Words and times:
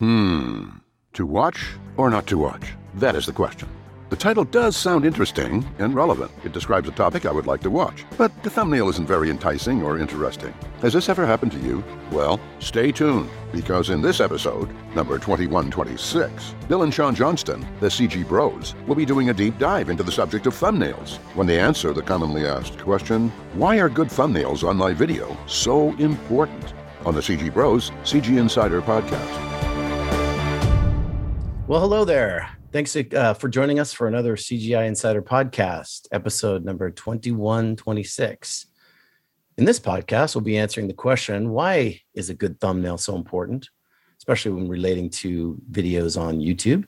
Hmm. 0.00 0.78
To 1.12 1.26
watch 1.26 1.74
or 1.98 2.08
not 2.08 2.26
to 2.28 2.38
watch? 2.38 2.72
That 2.94 3.14
is 3.14 3.26
the 3.26 3.34
question. 3.34 3.68
The 4.08 4.16
title 4.16 4.44
does 4.44 4.74
sound 4.74 5.04
interesting 5.04 5.62
and 5.78 5.94
relevant. 5.94 6.30
It 6.42 6.52
describes 6.52 6.88
a 6.88 6.92
topic 6.92 7.26
I 7.26 7.30
would 7.30 7.46
like 7.46 7.60
to 7.60 7.70
watch, 7.70 8.06
but 8.16 8.32
the 8.42 8.48
thumbnail 8.48 8.88
isn't 8.88 9.06
very 9.06 9.28
enticing 9.28 9.82
or 9.82 9.98
interesting. 9.98 10.54
Has 10.80 10.94
this 10.94 11.10
ever 11.10 11.26
happened 11.26 11.52
to 11.52 11.58
you? 11.60 11.84
Well, 12.10 12.40
stay 12.60 12.92
tuned, 12.92 13.28
because 13.52 13.90
in 13.90 14.00
this 14.00 14.20
episode, 14.20 14.70
number 14.94 15.18
2126, 15.18 16.54
Bill 16.66 16.82
and 16.82 16.94
Sean 16.94 17.14
Johnston, 17.14 17.60
the 17.80 17.88
CG 17.88 18.26
Bros, 18.26 18.74
will 18.86 18.96
be 18.96 19.04
doing 19.04 19.28
a 19.28 19.34
deep 19.34 19.58
dive 19.58 19.90
into 19.90 20.02
the 20.02 20.10
subject 20.10 20.46
of 20.46 20.54
thumbnails 20.54 21.18
when 21.34 21.46
they 21.46 21.60
answer 21.60 21.92
the 21.92 22.00
commonly 22.02 22.46
asked 22.46 22.78
question 22.78 23.28
Why 23.52 23.78
are 23.78 23.90
good 23.90 24.08
thumbnails 24.08 24.66
on 24.66 24.78
my 24.78 24.94
video 24.94 25.36
so 25.46 25.94
important? 25.98 26.72
On 27.04 27.14
the 27.14 27.20
CG 27.20 27.52
Bros 27.52 27.90
CG 28.02 28.38
Insider 28.38 28.80
podcast. 28.80 29.49
Well, 31.70 31.82
hello 31.82 32.04
there. 32.04 32.50
Thanks 32.72 32.96
uh, 32.96 33.34
for 33.34 33.48
joining 33.48 33.78
us 33.78 33.92
for 33.92 34.08
another 34.08 34.34
CGI 34.34 34.88
Insider 34.88 35.22
podcast, 35.22 36.08
episode 36.10 36.64
number 36.64 36.90
2126. 36.90 38.66
In 39.56 39.64
this 39.64 39.78
podcast, 39.78 40.34
we'll 40.34 40.42
be 40.42 40.58
answering 40.58 40.88
the 40.88 40.94
question 40.94 41.50
why 41.50 42.00
is 42.12 42.28
a 42.28 42.34
good 42.34 42.58
thumbnail 42.58 42.98
so 42.98 43.14
important, 43.14 43.68
especially 44.18 44.50
when 44.50 44.66
relating 44.66 45.10
to 45.10 45.62
videos 45.70 46.20
on 46.20 46.40
YouTube? 46.40 46.86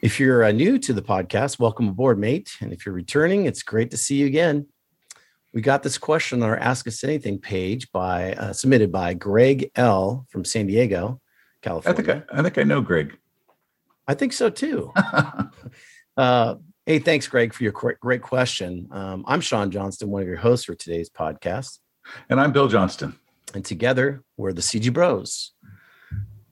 If 0.00 0.20
you're 0.20 0.44
uh, 0.44 0.52
new 0.52 0.78
to 0.78 0.92
the 0.92 1.02
podcast, 1.02 1.58
welcome 1.58 1.88
aboard, 1.88 2.20
mate. 2.20 2.52
And 2.60 2.72
if 2.72 2.86
you're 2.86 2.94
returning, 2.94 3.46
it's 3.46 3.64
great 3.64 3.90
to 3.90 3.96
see 3.96 4.14
you 4.18 4.26
again. 4.26 4.68
We 5.52 5.60
got 5.60 5.82
this 5.82 5.98
question 5.98 6.40
on 6.44 6.48
our 6.48 6.56
Ask 6.56 6.86
Us 6.86 7.02
Anything 7.02 7.40
page 7.40 7.90
by 7.90 8.34
uh, 8.34 8.52
submitted 8.52 8.92
by 8.92 9.14
Greg 9.14 9.72
L 9.74 10.24
from 10.30 10.44
San 10.44 10.68
Diego, 10.68 11.20
California. 11.62 12.00
I 12.00 12.14
think 12.14 12.30
I, 12.30 12.38
I 12.38 12.42
think 12.44 12.58
I 12.58 12.62
know 12.62 12.80
Greg. 12.80 13.18
I 14.08 14.14
think 14.14 14.32
so 14.32 14.48
too. 14.48 14.90
uh, 16.16 16.54
hey, 16.86 16.98
thanks, 16.98 17.28
Greg, 17.28 17.52
for 17.52 17.62
your 17.62 17.72
great 17.72 18.22
question. 18.22 18.88
Um, 18.90 19.22
I'm 19.28 19.42
Sean 19.42 19.70
Johnston, 19.70 20.08
one 20.08 20.22
of 20.22 20.28
your 20.28 20.38
hosts 20.38 20.64
for 20.64 20.74
today's 20.74 21.10
podcast. 21.10 21.78
And 22.30 22.40
I'm 22.40 22.50
Bill 22.50 22.68
Johnston. 22.68 23.18
And 23.52 23.62
together, 23.62 24.22
we're 24.38 24.54
the 24.54 24.62
CG 24.62 24.90
Bros. 24.94 25.52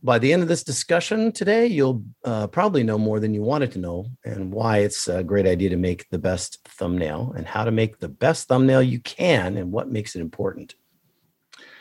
By 0.03 0.19
the 0.19 0.35
end 0.35 0.43
of 0.43 0.49
this 0.49 0.65
discussion 0.65 1.33
today, 1.33 1.67
you'll 1.67 2.05
uh, 2.27 2.47
probably 2.49 2.83
know 2.83 2.99
more 2.99 3.21
than 3.21 3.33
you 3.33 3.41
wanted 3.41 3.73
to 3.73 3.79
know 3.79 4.07
and 4.23 4.53
why 4.53 4.79
it's 4.79 5.09
a 5.09 5.25
great 5.25 5.47
idea 5.47 5.71
to 5.71 5.77
make 5.77 6.07
the 6.11 6.19
best 6.19 6.59
thumbnail 6.69 7.33
and 7.39 7.47
how 7.47 7.65
to 7.65 7.71
make 7.71 7.99
the 7.99 8.09
best 8.09 8.49
thumbnail 8.49 8.83
you 8.83 9.01
can 9.01 9.57
and 9.57 9.73
what 9.73 9.91
makes 9.91 10.15
it 10.15 10.21
important. 10.21 10.75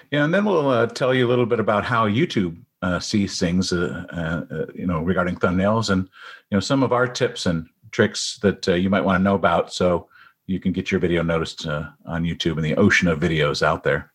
Yeah, 0.09 0.23
and 0.23 0.33
then 0.33 0.45
we'll 0.45 0.69
uh, 0.69 0.87
tell 0.87 1.13
you 1.13 1.27
a 1.27 1.29
little 1.29 1.45
bit 1.45 1.59
about 1.59 1.83
how 1.83 2.07
YouTube 2.07 2.61
uh, 2.86 3.00
sees 3.00 3.39
things, 3.39 3.73
uh, 3.73 4.05
uh, 4.11 4.66
you 4.75 4.86
know, 4.86 5.02
regarding 5.02 5.36
thumbnails, 5.36 5.89
and 5.89 6.03
you 6.50 6.55
know 6.55 6.59
some 6.59 6.83
of 6.83 6.94
our 6.94 7.08
tips 7.08 7.47
and 7.47 7.67
tricks 7.89 8.38
that 8.44 8.67
uh, 8.67 8.75
you 8.75 8.91
might 8.91 9.03
want 9.03 9.17
to 9.17 9.23
know 9.23 9.33
about, 9.33 9.73
so 9.73 10.08
you 10.45 10.59
can 10.59 10.72
get 10.72 10.91
your 10.91 11.00
video 11.00 11.23
noticed 11.23 11.66
uh, 11.66 11.89
on 12.06 12.23
YouTube 12.23 12.58
and 12.58 12.63
the 12.63 12.75
ocean 12.75 13.08
of 13.08 13.19
videos 13.19 13.63
out 13.63 13.83
there. 13.83 14.11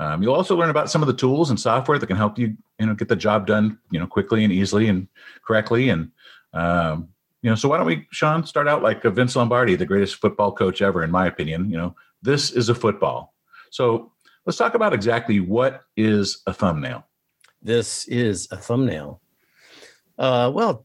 Um, 0.00 0.22
you'll 0.22 0.34
also 0.34 0.56
learn 0.56 0.70
about 0.70 0.90
some 0.90 1.02
of 1.02 1.06
the 1.06 1.14
tools 1.14 1.50
and 1.50 1.60
software 1.60 1.98
that 1.98 2.06
can 2.08 2.16
help 2.16 2.36
you, 2.36 2.56
you 2.80 2.86
know, 2.86 2.94
get 2.94 3.06
the 3.06 3.14
job 3.14 3.46
done, 3.46 3.78
you 3.92 4.00
know, 4.00 4.08
quickly 4.08 4.42
and 4.42 4.52
easily 4.52 4.88
and 4.88 5.06
correctly. 5.46 5.90
And 5.90 6.10
um, 6.52 7.10
you 7.42 7.50
know, 7.50 7.54
so 7.54 7.68
why 7.68 7.76
don't 7.76 7.86
we, 7.86 8.08
Sean, 8.10 8.44
start 8.44 8.66
out 8.66 8.82
like 8.82 9.04
Vince 9.04 9.36
Lombardi, 9.36 9.76
the 9.76 9.86
greatest 9.86 10.16
football 10.16 10.50
coach 10.50 10.82
ever, 10.82 11.04
in 11.04 11.12
my 11.12 11.26
opinion. 11.28 11.70
You 11.70 11.76
know, 11.76 11.96
this 12.22 12.50
is 12.50 12.70
a 12.70 12.74
football. 12.74 13.34
So 13.70 14.10
let's 14.46 14.58
talk 14.58 14.74
about 14.74 14.92
exactly 14.92 15.38
what 15.38 15.82
is 15.96 16.42
a 16.48 16.52
thumbnail 16.52 17.04
this 17.62 18.06
is 18.08 18.48
a 18.50 18.56
thumbnail. 18.56 19.20
Uh, 20.18 20.52
well, 20.54 20.84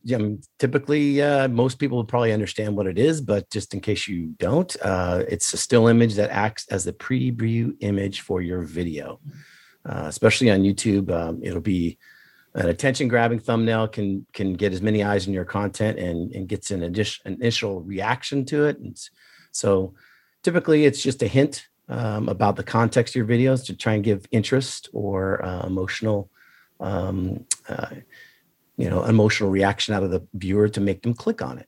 typically, 0.59 1.21
uh, 1.21 1.49
most 1.49 1.77
people 1.77 1.97
will 1.97 2.05
probably 2.05 2.31
understand 2.31 2.73
what 2.73 2.87
it 2.87 2.97
is, 2.97 3.19
but 3.19 3.49
just 3.51 3.73
in 3.73 3.81
case 3.81 4.07
you 4.07 4.33
don't, 4.39 4.77
uh, 4.81 5.23
it's 5.27 5.53
a 5.53 5.57
still 5.57 5.87
image 5.87 6.15
that 6.15 6.29
acts 6.29 6.65
as 6.69 6.85
the 6.85 6.93
preview 6.93 7.73
image 7.81 8.21
for 8.21 8.41
your 8.41 8.61
video. 8.61 9.19
Uh, 9.85 10.05
especially 10.05 10.49
on 10.49 10.61
YouTube, 10.61 11.11
um, 11.11 11.41
it'll 11.43 11.59
be 11.59 11.97
an 12.53 12.69
attention-grabbing 12.69 13.39
thumbnail 13.39 13.89
can 13.89 14.25
can 14.31 14.53
get 14.53 14.71
as 14.71 14.81
many 14.81 15.03
eyes 15.03 15.27
on 15.27 15.33
your 15.33 15.43
content 15.43 15.99
and 15.99 16.33
and 16.33 16.47
gets 16.47 16.71
an 16.71 16.83
addition, 16.83 17.33
initial 17.33 17.81
reaction 17.81 18.45
to 18.45 18.65
it. 18.65 18.79
And 18.79 18.97
so, 19.51 19.95
typically, 20.43 20.85
it's 20.85 21.03
just 21.03 21.21
a 21.21 21.27
hint 21.27 21.67
um, 21.89 22.29
about 22.29 22.55
the 22.55 22.63
context 22.63 23.15
of 23.15 23.19
your 23.19 23.27
videos 23.27 23.65
to 23.65 23.75
try 23.75 23.95
and 23.95 24.03
give 24.03 24.25
interest 24.31 24.89
or 24.93 25.43
uh, 25.45 25.67
emotional 25.67 26.29
um, 26.79 27.45
uh, 27.67 27.87
you 28.77 28.89
know 28.89 29.03
emotional 29.03 29.49
reaction 29.49 29.93
out 29.93 30.03
of 30.03 30.11
the 30.11 30.25
viewer 30.33 30.69
to 30.69 30.81
make 30.81 31.01
them 31.01 31.13
click 31.13 31.41
on 31.41 31.57
it. 31.57 31.67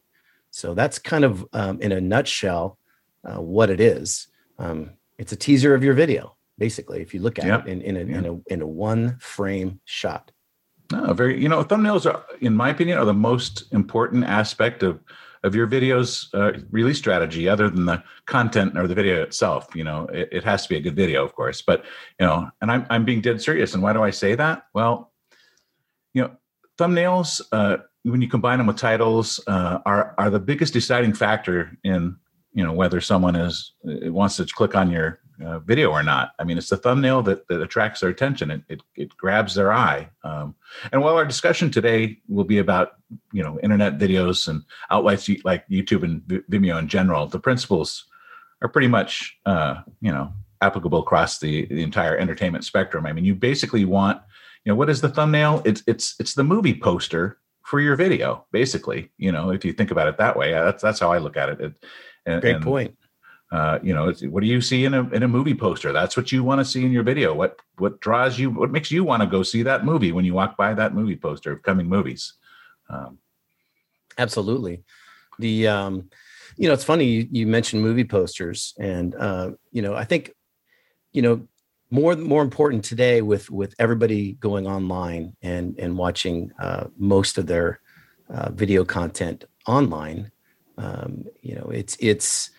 So 0.51 0.73
that's 0.73 0.99
kind 0.99 1.23
of 1.23 1.45
um, 1.53 1.81
in 1.81 1.91
a 1.91 2.01
nutshell 2.01 2.77
uh, 3.23 3.41
what 3.41 3.69
it 3.69 3.79
is. 3.79 4.27
Um, 4.57 4.91
it's 5.17 5.31
a 5.31 5.35
teaser 5.35 5.73
of 5.73 5.83
your 5.83 5.93
video 5.93 6.37
basically 6.57 7.01
if 7.01 7.13
you 7.13 7.19
look 7.19 7.39
at 7.39 7.45
yep. 7.45 7.67
it 7.67 7.71
in, 7.71 7.81
in, 7.81 7.97
a, 7.97 8.17
in 8.17 8.25
a 8.25 8.53
in 8.53 8.61
a 8.61 8.67
one 8.67 9.17
frame 9.19 9.79
shot. 9.85 10.31
No, 10.91 11.13
very 11.13 11.41
you 11.41 11.49
know 11.49 11.63
thumbnails 11.63 12.11
are 12.11 12.23
in 12.41 12.55
my 12.55 12.69
opinion 12.69 12.97
are 12.97 13.05
the 13.05 13.13
most 13.13 13.65
important 13.71 14.23
aspect 14.23 14.83
of 14.83 14.99
of 15.47 15.55
your 15.55 15.65
video's 15.65 16.29
uh, 16.33 16.51
release 16.69 16.97
strategy 16.97 17.49
other 17.49 17.69
than 17.69 17.85
the 17.85 18.03
content 18.25 18.77
or 18.77 18.87
the 18.87 18.93
video 18.93 19.23
itself 19.23 19.67
you 19.73 19.83
know 19.83 20.05
it, 20.13 20.29
it, 20.31 20.43
has 20.43 20.63
to 20.63 20.69
be 20.69 20.75
a 20.75 20.81
good 20.81 20.95
video 20.95 21.23
of 21.23 21.33
course 21.33 21.61
but 21.61 21.83
you 22.19 22.25
know 22.25 22.49
and 22.61 22.71
I'm, 22.71 22.85
I'm 22.89 23.05
being 23.05 23.21
dead 23.21 23.41
serious 23.41 23.73
and 23.73 23.81
why 23.81 23.93
do 23.93 24.03
i 24.03 24.11
say 24.11 24.35
that? 24.35 24.63
Well 24.73 25.11
you 26.13 26.21
know 26.23 26.31
thumbnails 26.77 27.41
uh, 27.51 27.77
when 28.03 28.21
you 28.21 28.27
combine 28.27 28.57
them 28.59 28.67
with 28.67 28.77
titles 28.77 29.39
uh, 29.47 29.79
are 29.85 30.13
are 30.17 30.29
the 30.29 30.39
biggest 30.39 30.73
deciding 30.73 31.13
factor 31.13 31.71
in 31.83 32.17
you 32.53 32.63
know 32.63 32.73
whether 32.73 33.01
someone 33.01 33.35
is 33.35 33.73
wants 33.83 34.37
to 34.37 34.45
click 34.45 34.75
on 34.75 34.91
your 34.91 35.19
uh, 35.43 35.59
video 35.59 35.91
or 35.91 36.03
not. 36.03 36.31
I 36.39 36.43
mean, 36.43 36.57
it's 36.57 36.69
the 36.69 36.77
thumbnail 36.77 37.21
that, 37.23 37.47
that 37.47 37.61
attracts 37.61 37.99
their 37.99 38.09
attention. 38.09 38.51
It, 38.51 38.61
it, 38.69 38.81
it 38.95 39.17
grabs 39.17 39.53
their 39.55 39.71
eye. 39.71 40.09
Um, 40.23 40.55
and 40.91 41.01
while 41.01 41.15
our 41.15 41.25
discussion 41.25 41.71
today 41.71 42.19
will 42.27 42.43
be 42.43 42.57
about, 42.57 42.93
you 43.31 43.43
know, 43.43 43.59
internet 43.61 43.97
videos 43.97 44.47
and 44.47 44.63
outlets 44.89 45.29
like 45.43 45.67
YouTube 45.67 46.03
and 46.03 46.21
Vimeo 46.49 46.79
in 46.79 46.87
general, 46.87 47.27
the 47.27 47.39
principles 47.39 48.05
are 48.61 48.69
pretty 48.69 48.87
much, 48.87 49.37
uh, 49.45 49.81
you 50.01 50.11
know, 50.11 50.33
applicable 50.61 50.99
across 50.99 51.39
the, 51.39 51.65
the 51.67 51.83
entire 51.83 52.17
entertainment 52.17 52.63
spectrum. 52.63 53.05
I 53.05 53.13
mean, 53.13 53.25
you 53.25 53.35
basically 53.35 53.85
want, 53.85 54.21
you 54.65 54.71
know, 54.71 54.75
what 54.75 54.89
is 54.89 55.01
the 55.01 55.09
thumbnail? 55.09 55.61
It's, 55.65 55.83
it's, 55.87 56.15
it's 56.19 56.33
the 56.33 56.43
movie 56.43 56.73
poster 56.73 57.37
for 57.63 57.79
your 57.79 57.95
video, 57.95 58.45
basically, 58.51 59.11
you 59.17 59.31
know, 59.31 59.51
if 59.51 59.63
you 59.65 59.73
think 59.73 59.91
about 59.91 60.07
it 60.07 60.17
that 60.17 60.37
way, 60.37 60.53
that's, 60.53 60.81
that's 60.81 60.99
how 60.99 61.11
I 61.11 61.17
look 61.17 61.37
at 61.37 61.49
it. 61.49 61.61
it 61.61 61.73
and, 62.25 62.41
Great 62.41 62.61
point 62.61 62.97
uh, 63.51 63.79
you 63.81 63.93
know, 63.93 64.11
what 64.29 64.41
do 64.41 64.47
you 64.47 64.59
see 64.59 64.83
in 64.83 64.93
a 64.93 65.07
in 65.09 65.23
a 65.23 65.27
movie 65.27 65.53
poster? 65.53 65.93
That's 65.93 66.17
what 66.17 66.31
you 66.31 66.43
want 66.43 66.59
to 66.59 66.65
see 66.65 66.83
in 66.83 66.91
your 66.91 67.03
video. 67.03 67.33
What 67.33 67.59
what 67.77 68.01
draws 68.01 68.37
you? 68.37 68.51
What 68.51 68.71
makes 68.71 68.91
you 68.91 69.03
want 69.03 69.21
to 69.21 69.27
go 69.27 69.41
see 69.41 69.63
that 69.63 69.85
movie 69.85 70.11
when 70.11 70.25
you 70.25 70.33
walk 70.33 70.57
by 70.57 70.73
that 70.73 70.93
movie 70.93 71.15
poster 71.15 71.53
of 71.53 71.63
coming 71.63 71.87
movies? 71.87 72.33
Um, 72.89 73.19
Absolutely. 74.17 74.83
The 75.39 75.67
um, 75.67 76.09
you 76.57 76.67
know, 76.67 76.73
it's 76.73 76.83
funny 76.83 77.05
you, 77.05 77.27
you 77.31 77.47
mentioned 77.47 77.81
movie 77.81 78.03
posters, 78.03 78.73
and 78.79 79.15
uh, 79.15 79.51
you 79.71 79.81
know, 79.81 79.93
I 79.95 80.03
think 80.03 80.33
you 81.13 81.21
know 81.21 81.47
more 81.89 82.15
more 82.15 82.41
important 82.41 82.83
today 82.83 83.21
with 83.21 83.49
with 83.49 83.75
everybody 83.79 84.33
going 84.33 84.67
online 84.67 85.37
and 85.41 85.79
and 85.79 85.97
watching 85.97 86.51
uh, 86.59 86.87
most 86.97 87.37
of 87.37 87.47
their 87.47 87.79
uh, 88.29 88.51
video 88.51 88.83
content 88.83 89.45
online. 89.67 90.31
Um, 90.77 91.25
you 91.41 91.55
know, 91.55 91.69
it's 91.73 91.95
it's 91.99 92.51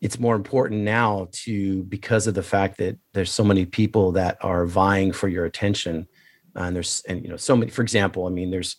it's 0.00 0.18
more 0.18 0.36
important 0.36 0.82
now 0.82 1.28
to 1.32 1.82
because 1.84 2.26
of 2.26 2.34
the 2.34 2.42
fact 2.42 2.78
that 2.78 2.98
there's 3.14 3.32
so 3.32 3.44
many 3.44 3.64
people 3.64 4.12
that 4.12 4.38
are 4.40 4.64
vying 4.64 5.12
for 5.12 5.28
your 5.28 5.44
attention 5.44 6.06
and 6.54 6.74
there's 6.74 7.02
and 7.08 7.22
you 7.22 7.28
know 7.28 7.36
so 7.36 7.56
many 7.56 7.70
for 7.70 7.82
example 7.82 8.26
i 8.26 8.30
mean 8.30 8.50
there's 8.50 8.76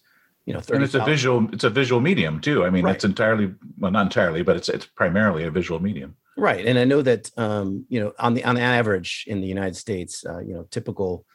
you 0.49 0.53
know 0.53 0.59
30, 0.59 0.75
and 0.75 0.83
it's 0.83 0.95
a 0.95 1.05
visual 1.05 1.47
it's 1.53 1.63
a 1.63 1.69
visual 1.69 2.01
medium 2.01 2.41
too. 2.41 2.65
I 2.65 2.71
mean 2.71 2.83
right. 2.83 2.95
it's 2.95 3.05
entirely 3.05 3.53
well 3.77 3.91
not 3.91 4.07
entirely 4.07 4.41
but 4.41 4.57
it's 4.57 4.67
it's 4.67 4.87
primarily 4.87 5.43
a 5.43 5.51
visual 5.51 5.79
medium. 5.79 6.15
Right 6.37 6.65
and 6.65 6.79
i 6.79 6.85
know 6.85 7.03
that 7.03 7.29
um 7.37 7.85
you 7.87 7.99
know 7.99 8.13
on 8.17 8.33
the 8.33 8.43
on 8.43 8.57
average 8.57 9.25
in 9.27 9.41
the 9.41 9.47
united 9.47 9.75
states 9.75 10.25
uh, 10.25 10.39
you 10.39 10.53
know 10.55 10.65
typical 10.71 11.25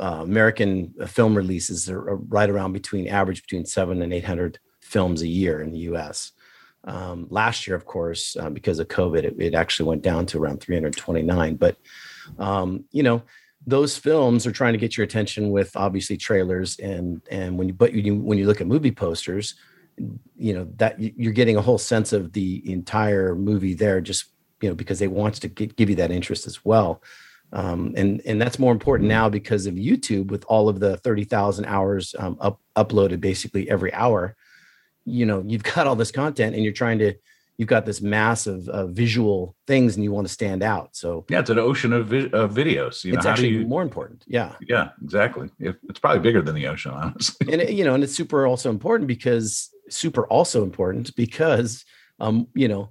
uh, 0.00 0.20
american 0.22 0.94
film 1.06 1.34
releases 1.34 1.90
are 1.90 2.16
right 2.16 2.50
around 2.50 2.72
between 2.72 3.08
average 3.08 3.42
between 3.42 3.64
seven 3.64 4.00
and 4.02 4.12
800 4.12 4.60
films 4.80 5.22
a 5.22 5.26
year 5.26 5.60
in 5.60 5.72
the 5.72 5.78
us 5.80 6.32
um, 6.84 7.26
last 7.30 7.66
year, 7.66 7.76
of 7.76 7.86
course, 7.86 8.36
uh, 8.36 8.50
because 8.50 8.78
of 8.78 8.88
COVID, 8.88 9.24
it, 9.24 9.36
it, 9.38 9.54
actually 9.54 9.88
went 9.88 10.02
down 10.02 10.26
to 10.26 10.38
around 10.38 10.60
329. 10.60 11.56
But 11.56 11.76
um, 12.38 12.84
you 12.90 13.02
know, 13.02 13.22
those 13.66 13.96
films 13.96 14.46
are 14.46 14.52
trying 14.52 14.72
to 14.72 14.78
get 14.78 14.96
your 14.96 15.04
attention 15.04 15.50
with 15.50 15.76
obviously 15.76 16.16
trailers 16.16 16.78
and 16.78 17.22
and 17.30 17.56
when 17.56 17.68
you 17.68 17.74
but 17.74 17.92
you 17.92 18.16
when 18.16 18.38
you 18.38 18.46
look 18.46 18.60
at 18.60 18.66
movie 18.66 18.90
posters, 18.90 19.54
you 20.36 20.54
know 20.54 20.66
that 20.76 20.98
you're 20.98 21.32
getting 21.32 21.56
a 21.56 21.62
whole 21.62 21.78
sense 21.78 22.12
of 22.12 22.32
the 22.32 22.62
entire 22.70 23.34
movie 23.34 23.74
there, 23.74 24.00
just 24.00 24.26
you 24.60 24.68
know 24.68 24.74
because 24.74 24.98
they 24.98 25.08
want 25.08 25.36
to 25.36 25.48
get, 25.48 25.76
give 25.76 25.88
you 25.88 25.96
that 25.96 26.10
interest 26.10 26.46
as 26.46 26.64
well. 26.64 27.02
um, 27.52 27.92
and 27.96 28.20
and 28.24 28.40
that's 28.40 28.58
more 28.58 28.72
important 28.72 29.08
now 29.08 29.28
because 29.28 29.66
of 29.66 29.74
YouTube 29.74 30.28
with 30.28 30.44
all 30.48 30.68
of 30.68 30.80
the 30.80 30.96
thirty 30.96 31.24
thousand 31.24 31.66
hours 31.66 32.14
um, 32.18 32.36
up, 32.40 32.60
uploaded 32.74 33.20
basically 33.20 33.70
every 33.70 33.92
hour. 33.94 34.34
You 35.04 35.26
know, 35.26 35.44
you've 35.46 35.62
got 35.62 35.86
all 35.86 35.96
this 35.96 36.10
content, 36.10 36.54
and 36.54 36.64
you're 36.64 36.72
trying 36.72 36.98
to 37.00 37.14
you've 37.58 37.68
got 37.68 37.86
this 37.86 38.00
mass 38.00 38.46
of, 38.46 38.68
of 38.68 38.90
visual 38.90 39.54
things, 39.66 39.94
and 39.94 40.04
you 40.04 40.12
want 40.12 40.26
to 40.26 40.32
stand 40.32 40.62
out. 40.62 40.96
So 40.96 41.24
yeah, 41.28 41.40
it's 41.40 41.50
an 41.50 41.58
ocean 41.58 41.92
of, 41.92 42.08
vi- 42.08 42.30
of 42.32 42.52
videos. 42.52 43.04
You 43.04 43.12
know, 43.12 43.18
it's 43.18 43.26
actually 43.26 43.48
you, 43.48 43.66
more 43.66 43.82
important. 43.82 44.24
Yeah, 44.26 44.54
yeah, 44.60 44.90
exactly. 45.02 45.50
it's 45.60 45.98
probably 46.00 46.20
bigger 46.20 46.42
than 46.42 46.54
the 46.54 46.66
ocean, 46.66 46.92
honestly. 46.92 47.52
And 47.52 47.62
it, 47.62 47.70
you 47.72 47.84
know, 47.84 47.94
and 47.94 48.02
it's 48.02 48.14
super 48.14 48.46
also 48.46 48.70
important 48.70 49.06
because 49.08 49.70
super 49.88 50.26
also 50.26 50.62
important 50.62 51.14
because 51.16 51.84
um, 52.18 52.48
you 52.54 52.68
know 52.68 52.90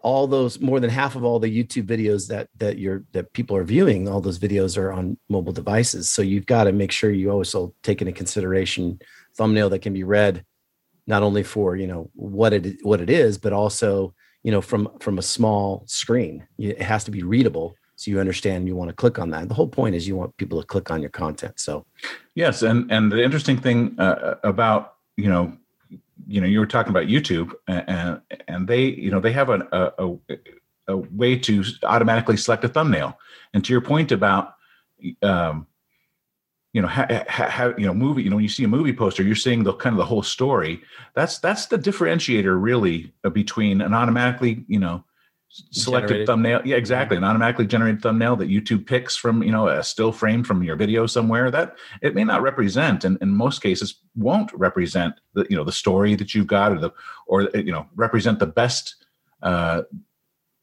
all 0.00 0.26
those 0.26 0.60
more 0.60 0.80
than 0.80 0.90
half 0.90 1.16
of 1.16 1.24
all 1.24 1.38
the 1.38 1.64
YouTube 1.64 1.86
videos 1.86 2.28
that 2.28 2.48
that 2.58 2.78
you're 2.78 3.04
that 3.12 3.32
people 3.32 3.56
are 3.56 3.64
viewing, 3.64 4.08
all 4.08 4.20
those 4.20 4.38
videos 4.38 4.76
are 4.76 4.92
on 4.92 5.16
mobile 5.28 5.52
devices. 5.52 6.10
So 6.10 6.20
you've 6.22 6.46
got 6.46 6.64
to 6.64 6.72
make 6.72 6.92
sure 6.92 7.10
you 7.10 7.30
also 7.30 7.74
take 7.82 8.02
into 8.02 8.12
consideration 8.12 9.00
thumbnail 9.36 9.70
that 9.70 9.82
can 9.82 9.92
be 9.92 10.04
read 10.04 10.44
not 11.06 11.22
only 11.22 11.42
for 11.42 11.76
you 11.76 11.86
know 11.86 12.10
what 12.14 12.52
it 12.52 12.78
what 12.82 13.00
it 13.00 13.10
is, 13.10 13.38
but 13.38 13.52
also 13.52 14.14
you 14.42 14.52
know 14.52 14.60
from 14.60 14.88
from 15.00 15.18
a 15.18 15.22
small 15.22 15.84
screen. 15.86 16.46
It 16.58 16.80
has 16.82 17.04
to 17.04 17.10
be 17.10 17.22
readable 17.22 17.76
so 17.96 18.10
you 18.10 18.18
understand 18.18 18.66
you 18.66 18.74
want 18.74 18.88
to 18.88 18.94
click 18.94 19.18
on 19.18 19.30
that. 19.30 19.48
The 19.48 19.54
whole 19.54 19.68
point 19.68 19.94
is 19.94 20.08
you 20.08 20.16
want 20.16 20.36
people 20.36 20.60
to 20.60 20.66
click 20.66 20.90
on 20.90 21.00
your 21.00 21.10
content. 21.10 21.60
So 21.60 21.86
yes, 22.34 22.62
and 22.62 22.90
and 22.90 23.10
the 23.10 23.22
interesting 23.22 23.56
thing 23.56 23.94
uh, 23.98 24.34
about 24.42 24.94
you 25.16 25.28
know 25.28 25.56
you 26.26 26.40
know 26.40 26.46
you 26.46 26.58
were 26.58 26.66
talking 26.66 26.90
about 26.90 27.06
youtube 27.06 27.52
and 27.66 28.20
and 28.48 28.68
they 28.68 28.84
you 28.84 29.10
know 29.10 29.20
they 29.20 29.32
have 29.32 29.50
a, 29.50 29.66
a, 29.98 30.16
a 30.88 30.96
way 30.96 31.36
to 31.36 31.64
automatically 31.82 32.36
select 32.36 32.64
a 32.64 32.68
thumbnail 32.68 33.18
and 33.52 33.64
to 33.64 33.72
your 33.72 33.80
point 33.80 34.12
about 34.12 34.54
um 35.22 35.66
you 36.74 36.82
know 36.82 36.88
how, 36.88 37.74
you 37.78 37.86
know 37.86 37.94
movie 37.94 38.22
you 38.22 38.28
know 38.28 38.36
when 38.36 38.42
you 38.42 38.48
see 38.48 38.64
a 38.64 38.68
movie 38.68 38.92
poster 38.92 39.22
you're 39.22 39.34
seeing 39.34 39.62
the 39.62 39.72
kind 39.74 39.94
of 39.94 39.98
the 39.98 40.04
whole 40.04 40.22
story 40.22 40.82
that's 41.14 41.38
that's 41.38 41.66
the 41.66 41.78
differentiator 41.78 42.60
really 42.60 43.14
between 43.32 43.80
an 43.80 43.94
automatically 43.94 44.64
you 44.68 44.78
know 44.78 45.02
selected 45.70 46.08
generated. 46.08 46.26
thumbnail. 46.26 46.60
Yeah, 46.64 46.76
exactly. 46.76 47.16
An 47.16 47.24
automatically 47.24 47.66
generated 47.66 48.02
thumbnail 48.02 48.36
that 48.36 48.50
YouTube 48.50 48.86
picks 48.86 49.14
from, 49.14 49.42
you 49.42 49.52
know, 49.52 49.68
a 49.68 49.84
still 49.84 50.10
frame 50.10 50.42
from 50.42 50.62
your 50.62 50.74
video 50.74 51.06
somewhere 51.06 51.50
that 51.50 51.76
it 52.02 52.14
may 52.14 52.24
not 52.24 52.42
represent 52.42 53.04
and 53.04 53.18
in 53.22 53.30
most 53.30 53.62
cases 53.62 54.00
won't 54.16 54.52
represent 54.52 55.14
the, 55.34 55.46
you 55.48 55.56
know, 55.56 55.64
the 55.64 55.72
story 55.72 56.16
that 56.16 56.34
you've 56.34 56.48
got 56.48 56.72
or 56.72 56.80
the, 56.80 56.92
or, 57.26 57.42
you 57.54 57.70
know, 57.70 57.86
represent 57.94 58.40
the 58.40 58.46
best, 58.46 58.96
uh, 59.42 59.82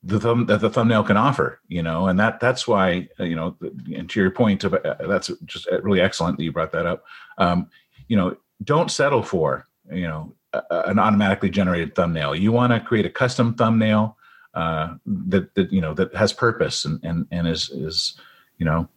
the 0.03 0.19
thumb 0.19 0.45
that 0.47 0.61
the 0.61 0.69
thumbnail 0.69 1.03
can 1.03 1.17
offer, 1.17 1.59
you 1.67 1.83
know, 1.83 2.07
and 2.07 2.19
that 2.19 2.39
that's 2.39 2.67
why, 2.67 3.07
uh, 3.19 3.23
you 3.23 3.35
know, 3.35 3.55
and 3.95 4.09
to 4.09 4.19
your 4.19 4.31
point 4.31 4.63
of 4.63 4.73
uh, 4.73 4.95
that's 5.07 5.31
just 5.45 5.67
really 5.83 6.01
excellent 6.01 6.37
that 6.37 6.43
you 6.43 6.51
brought 6.51 6.71
that 6.71 6.85
up. 6.85 7.03
Um, 7.37 7.69
you 8.07 8.17
know, 8.17 8.35
don't 8.63 8.89
settle 8.89 9.21
for, 9.21 9.67
you 9.91 10.07
know, 10.07 10.33
a, 10.53 10.63
an 10.87 10.99
automatically 10.99 11.49
generated 11.49 11.95
thumbnail. 11.95 12.35
You 12.35 12.51
want 12.51 12.73
to 12.73 12.79
create 12.79 13.05
a 13.05 13.09
custom 13.09 13.53
thumbnail 13.53 14.17
uh, 14.53 14.95
that 15.05 15.53
that 15.55 15.71
you 15.71 15.81
know 15.81 15.93
that 15.93 16.13
has 16.15 16.33
purpose 16.33 16.85
and 16.85 16.99
and 17.03 17.27
and 17.31 17.47
is 17.47 17.69
is 17.69 18.19
you 18.57 18.65
know 18.65 18.87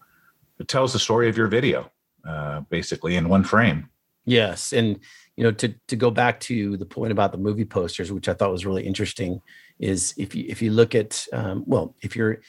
it 0.58 0.68
tells 0.68 0.92
the 0.92 0.98
story 0.98 1.28
of 1.28 1.36
your 1.36 1.48
video 1.48 1.90
uh, 2.26 2.60
basically 2.70 3.16
in 3.16 3.28
one 3.28 3.44
frame. 3.44 3.88
Yes, 4.24 4.72
and 4.72 4.98
you 5.36 5.44
know 5.44 5.52
to 5.52 5.74
to 5.88 5.96
go 5.96 6.10
back 6.10 6.40
to 6.40 6.76
the 6.76 6.86
point 6.86 7.12
about 7.12 7.32
the 7.32 7.38
movie 7.38 7.64
posters, 7.64 8.10
which 8.10 8.28
I 8.28 8.34
thought 8.34 8.50
was 8.50 8.66
really 8.66 8.86
interesting, 8.86 9.40
is 9.79 10.15
if 10.17 10.35
you 10.35 10.44
if 10.49 10.62
you 10.62 10.71
look 10.71 10.94
at 10.94 11.26
um, 11.32 11.65
well 11.67 11.94
if 12.03 12.17
you're 12.17 12.41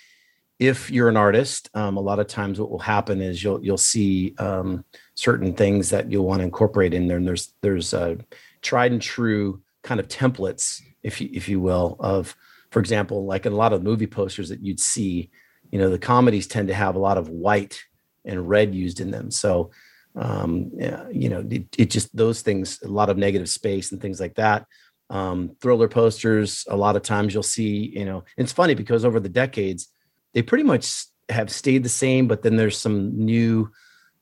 if 0.58 0.90
you're 0.90 1.10
an 1.10 1.18
artist, 1.18 1.70
um, 1.74 1.98
a 1.98 2.02
lot 2.02 2.20
of 2.20 2.28
times 2.28 2.60
what 2.60 2.72
will 2.72 2.80
happen 2.80 3.22
is 3.22 3.44
you'll 3.44 3.64
you'll 3.64 3.78
see 3.78 4.34
um, 4.38 4.86
certain 5.14 5.54
things 5.54 5.90
that 5.90 6.10
you'll 6.10 6.26
want 6.26 6.40
to 6.40 6.46
incorporate 6.46 6.94
in 6.94 7.08
there, 7.08 7.18
and 7.18 7.28
there's 7.28 7.54
there's 7.62 7.94
uh, 7.94 8.16
tried 8.62 8.92
and 8.92 9.02
true 9.02 9.62
kind 9.84 10.00
of 10.00 10.08
templates, 10.08 10.82
if 11.04 11.20
you 11.20 11.30
if 11.34 11.50
you 11.50 11.60
will, 11.60 11.98
of 12.00 12.36
for 12.72 12.80
example, 12.80 13.26
like 13.26 13.46
in 13.46 13.54
a 13.54 13.58
lot 13.58 13.74
of 13.74 13.84
movie 13.84 14.08
posters 14.08 14.50
that 14.50 14.62
you'd 14.62 14.80
see, 14.80 15.30
you 15.72 15.80
know, 15.80 15.90
the 15.90 16.00
comedies 16.00 16.48
tend 16.48 16.68
to 16.68 16.74
have 16.74 16.96
a 16.96 17.00
lot 17.00 17.18
of 17.18 17.30
white 17.30 17.82
and 18.26 18.50
red 18.50 18.74
used 18.74 19.00
in 19.00 19.12
them. 19.12 19.32
So, 19.32 19.72
um, 20.16 20.72
you 21.12 21.30
know, 21.30 21.46
it, 21.50 21.68
it, 21.78 21.90
just 21.90 22.16
those 22.16 22.42
things, 22.42 22.82
a 22.84 22.88
lot 22.88 23.10
of 23.10 23.18
negative 23.18 23.50
space 23.50 23.92
and 23.92 24.02
things 24.02 24.20
like 24.20 24.36
that. 24.36 24.66
Um, 25.10 25.56
thriller 25.62 25.88
posters, 25.88 26.66
a 26.68 26.76
lot 26.76 26.96
of 26.96 27.04
times 27.04 27.34
you'll 27.34 27.44
see, 27.44 27.92
you 27.96 28.06
know, 28.06 28.24
it's 28.38 28.52
funny 28.52 28.74
because 28.74 29.06
over 29.06 29.20
the 29.20 29.30
decades, 29.30 29.88
they 30.34 30.42
pretty 30.42 30.64
much 30.64 31.06
have 31.30 31.52
stayed 31.52 31.84
the 31.84 31.90
same, 31.90 32.28
but 32.28 32.42
then 32.42 32.56
there's 32.56 32.78
some 32.78 33.16
new, 33.18 33.72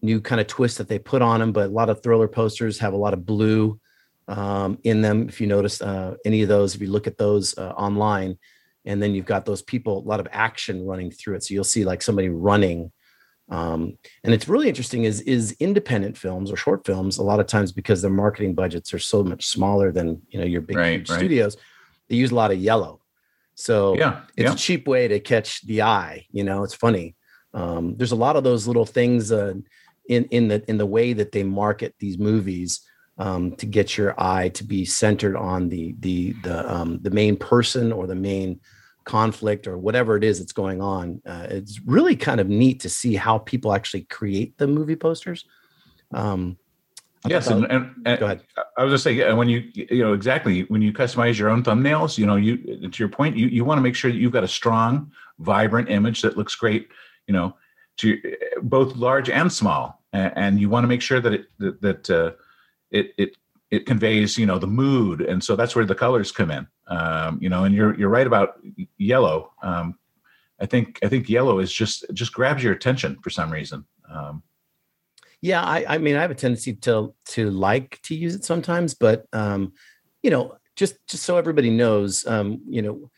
new 0.02 0.20
kind 0.20 0.42
of 0.42 0.48
twists 0.48 0.78
that 0.78 0.88
they 0.88 1.00
put 1.00 1.22
on 1.22 1.40
them. 1.40 1.52
But 1.54 1.68
a 1.70 1.74
lot 1.74 1.90
of 1.90 2.04
thriller 2.04 2.28
posters 2.28 2.80
have 2.80 2.94
a 2.94 2.98
lot 2.98 3.14
of 3.14 3.26
blue 3.26 3.80
um, 4.28 4.78
in 4.84 5.02
them. 5.02 5.30
If 5.30 5.40
you 5.42 5.48
notice 5.48 5.82
uh, 5.82 6.16
any 6.26 6.42
of 6.42 6.50
those, 6.50 6.76
if 6.76 6.82
you 6.82 6.92
look 6.92 7.08
at 7.08 7.18
those 7.18 7.58
uh, 7.58 7.70
online, 7.72 8.38
and 8.86 9.02
then 9.02 9.16
you've 9.16 9.26
got 9.26 9.46
those 9.46 9.62
people, 9.62 10.00
a 10.00 10.08
lot 10.08 10.20
of 10.20 10.28
action 10.32 10.86
running 10.86 11.10
through 11.10 11.36
it. 11.36 11.44
So 11.44 11.54
you'll 11.54 11.64
see 11.64 11.86
like 11.86 12.02
somebody 12.02 12.30
running. 12.30 12.92
Um, 13.50 13.98
and 14.24 14.34
it's 14.34 14.48
really 14.48 14.70
interesting 14.70 15.04
is 15.04 15.22
is 15.22 15.56
independent 15.60 16.18
films 16.18 16.50
or 16.52 16.56
short 16.56 16.86
films 16.86 17.18
a 17.18 17.24
lot 17.24 17.40
of 17.40 17.48
times 17.48 17.72
because 17.72 18.02
their 18.02 18.12
marketing 18.12 18.56
budgets 18.56 18.94
are 18.94 19.00
so 19.00 19.24
much 19.24 19.46
smaller 19.46 19.92
than 19.92 20.22
you 20.30 20.40
know 20.40 20.46
your 20.46 20.62
big 20.62 20.78
right, 20.78 21.10
right. 21.10 21.18
studios 21.20 21.58
they 22.10 22.16
use 22.16 22.32
a 22.32 22.36
lot 22.36 22.52
of 22.52 22.58
yellow 22.58 23.02
so 23.56 23.98
yeah 23.98 24.22
it's 24.38 24.48
yeah. 24.48 24.54
a 24.54 24.56
cheap 24.56 24.88
way 24.88 25.10
to 25.10 25.20
catch 25.20 25.62
the 25.68 25.82
eye 25.82 26.26
you 26.32 26.44
know 26.44 26.64
it's 26.64 26.74
funny 26.74 27.16
um, 27.54 27.96
there's 27.98 28.14
a 28.14 28.16
lot 28.16 28.36
of 28.36 28.44
those 28.44 28.66
little 28.66 28.86
things 28.86 29.32
uh, 29.32 29.54
in 30.08 30.26
in 30.26 30.48
the 30.48 30.64
in 30.70 30.78
the 30.78 30.86
way 30.86 31.14
that 31.14 31.32
they 31.32 31.44
market 31.44 31.96
these 32.00 32.18
movies 32.18 32.82
um, 33.18 33.56
to 33.58 33.66
get 33.66 33.98
your 33.98 34.20
eye 34.20 34.50
to 34.50 34.64
be 34.64 34.86
centered 34.86 35.36
on 35.36 35.70
the 35.70 35.96
the 36.00 36.34
the 36.44 36.74
um, 36.74 37.00
the 37.02 37.12
main 37.12 37.38
person 37.38 37.92
or 37.92 38.08
the 38.08 38.16
main 38.16 38.60
conflict 39.06 39.68
or 39.68 39.78
whatever 39.78 40.16
it 40.16 40.24
is 40.24 40.40
that's 40.40 40.54
going 40.54 40.82
on. 40.82 41.22
Uh, 41.26 41.48
it's 41.50 41.80
really 41.86 42.16
kind 42.16 42.40
of 42.40 42.48
neat 42.48 42.80
to 42.82 42.90
see 42.90 43.16
how 43.16 43.38
people 43.38 43.74
actually 43.74 44.04
create 44.04 44.58
the 44.58 44.68
movie 44.68 44.96
posters. 44.96 45.46
Um, 46.14 46.58
yes, 47.28 47.48
and, 47.48 47.66
and, 47.66 47.94
and, 48.06 48.20
go 48.20 48.26
ahead. 48.26 48.44
I 48.78 48.84
was 48.84 48.94
just 48.94 49.04
saying, 49.04 49.36
when 49.38 49.50
you 49.50 49.70
you 49.74 50.04
know 50.04 50.14
exactly 50.14 50.62
when 50.64 50.82
you 50.82 50.94
customize 50.94 51.38
your 51.38 51.50
own 51.50 51.64
thumbnails, 51.64 52.18
you 52.18 52.26
know, 52.26 52.36
you 52.36 52.58
to 52.90 53.00
your 53.00 53.10
point, 53.10 53.36
you 53.36 53.48
you 53.48 53.66
want 53.66 53.78
to 53.78 53.82
make 53.82 53.96
sure 53.96 54.12
that 54.12 54.18
you've 54.18 54.32
got 54.32 54.44
a 54.44 54.48
strong, 54.48 55.12
vibrant 55.40 55.90
image 55.90 56.22
that 56.22 56.38
looks 56.38 56.56
great. 56.56 56.90
You 57.28 57.34
know, 57.34 57.56
to 57.98 58.20
both 58.62 58.96
large 58.96 59.30
and 59.30 59.52
small, 59.52 60.04
and, 60.14 60.60
you 60.60 60.70
want 60.70 60.84
to 60.84 60.88
make 60.88 61.02
sure 61.02 61.20
that 61.20 61.34
it 61.34 61.46
that, 61.60 61.82
that 61.82 62.10
uh, 62.10 62.32
it 62.92 63.14
it 63.18 63.38
it 63.72 63.86
conveys 63.86 64.38
you 64.38 64.46
know 64.46 64.60
the 64.60 64.68
mood 64.68 65.22
and 65.22 65.44
so 65.44 65.56
that's 65.56 65.76
where 65.76 65.86
the 65.86 65.96
colors 65.96 66.32
come 66.32 66.52
in 66.52 66.68
um, 66.88 67.40
you 67.42 67.50
know 67.50 67.64
and 67.64 67.74
you're 67.76 67.98
you're 67.98 68.10
right 68.10 68.28
about 68.28 68.60
yellow. 68.98 69.52
Um, 69.62 69.96
i 70.62 70.66
think 70.66 71.00
i 71.04 71.08
think 71.08 71.28
yellow 71.28 71.60
is 71.60 71.74
just 71.74 72.06
just 72.14 72.32
grabs 72.32 72.64
your 72.64 72.74
attention 72.74 73.18
for 73.22 73.30
some 73.30 73.52
reason. 73.52 73.86
Um, 74.10 74.44
yeah 75.42 75.62
I, 75.64 75.86
I 75.88 75.98
mean 75.98 76.16
i 76.16 76.22
have 76.22 76.32
a 76.32 76.36
tendency 76.36 76.74
to 76.74 77.14
to 77.30 77.50
like 77.50 78.00
to 78.04 78.16
use 78.16 78.36
it 78.36 78.46
sometimes 78.46 78.94
but 78.94 79.26
um, 79.34 79.74
you 80.22 80.30
know 80.30 80.58
just 80.76 80.96
just 81.08 81.24
so 81.24 81.38
everybody 81.38 81.70
knows 81.70 82.26
um, 82.28 82.62
you 82.68 82.82
know 82.82 83.10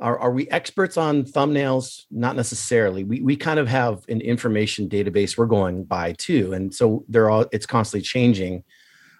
are, 0.00 0.18
are 0.18 0.30
we 0.32 0.48
experts 0.48 0.96
on 0.96 1.24
thumbnails? 1.24 2.06
Not 2.10 2.34
necessarily. 2.34 3.04
We, 3.04 3.20
we 3.20 3.36
kind 3.36 3.58
of 3.58 3.68
have 3.68 4.02
an 4.08 4.22
information 4.22 4.88
database 4.88 5.36
we're 5.36 5.44
going 5.46 5.84
by 5.84 6.12
too 6.14 6.52
and 6.54 6.74
so 6.74 7.04
they're 7.08 7.30
all 7.30 7.46
it's 7.52 7.66
constantly 7.66 8.02
changing. 8.02 8.64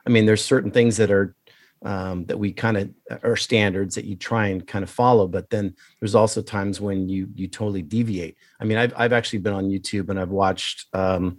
I 0.07 0.11
mean, 0.11 0.25
there's 0.25 0.42
certain 0.42 0.71
things 0.71 0.97
that 0.97 1.11
are 1.11 1.35
um, 1.83 2.27
that 2.27 2.39
we 2.39 2.53
kind 2.53 2.77
of 2.77 2.91
are 3.23 3.37
standards 3.37 3.95
that 3.95 4.05
you 4.05 4.17
try 4.17 4.49
and 4.49 4.67
kind 4.67 4.83
of 4.83 4.91
follow, 4.91 5.27
but 5.27 5.49
then 5.51 5.75
there's 5.99 6.15
also 6.15 6.43
times 6.43 6.81
when 6.81 7.09
you 7.09 7.29
you 7.35 7.49
totally 7.49 7.83
deviate. 7.83 8.37
I 8.61 8.65
mean, 8.65 8.79
I've 8.79 8.93
I've 8.97 9.13
actually 9.13 9.41
been 9.41 9.55
on 9.55 9.71
YouTube 9.71 10.11
and 10.11 10.21
I've 10.21 10.31
watched 10.31 10.87
um, 10.93 11.39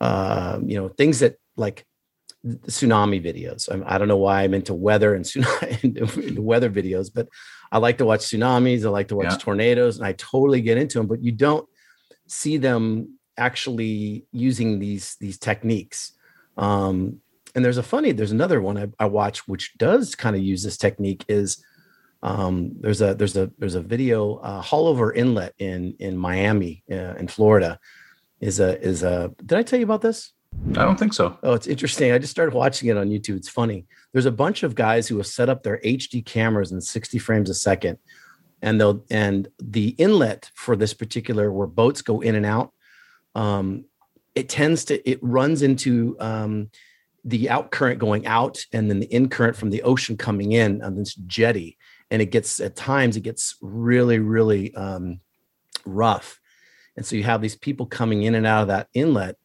uh, 0.00 0.58
you 0.64 0.80
know 0.80 0.88
things 0.88 1.20
that 1.20 1.36
like 1.56 1.84
tsunami 2.46 3.22
videos. 3.22 3.68
I, 3.68 3.94
I, 3.94 3.98
don't 3.98 4.08
know 4.08 4.16
why 4.16 4.42
I'm 4.42 4.54
into 4.54 4.72
weather 4.72 5.14
and 5.14 5.24
tsunami 5.24 6.38
weather 6.38 6.70
videos, 6.70 7.10
but 7.12 7.28
I 7.70 7.78
like 7.78 7.98
to 7.98 8.06
watch 8.06 8.20
tsunamis. 8.20 8.86
I 8.86 8.88
like 8.88 9.08
to 9.08 9.16
watch 9.16 9.32
yeah. 9.32 9.38
tornadoes, 9.38 9.98
and 9.98 10.06
I 10.06 10.12
totally 10.12 10.60
get 10.60 10.78
into 10.78 10.98
them. 10.98 11.06
But 11.06 11.22
you 11.22 11.32
don't 11.32 11.68
see 12.26 12.56
them 12.56 13.18
actually 13.36 14.26
using 14.32 14.78
these 14.78 15.16
these 15.20 15.38
techniques. 15.38 16.12
Um, 16.56 17.20
and 17.58 17.64
there's 17.64 17.76
a 17.76 17.82
funny 17.82 18.12
there's 18.12 18.30
another 18.30 18.60
one 18.60 18.78
I, 18.78 18.86
I 19.00 19.06
watch 19.06 19.48
which 19.48 19.76
does 19.78 20.14
kind 20.14 20.36
of 20.36 20.42
use 20.42 20.62
this 20.62 20.76
technique 20.76 21.24
is 21.26 21.60
um, 22.22 22.70
there's 22.78 23.02
a 23.02 23.14
there's 23.14 23.36
a 23.36 23.50
there's 23.58 23.74
a 23.74 23.80
video 23.80 24.36
uh, 24.36 24.62
Haulover 24.62 25.16
Inlet 25.16 25.54
in 25.58 25.96
in 25.98 26.16
Miami 26.16 26.84
uh, 26.88 27.16
in 27.16 27.26
Florida 27.26 27.80
is 28.40 28.60
a 28.60 28.80
is 28.80 29.02
a 29.02 29.34
did 29.44 29.58
I 29.58 29.64
tell 29.64 29.76
you 29.80 29.84
about 29.84 30.02
this? 30.02 30.32
I 30.70 30.84
don't 30.84 30.96
think 30.96 31.14
so. 31.14 31.36
Oh, 31.42 31.54
it's 31.54 31.66
interesting. 31.66 32.12
I 32.12 32.18
just 32.18 32.30
started 32.30 32.54
watching 32.54 32.90
it 32.90 32.96
on 32.96 33.08
YouTube. 33.08 33.36
It's 33.36 33.48
funny. 33.48 33.86
There's 34.12 34.26
a 34.26 34.32
bunch 34.32 34.62
of 34.62 34.76
guys 34.76 35.08
who 35.08 35.16
have 35.16 35.26
set 35.26 35.48
up 35.48 35.64
their 35.64 35.80
HD 35.84 36.24
cameras 36.24 36.70
in 36.70 36.80
60 36.80 37.18
frames 37.18 37.50
a 37.50 37.54
second 37.54 37.98
and 38.62 38.80
they'll 38.80 39.04
and 39.10 39.48
the 39.58 39.88
inlet 39.98 40.52
for 40.54 40.76
this 40.76 40.94
particular 40.94 41.50
where 41.50 41.66
boats 41.66 42.02
go 42.02 42.20
in 42.20 42.36
and 42.36 42.46
out 42.46 42.72
um, 43.34 43.84
it 44.36 44.48
tends 44.48 44.84
to 44.84 45.10
it 45.10 45.18
runs 45.22 45.62
into 45.62 46.16
um, 46.20 46.70
the 47.28 47.50
out 47.50 47.70
current 47.70 47.98
going 47.98 48.26
out 48.26 48.64
and 48.72 48.90
then 48.90 49.00
the 49.00 49.12
in 49.14 49.28
current 49.28 49.56
from 49.56 49.70
the 49.70 49.82
ocean 49.82 50.16
coming 50.16 50.52
in 50.52 50.82
on 50.82 50.96
this 50.96 51.14
jetty. 51.14 51.76
And 52.10 52.22
it 52.22 52.26
gets 52.26 52.58
at 52.60 52.74
times 52.74 53.16
it 53.16 53.22
gets 53.22 53.56
really 53.60 54.18
really 54.18 54.74
um, 54.74 55.20
rough. 55.84 56.40
And 56.96 57.04
so 57.04 57.16
you 57.16 57.22
have 57.24 57.42
these 57.42 57.56
people 57.56 57.86
coming 57.86 58.22
in 58.22 58.34
and 58.34 58.46
out 58.46 58.62
of 58.62 58.68
that 58.68 58.88
inlet 58.94 59.36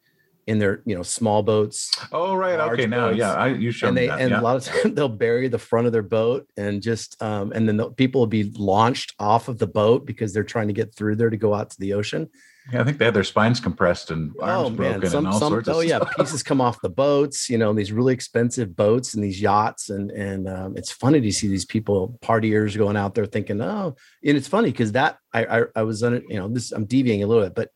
in 0.46 0.58
their 0.58 0.82
you 0.84 0.94
know 0.94 1.02
small 1.02 1.42
boats 1.42 1.90
oh 2.12 2.34
right 2.34 2.60
okay 2.60 2.86
now 2.86 3.08
yeah 3.08 3.34
I, 3.34 3.48
you 3.48 3.70
showed 3.70 3.88
and 3.88 3.96
they 3.96 4.08
that, 4.08 4.20
and 4.20 4.30
yeah. 4.30 4.40
a 4.40 4.42
lot 4.42 4.56
of 4.56 4.64
times 4.82 4.94
they'll 4.94 5.08
bury 5.08 5.48
the 5.48 5.58
front 5.58 5.86
of 5.86 5.92
their 5.92 6.02
boat 6.02 6.48
and 6.56 6.82
just 6.82 7.20
um 7.22 7.52
and 7.52 7.68
then 7.68 7.76
the 7.76 7.90
people 7.90 8.20
will 8.20 8.26
be 8.26 8.52
launched 8.56 9.14
off 9.18 9.48
of 9.48 9.58
the 9.58 9.66
boat 9.66 10.06
because 10.06 10.32
they're 10.32 10.44
trying 10.44 10.68
to 10.68 10.74
get 10.74 10.94
through 10.94 11.16
there 11.16 11.30
to 11.30 11.36
go 11.36 11.54
out 11.54 11.70
to 11.70 11.80
the 11.80 11.94
ocean 11.94 12.28
yeah, 12.72 12.80
I 12.80 12.84
think 12.84 12.96
they 12.96 13.04
had 13.04 13.12
their 13.12 13.24
spines 13.24 13.60
compressed 13.60 14.10
and 14.10 14.32
arms 14.40 14.70
oh 14.72 14.74
broken 14.74 15.10
some, 15.10 15.18
and 15.18 15.34
all 15.34 15.38
some 15.38 15.50
sorts 15.50 15.68
of 15.68 15.76
oh 15.76 15.80
yeah 15.80 15.98
pieces 16.16 16.42
come 16.42 16.62
off 16.62 16.80
the 16.80 16.88
boats 16.88 17.50
you 17.50 17.58
know 17.58 17.74
these 17.74 17.92
really 17.92 18.14
expensive 18.14 18.74
boats 18.74 19.14
and 19.14 19.22
these 19.22 19.40
yachts 19.40 19.90
and 19.90 20.10
and 20.10 20.48
um, 20.48 20.74
it's 20.76 20.90
funny 20.90 21.20
to 21.20 21.32
see 21.32 21.46
these 21.46 21.66
people 21.66 22.18
partiers 22.22 22.76
going 22.76 22.96
out 22.96 23.14
there 23.14 23.26
thinking 23.26 23.60
oh 23.60 23.94
and 24.24 24.36
it's 24.36 24.48
funny 24.48 24.70
because 24.70 24.92
that 24.92 25.18
I, 25.34 25.44
I 25.44 25.64
i 25.76 25.82
was 25.82 26.02
on 26.02 26.14
it. 26.14 26.24
you 26.28 26.38
know 26.38 26.48
this 26.48 26.72
i'm 26.72 26.86
deviating 26.86 27.22
a 27.22 27.26
little 27.26 27.44
bit 27.44 27.54
but 27.54 27.68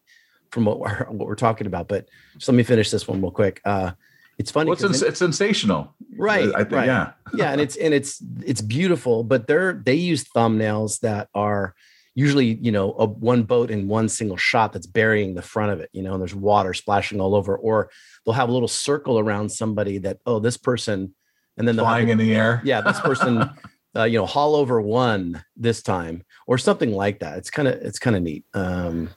from 0.50 0.64
what 0.64 0.78
we're 0.80 1.04
what 1.10 1.26
we're 1.28 1.34
talking 1.34 1.66
about 1.66 1.88
but 1.88 2.08
just 2.34 2.48
let 2.48 2.54
me 2.54 2.62
finish 2.62 2.90
this 2.90 3.06
one 3.08 3.20
real 3.20 3.30
quick 3.30 3.60
uh 3.64 3.90
it's 4.38 4.52
funny 4.52 4.70
Well, 4.70 4.78
it's, 4.84 5.02
it's 5.02 5.18
sensational, 5.18 5.94
Right, 6.16 6.48
I 6.54 6.58
think, 6.58 6.70
right. 6.70 6.86
yeah. 6.86 7.12
yeah 7.34 7.50
and 7.50 7.60
it's 7.60 7.76
and 7.76 7.92
it's 7.92 8.22
it's 8.46 8.60
beautiful 8.60 9.24
but 9.24 9.46
they're 9.48 9.72
they 9.72 9.94
use 9.94 10.24
thumbnails 10.24 11.00
that 11.00 11.28
are 11.34 11.74
usually 12.14 12.54
you 12.54 12.70
know 12.72 12.94
a 12.98 13.06
one 13.06 13.42
boat 13.42 13.70
in 13.70 13.88
one 13.88 14.08
single 14.08 14.36
shot 14.36 14.72
that's 14.72 14.86
burying 14.86 15.34
the 15.34 15.42
front 15.42 15.72
of 15.72 15.80
it 15.80 15.90
you 15.92 16.02
know 16.02 16.12
and 16.14 16.20
there's 16.20 16.34
water 16.34 16.72
splashing 16.74 17.20
all 17.20 17.34
over 17.34 17.56
or 17.56 17.90
they'll 18.24 18.34
have 18.34 18.48
a 18.48 18.52
little 18.52 18.68
circle 18.68 19.18
around 19.18 19.50
somebody 19.50 19.98
that 19.98 20.18
oh 20.26 20.38
this 20.38 20.56
person 20.56 21.14
and 21.56 21.66
then 21.66 21.74
they'll 21.76 21.84
have 21.84 21.94
flying 21.94 22.08
in 22.08 22.18
the 22.18 22.34
air. 22.34 22.60
yeah 22.64 22.80
this 22.80 23.00
person 23.00 23.48
uh, 23.96 24.04
you 24.04 24.18
know 24.18 24.26
haul 24.26 24.54
over 24.56 24.80
one 24.80 25.42
this 25.56 25.82
time 25.82 26.22
or 26.46 26.58
something 26.58 26.92
like 26.92 27.20
that 27.20 27.38
it's 27.38 27.50
kind 27.50 27.68
of 27.68 27.74
it's 27.74 27.98
kind 27.98 28.16
of 28.16 28.22
neat 28.22 28.44
um 28.54 29.08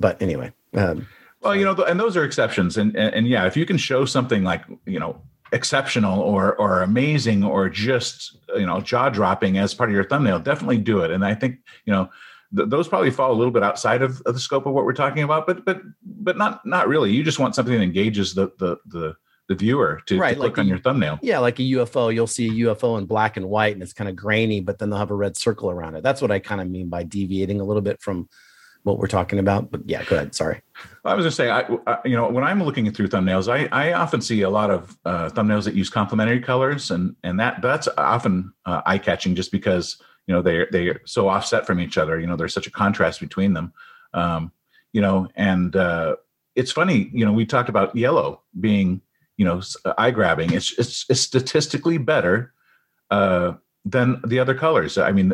but 0.00 0.20
anyway 0.20 0.50
um 0.76 1.06
Well, 1.40 1.54
you 1.54 1.64
know, 1.64 1.74
and 1.84 2.00
those 2.00 2.16
are 2.16 2.24
exceptions, 2.24 2.76
and, 2.76 2.96
and 2.96 3.14
and 3.14 3.28
yeah, 3.28 3.46
if 3.46 3.56
you 3.56 3.66
can 3.66 3.76
show 3.76 4.04
something 4.04 4.42
like 4.44 4.64
you 4.86 4.98
know 4.98 5.20
exceptional 5.52 6.20
or 6.20 6.56
or 6.56 6.82
amazing 6.82 7.44
or 7.44 7.68
just 7.68 8.36
you 8.56 8.66
know 8.66 8.80
jaw 8.80 9.08
dropping 9.08 9.58
as 9.58 9.74
part 9.74 9.88
of 9.90 9.94
your 9.94 10.04
thumbnail, 10.04 10.38
definitely 10.40 10.78
do 10.78 11.00
it. 11.00 11.10
And 11.10 11.24
I 11.24 11.34
think 11.34 11.58
you 11.84 11.92
know 11.92 12.10
th- 12.56 12.68
those 12.68 12.88
probably 12.88 13.10
fall 13.10 13.32
a 13.32 13.34
little 13.34 13.52
bit 13.52 13.62
outside 13.62 14.02
of, 14.02 14.20
of 14.22 14.34
the 14.34 14.40
scope 14.40 14.66
of 14.66 14.72
what 14.72 14.84
we're 14.84 14.92
talking 14.92 15.22
about, 15.22 15.46
but 15.46 15.64
but 15.64 15.80
but 16.02 16.36
not 16.36 16.64
not 16.66 16.88
really. 16.88 17.12
You 17.12 17.22
just 17.22 17.38
want 17.38 17.54
something 17.54 17.74
that 17.74 17.82
engages 17.82 18.34
the 18.34 18.52
the 18.58 18.78
the, 18.86 19.14
the 19.48 19.54
viewer 19.54 20.00
to, 20.06 20.14
to 20.14 20.20
Right, 20.20 20.36
click 20.36 20.50
like 20.50 20.58
on 20.58 20.66
your 20.66 20.78
thumbnail. 20.78 21.18
Yeah, 21.22 21.38
like 21.38 21.58
a 21.58 21.62
UFO, 21.62 22.12
you'll 22.12 22.26
see 22.26 22.48
a 22.48 22.66
UFO 22.66 22.98
in 22.98 23.06
black 23.06 23.36
and 23.36 23.48
white 23.48 23.74
and 23.74 23.82
it's 23.82 23.92
kind 23.92 24.10
of 24.10 24.16
grainy, 24.16 24.60
but 24.60 24.78
then 24.78 24.90
they'll 24.90 24.98
have 24.98 25.10
a 25.10 25.16
red 25.16 25.36
circle 25.36 25.70
around 25.70 25.94
it. 25.94 26.02
That's 26.02 26.20
what 26.20 26.30
I 26.30 26.40
kind 26.40 26.60
of 26.60 26.68
mean 26.68 26.88
by 26.88 27.04
deviating 27.04 27.60
a 27.60 27.64
little 27.64 27.82
bit 27.82 28.00
from 28.00 28.28
what 28.86 28.98
we're 28.98 29.08
talking 29.08 29.40
about. 29.40 29.72
But 29.72 29.82
yeah, 29.84 30.04
go 30.04 30.14
ahead. 30.14 30.32
Sorry. 30.32 30.62
I 31.04 31.14
was 31.14 31.24
going 31.24 31.30
to 31.30 31.34
say, 31.34 31.50
I, 31.50 31.62
I, 31.88 31.98
you 32.04 32.16
know, 32.16 32.28
when 32.30 32.44
I'm 32.44 32.62
looking 32.62 32.90
through 32.92 33.08
thumbnails, 33.08 33.52
I, 33.52 33.66
I 33.72 33.92
often 33.92 34.20
see 34.20 34.42
a 34.42 34.50
lot 34.50 34.70
of 34.70 34.96
uh, 35.04 35.28
thumbnails 35.30 35.64
that 35.64 35.74
use 35.74 35.90
complementary 35.90 36.40
colors, 36.40 36.90
and 36.92 37.16
and 37.24 37.38
that 37.40 37.60
that's 37.62 37.88
often 37.98 38.52
uh, 38.64 38.82
eye 38.86 38.98
catching 38.98 39.34
just 39.34 39.50
because 39.50 40.00
you 40.26 40.34
know 40.34 40.40
they 40.40 40.66
they're 40.70 41.00
so 41.04 41.28
offset 41.28 41.66
from 41.66 41.80
each 41.80 41.98
other. 41.98 42.20
You 42.20 42.28
know, 42.28 42.36
there's 42.36 42.54
such 42.54 42.68
a 42.68 42.70
contrast 42.70 43.20
between 43.20 43.54
them. 43.54 43.72
Um, 44.14 44.52
you 44.92 45.00
know, 45.00 45.28
and 45.34 45.74
uh, 45.74 46.16
it's 46.54 46.70
funny. 46.70 47.10
You 47.12 47.26
know, 47.26 47.32
we 47.32 47.44
talked 47.44 47.68
about 47.68 47.94
yellow 47.96 48.42
being 48.58 49.00
you 49.36 49.44
know 49.44 49.62
eye 49.98 50.12
grabbing. 50.12 50.52
It's 50.52 50.78
it's, 50.78 51.06
it's 51.08 51.20
statistically 51.20 51.98
better. 51.98 52.52
Uh, 53.10 53.54
than 53.88 54.20
the 54.26 54.38
other 54.40 54.54
colors. 54.54 54.98
I 54.98 55.12
mean, 55.12 55.32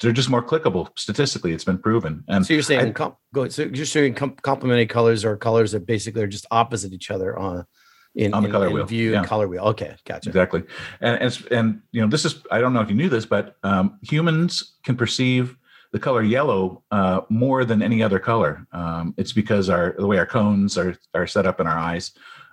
they're 0.00 0.12
just 0.12 0.28
more 0.28 0.42
clickable 0.42 0.88
statistically. 0.98 1.52
It's 1.52 1.64
been 1.64 1.78
proven. 1.78 2.24
And 2.28 2.44
So 2.44 2.52
you're 2.52 2.62
saying 2.64 2.88
I- 2.88 2.90
com- 2.90 3.16
go. 3.32 3.48
So 3.48 3.62
you're 3.62 3.86
saying 3.86 4.14
com- 4.14 4.36
complementary 4.42 4.86
colors 4.86 5.24
are 5.24 5.36
colors 5.36 5.70
that 5.72 5.86
basically 5.86 6.22
are 6.22 6.26
just 6.26 6.44
opposite 6.50 6.92
each 6.92 7.10
other 7.12 7.38
on 7.38 7.64
in, 8.16 8.34
On 8.34 8.42
the 8.42 8.48
in- 8.48 8.52
color 8.52 8.66
in 8.66 8.72
wheel, 8.74 8.84
view 8.86 9.12
yeah. 9.12 9.18
and 9.18 9.26
color 9.26 9.46
wheel. 9.46 9.62
Okay, 9.68 9.94
gotcha. 10.04 10.28
Exactly, 10.28 10.64
and 11.00 11.16
and, 11.22 11.46
and 11.52 11.80
you 11.92 12.00
know 12.02 12.08
this 12.08 12.24
is 12.24 12.42
I 12.50 12.60
don't 12.60 12.72
know 12.74 12.80
if 12.80 12.88
you 12.90 12.96
knew 12.96 13.08
this, 13.08 13.24
but 13.24 13.56
um, 13.62 13.98
humans 14.02 14.74
can 14.82 14.96
perceive 14.96 15.56
the 15.92 15.98
color 16.00 16.22
yellow 16.22 16.82
uh, 16.90 17.20
more 17.28 17.64
than 17.64 17.82
any 17.82 18.02
other 18.02 18.18
color. 18.18 18.66
Um, 18.72 19.14
it's 19.16 19.32
because 19.32 19.70
our 19.70 19.94
the 19.96 20.06
way 20.08 20.18
our 20.18 20.26
cones 20.26 20.76
are 20.76 20.96
are 21.14 21.26
set 21.28 21.46
up 21.46 21.60
in 21.60 21.66
our 21.68 21.78
eyes, 21.78 22.10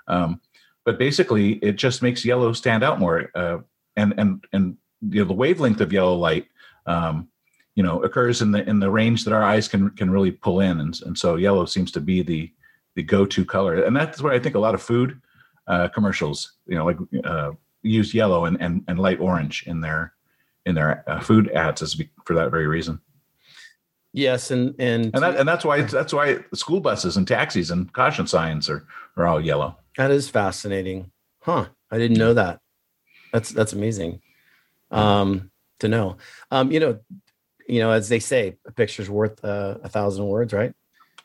um, 0.08 0.39
but 0.86 1.00
basically 1.00 1.53
it 1.53 1.75
just 1.75 2.03
makes 2.03 2.24
yellow 2.24 2.53
stand 2.53 2.84
out 2.84 3.00
more. 3.00 3.32
Uh, 3.34 3.58
and 3.96 4.13
and 4.18 4.44
and 4.53 4.77
you 5.01 5.22
know 5.22 5.27
the 5.27 5.34
wavelength 5.34 5.82
of 5.82 5.94
yellow 5.94 6.15
light, 6.15 6.48
um, 6.86 7.27
you 7.75 7.84
know, 7.84 8.03
occurs 8.03 8.41
in 8.41 8.51
the 8.51 8.68
in 8.68 8.79
the 8.79 8.89
range 8.89 9.24
that 9.25 9.34
our 9.34 9.44
eyes 9.44 9.68
can 9.68 9.89
can 9.91 10.12
really 10.12 10.32
pull 10.32 10.60
in, 10.60 10.79
and 10.79 11.00
and 11.06 11.18
so 11.18 11.36
yellow 11.36 11.65
seems 11.65 11.91
to 11.94 12.01
be 12.01 12.22
the 12.22 12.51
the 12.96 13.03
go 13.03 13.25
to 13.25 13.46
color, 13.46 13.84
and 13.84 13.96
that's 13.96 14.22
where 14.22 14.34
I 14.34 14.39
think 14.39 14.56
a 14.56 14.60
lot 14.60 14.74
of 14.74 14.82
food 14.82 15.22
uh, 15.68 15.88
commercials, 15.89 16.53
you 16.68 16.75
know, 16.75 16.86
like 16.86 16.98
uh, 17.24 17.51
use 17.82 18.13
yellow 18.13 18.46
and, 18.46 18.60
and 18.62 18.84
and 18.88 19.00
light 19.00 19.20
orange 19.20 19.63
in 19.68 19.82
their 19.82 20.13
in 20.65 20.75
their 20.75 21.03
uh, 21.08 21.20
food 21.20 21.50
ads 21.51 21.82
as 21.82 22.01
for 22.25 22.36
that 22.36 22.51
very 22.51 22.68
reason. 22.68 23.00
Yes, 24.12 24.51
and 24.51 24.74
and, 24.79 25.12
And 25.13 25.24
that 25.24 25.38
and 25.38 25.48
that's 25.48 25.63
why 25.63 25.84
that's 25.84 26.13
why 26.13 26.39
school 26.53 26.82
buses 26.82 27.15
and 27.15 27.27
taxis 27.27 27.72
and 27.72 27.91
caution 27.94 28.27
signs 28.27 28.70
are 28.70 28.86
are 29.15 29.27
all 29.27 29.39
yellow. 29.39 29.77
that 29.98 30.12
is 30.12 30.29
fascinating, 30.29 31.12
huh? 31.41 31.68
I 31.91 31.98
didn't 31.98 32.18
know 32.18 32.34
that. 32.34 32.60
That's 33.32 33.51
that's 33.51 33.74
amazing 33.74 34.22
um, 34.91 35.51
to 35.79 35.88
know. 35.88 36.17
Um, 36.51 36.72
you 36.72 36.79
know, 36.79 37.00
you 37.67 37.79
know, 37.79 37.91
as 37.91 38.10
they 38.10 38.19
say, 38.19 38.58
a 38.65 38.72
picture's 38.72 39.10
worth 39.10 39.43
uh, 39.43 39.77
a 39.84 39.89
thousand 39.89 40.25
words, 40.25 40.53
right? 40.53 40.74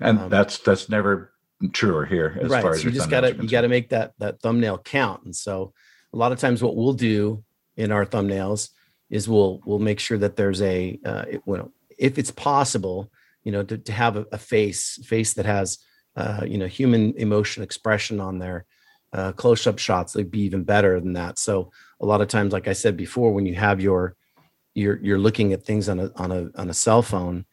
And 0.00 0.18
Um, 0.18 0.30
that's 0.30 0.58
that's 0.58 0.88
never 0.88 1.32
truer 1.72 2.04
here 2.04 2.38
as 2.42 2.50
right. 2.50 2.62
far 2.62 2.72
So 2.72 2.78
as 2.78 2.84
you 2.84 2.90
just 2.90 3.10
gotta 3.10 3.34
you 3.34 3.48
gotta 3.48 3.68
make 3.68 3.90
that 3.90 4.12
that 4.18 4.40
thumbnail 4.40 4.78
count. 4.78 5.24
And 5.24 5.34
so 5.34 5.72
a 6.12 6.16
lot 6.16 6.32
of 6.32 6.38
times 6.38 6.62
what 6.62 6.76
we'll 6.76 6.92
do 6.92 7.42
in 7.76 7.90
our 7.92 8.04
thumbnails 8.04 8.70
is 9.10 9.28
we'll 9.28 9.60
we'll 9.64 9.78
make 9.78 10.00
sure 10.00 10.18
that 10.18 10.36
there's 10.36 10.60
a 10.62 10.98
uh, 11.04 11.24
it, 11.30 11.42
well, 11.46 11.72
if 11.96 12.18
it's 12.18 12.30
possible, 12.30 13.10
you 13.44 13.52
know, 13.52 13.62
to, 13.62 13.78
to 13.78 13.92
have 13.92 14.16
a, 14.16 14.26
a 14.32 14.38
face 14.38 14.98
face 15.04 15.34
that 15.34 15.46
has 15.46 15.78
uh, 16.16 16.44
you 16.46 16.58
know 16.58 16.66
human 16.66 17.14
emotion 17.16 17.62
expression 17.62 18.20
on 18.20 18.38
there. 18.38 18.66
Uh, 19.12 19.30
close 19.30 19.64
up 19.68 19.78
shots 19.78 20.12
they'd 20.12 20.32
be 20.32 20.40
even 20.40 20.64
better 20.64 20.98
than 20.98 21.12
that. 21.12 21.38
So 21.38 21.70
a 22.04 22.06
lot 22.06 22.20
of 22.20 22.28
times, 22.28 22.52
like 22.52 22.68
I 22.68 22.74
said 22.74 22.96
before, 22.96 23.32
when 23.32 23.46
you 23.46 23.54
have 23.54 23.80
your 23.80 24.14
you're 24.74 24.98
you're 25.02 25.18
looking 25.26 25.52
at 25.52 25.64
things 25.64 25.88
on 25.88 25.98
a 26.00 26.10
on 26.16 26.30
a 26.32 26.48
on 26.56 26.68
a 26.68 26.74
cell 26.74 27.02
phone 27.02 27.46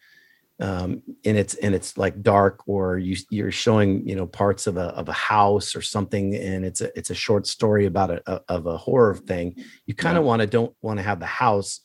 um, 0.60 1.02
and 1.26 1.38
it's 1.38 1.54
and 1.56 1.74
it's 1.74 1.98
like 1.98 2.22
dark 2.22 2.68
or 2.68 2.98
you 2.98 3.16
you're 3.30 3.52
showing 3.52 4.08
you 4.08 4.16
know 4.16 4.28
parts 4.28 4.68
of 4.68 4.76
a 4.78 4.88
of 5.00 5.08
a 5.08 5.14
house 5.14 5.76
or 5.76 5.82
something 5.82 6.36
and 6.36 6.66
it's 6.66 6.82
a 6.82 6.96
it's 6.98 7.10
a 7.12 7.16
short 7.16 7.48
story 7.48 7.86
about 7.86 8.10
a, 8.12 8.22
a 8.28 8.42
of 8.50 8.66
a 8.66 8.78
horror 8.78 9.16
thing 9.16 9.56
you 9.86 9.94
kind 9.94 10.18
of 10.18 10.24
Yeah. 10.24 10.28
want 10.30 10.42
to 10.42 10.48
don't 10.48 10.76
want 10.82 10.98
to 11.00 11.04
have 11.04 11.20
the 11.20 11.26
house 11.28 11.80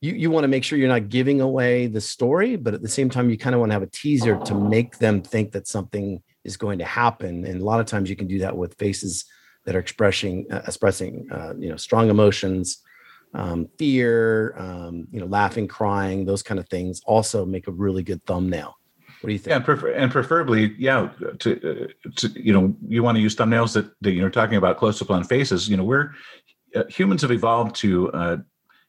you 0.00 0.12
you 0.14 0.30
want 0.30 0.44
to 0.44 0.48
make 0.48 0.64
sure 0.64 0.78
you're 0.78 0.88
not 0.88 1.08
giving 1.08 1.40
away 1.42 1.86
the 1.86 2.00
story 2.00 2.56
but 2.56 2.74
at 2.74 2.82
the 2.82 2.88
same 2.88 3.10
time 3.10 3.30
you 3.30 3.38
kind 3.38 3.54
of 3.54 3.60
want 3.60 3.70
to 3.70 3.74
have 3.74 3.82
a 3.82 3.86
teaser 4.02 4.36
to 4.44 4.54
make 4.54 4.98
them 4.98 5.22
think 5.22 5.52
that 5.52 5.68
something 5.68 6.22
is 6.42 6.56
going 6.56 6.78
to 6.78 6.84
happen 6.86 7.44
and 7.46 7.60
a 7.60 7.64
lot 7.64 7.80
of 7.80 7.86
times 7.86 8.08
you 8.10 8.16
can 8.16 8.26
do 8.26 8.38
that 8.40 8.56
with 8.56 8.74
faces 8.78 9.24
that 9.64 9.74
are 9.74 9.80
expressing 9.80 10.46
uh, 10.50 10.62
expressing 10.66 11.28
uh, 11.30 11.54
you 11.58 11.68
know 11.68 11.76
strong 11.76 12.10
emotions 12.10 12.82
um, 13.34 13.68
fear, 13.78 14.54
um, 14.56 15.08
you 15.10 15.20
know, 15.20 15.26
laughing, 15.26 15.66
crying, 15.66 16.24
those 16.24 16.42
kind 16.42 16.60
of 16.60 16.68
things 16.68 17.02
also 17.04 17.44
make 17.44 17.66
a 17.66 17.72
really 17.72 18.02
good 18.02 18.24
thumbnail. 18.26 18.78
What 19.20 19.28
do 19.28 19.32
you 19.32 19.38
think? 19.38 19.50
Yeah, 19.50 19.56
and, 19.56 19.64
prefer- 19.64 19.92
and 19.92 20.12
preferably, 20.12 20.74
yeah, 20.78 21.10
to, 21.40 21.88
uh, 22.02 22.10
to 22.16 22.28
you 22.40 22.52
know, 22.52 22.76
you 22.86 23.02
want 23.02 23.16
to 23.16 23.22
use 23.22 23.34
thumbnails 23.34 23.74
that, 23.74 23.90
that 24.02 24.12
you're 24.12 24.30
talking 24.30 24.56
about 24.56 24.76
close 24.76 25.00
up 25.02 25.10
on 25.10 25.24
faces. 25.24 25.68
You 25.68 25.76
know, 25.76 25.84
we're 25.84 26.12
uh, 26.76 26.84
humans 26.88 27.22
have 27.22 27.30
evolved 27.30 27.74
to, 27.76 28.12
uh, 28.12 28.36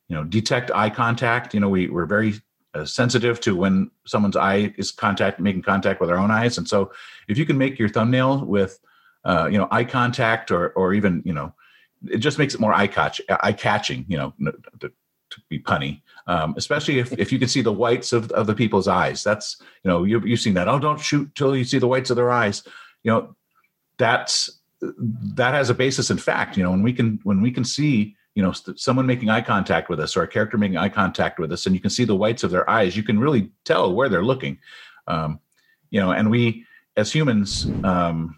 you 0.08 0.16
know, 0.16 0.24
detect 0.24 0.72
eye 0.72 0.90
contact. 0.90 1.54
You 1.54 1.60
know, 1.60 1.70
we 1.70 1.88
we're 1.88 2.06
very 2.06 2.36
uh, 2.74 2.86
sensitive 2.86 3.40
to 3.42 3.56
when 3.56 3.90
someone's 4.06 4.36
eye 4.36 4.74
is 4.78 4.92
contact 4.92 5.40
making 5.40 5.62
contact 5.62 6.02
with 6.02 6.10
our 6.10 6.18
own 6.18 6.32
eyes, 6.32 6.58
and 6.58 6.68
so 6.68 6.92
if 7.28 7.38
you 7.38 7.46
can 7.46 7.58
make 7.58 7.80
your 7.80 7.90
thumbnail 7.90 8.46
with, 8.46 8.78
uh, 9.26 9.50
you 9.52 9.58
know, 9.58 9.68
eye 9.72 9.84
contact 9.84 10.52
or 10.52 10.70
or 10.70 10.94
even 10.94 11.22
you 11.26 11.34
know, 11.34 11.54
it 12.08 12.20
just 12.20 12.38
makes 12.38 12.54
it 12.54 12.60
more 12.60 12.74
eye 12.74 12.88
catch 12.88 13.20
eye 13.30 13.54
catching. 13.54 14.06
You 14.08 14.18
know, 14.18 14.34
to, 14.80 14.92
to 15.32 15.42
be 15.50 15.60
punny, 15.60 16.02
um, 16.28 16.54
especially 16.58 17.00
if, 17.00 17.12
if 17.14 17.32
you 17.32 17.40
can 17.40 17.48
see 17.48 17.62
the 17.62 17.72
whites 17.72 18.14
of, 18.14 18.32
of 18.32 18.48
the 18.48 18.56
people's 18.56 18.88
eyes. 18.88 19.24
That's 19.24 19.58
you 19.84 19.90
know 19.90 20.04
you 20.04 20.22
you've 20.22 20.40
seen 20.40 20.54
that. 20.54 20.68
Oh, 20.68 20.80
don't 20.80 21.00
shoot 21.00 21.34
till 21.36 21.56
you 21.56 21.64
see 21.64 21.80
the 21.80 21.88
whites 21.88 22.10
of 22.10 22.16
their 22.16 22.32
eyes. 22.32 22.64
You 23.04 23.12
know, 23.12 23.36
that's 23.98 24.60
that 24.82 25.54
has 25.54 25.70
a 25.70 25.74
basis 25.74 26.12
in 26.12 26.18
fact. 26.18 26.58
You 26.58 26.64
know, 26.64 26.72
when 26.72 26.84
we 26.84 26.94
can 26.94 27.20
when 27.24 27.42
we 27.42 27.52
can 27.52 27.64
see 27.64 28.16
you 28.36 28.44
know 28.44 28.52
someone 28.52 29.06
making 29.06 29.30
eye 29.30 29.42
contact 29.42 29.90
with 29.90 30.00
us 30.00 30.16
or 30.16 30.24
a 30.24 30.28
character 30.28 30.58
making 30.58 30.78
eye 30.78 30.90
contact 30.90 31.40
with 31.40 31.52
us 31.52 31.66
and 31.66 31.74
you 31.74 31.82
can 31.82 31.90
see 31.90 32.04
the 32.04 32.16
whites 32.16 32.44
of 32.44 32.52
their 32.52 32.70
eyes 32.70 32.96
you 32.96 33.02
can 33.02 33.18
really 33.18 33.50
tell 33.64 33.94
where 33.94 34.10
they're 34.10 34.26
looking 34.26 34.60
um, 35.08 35.40
you 35.90 36.02
know 36.02 36.12
and 36.12 36.30
we 36.30 36.66
as 36.98 37.12
humans 37.14 37.66
um, 37.86 38.38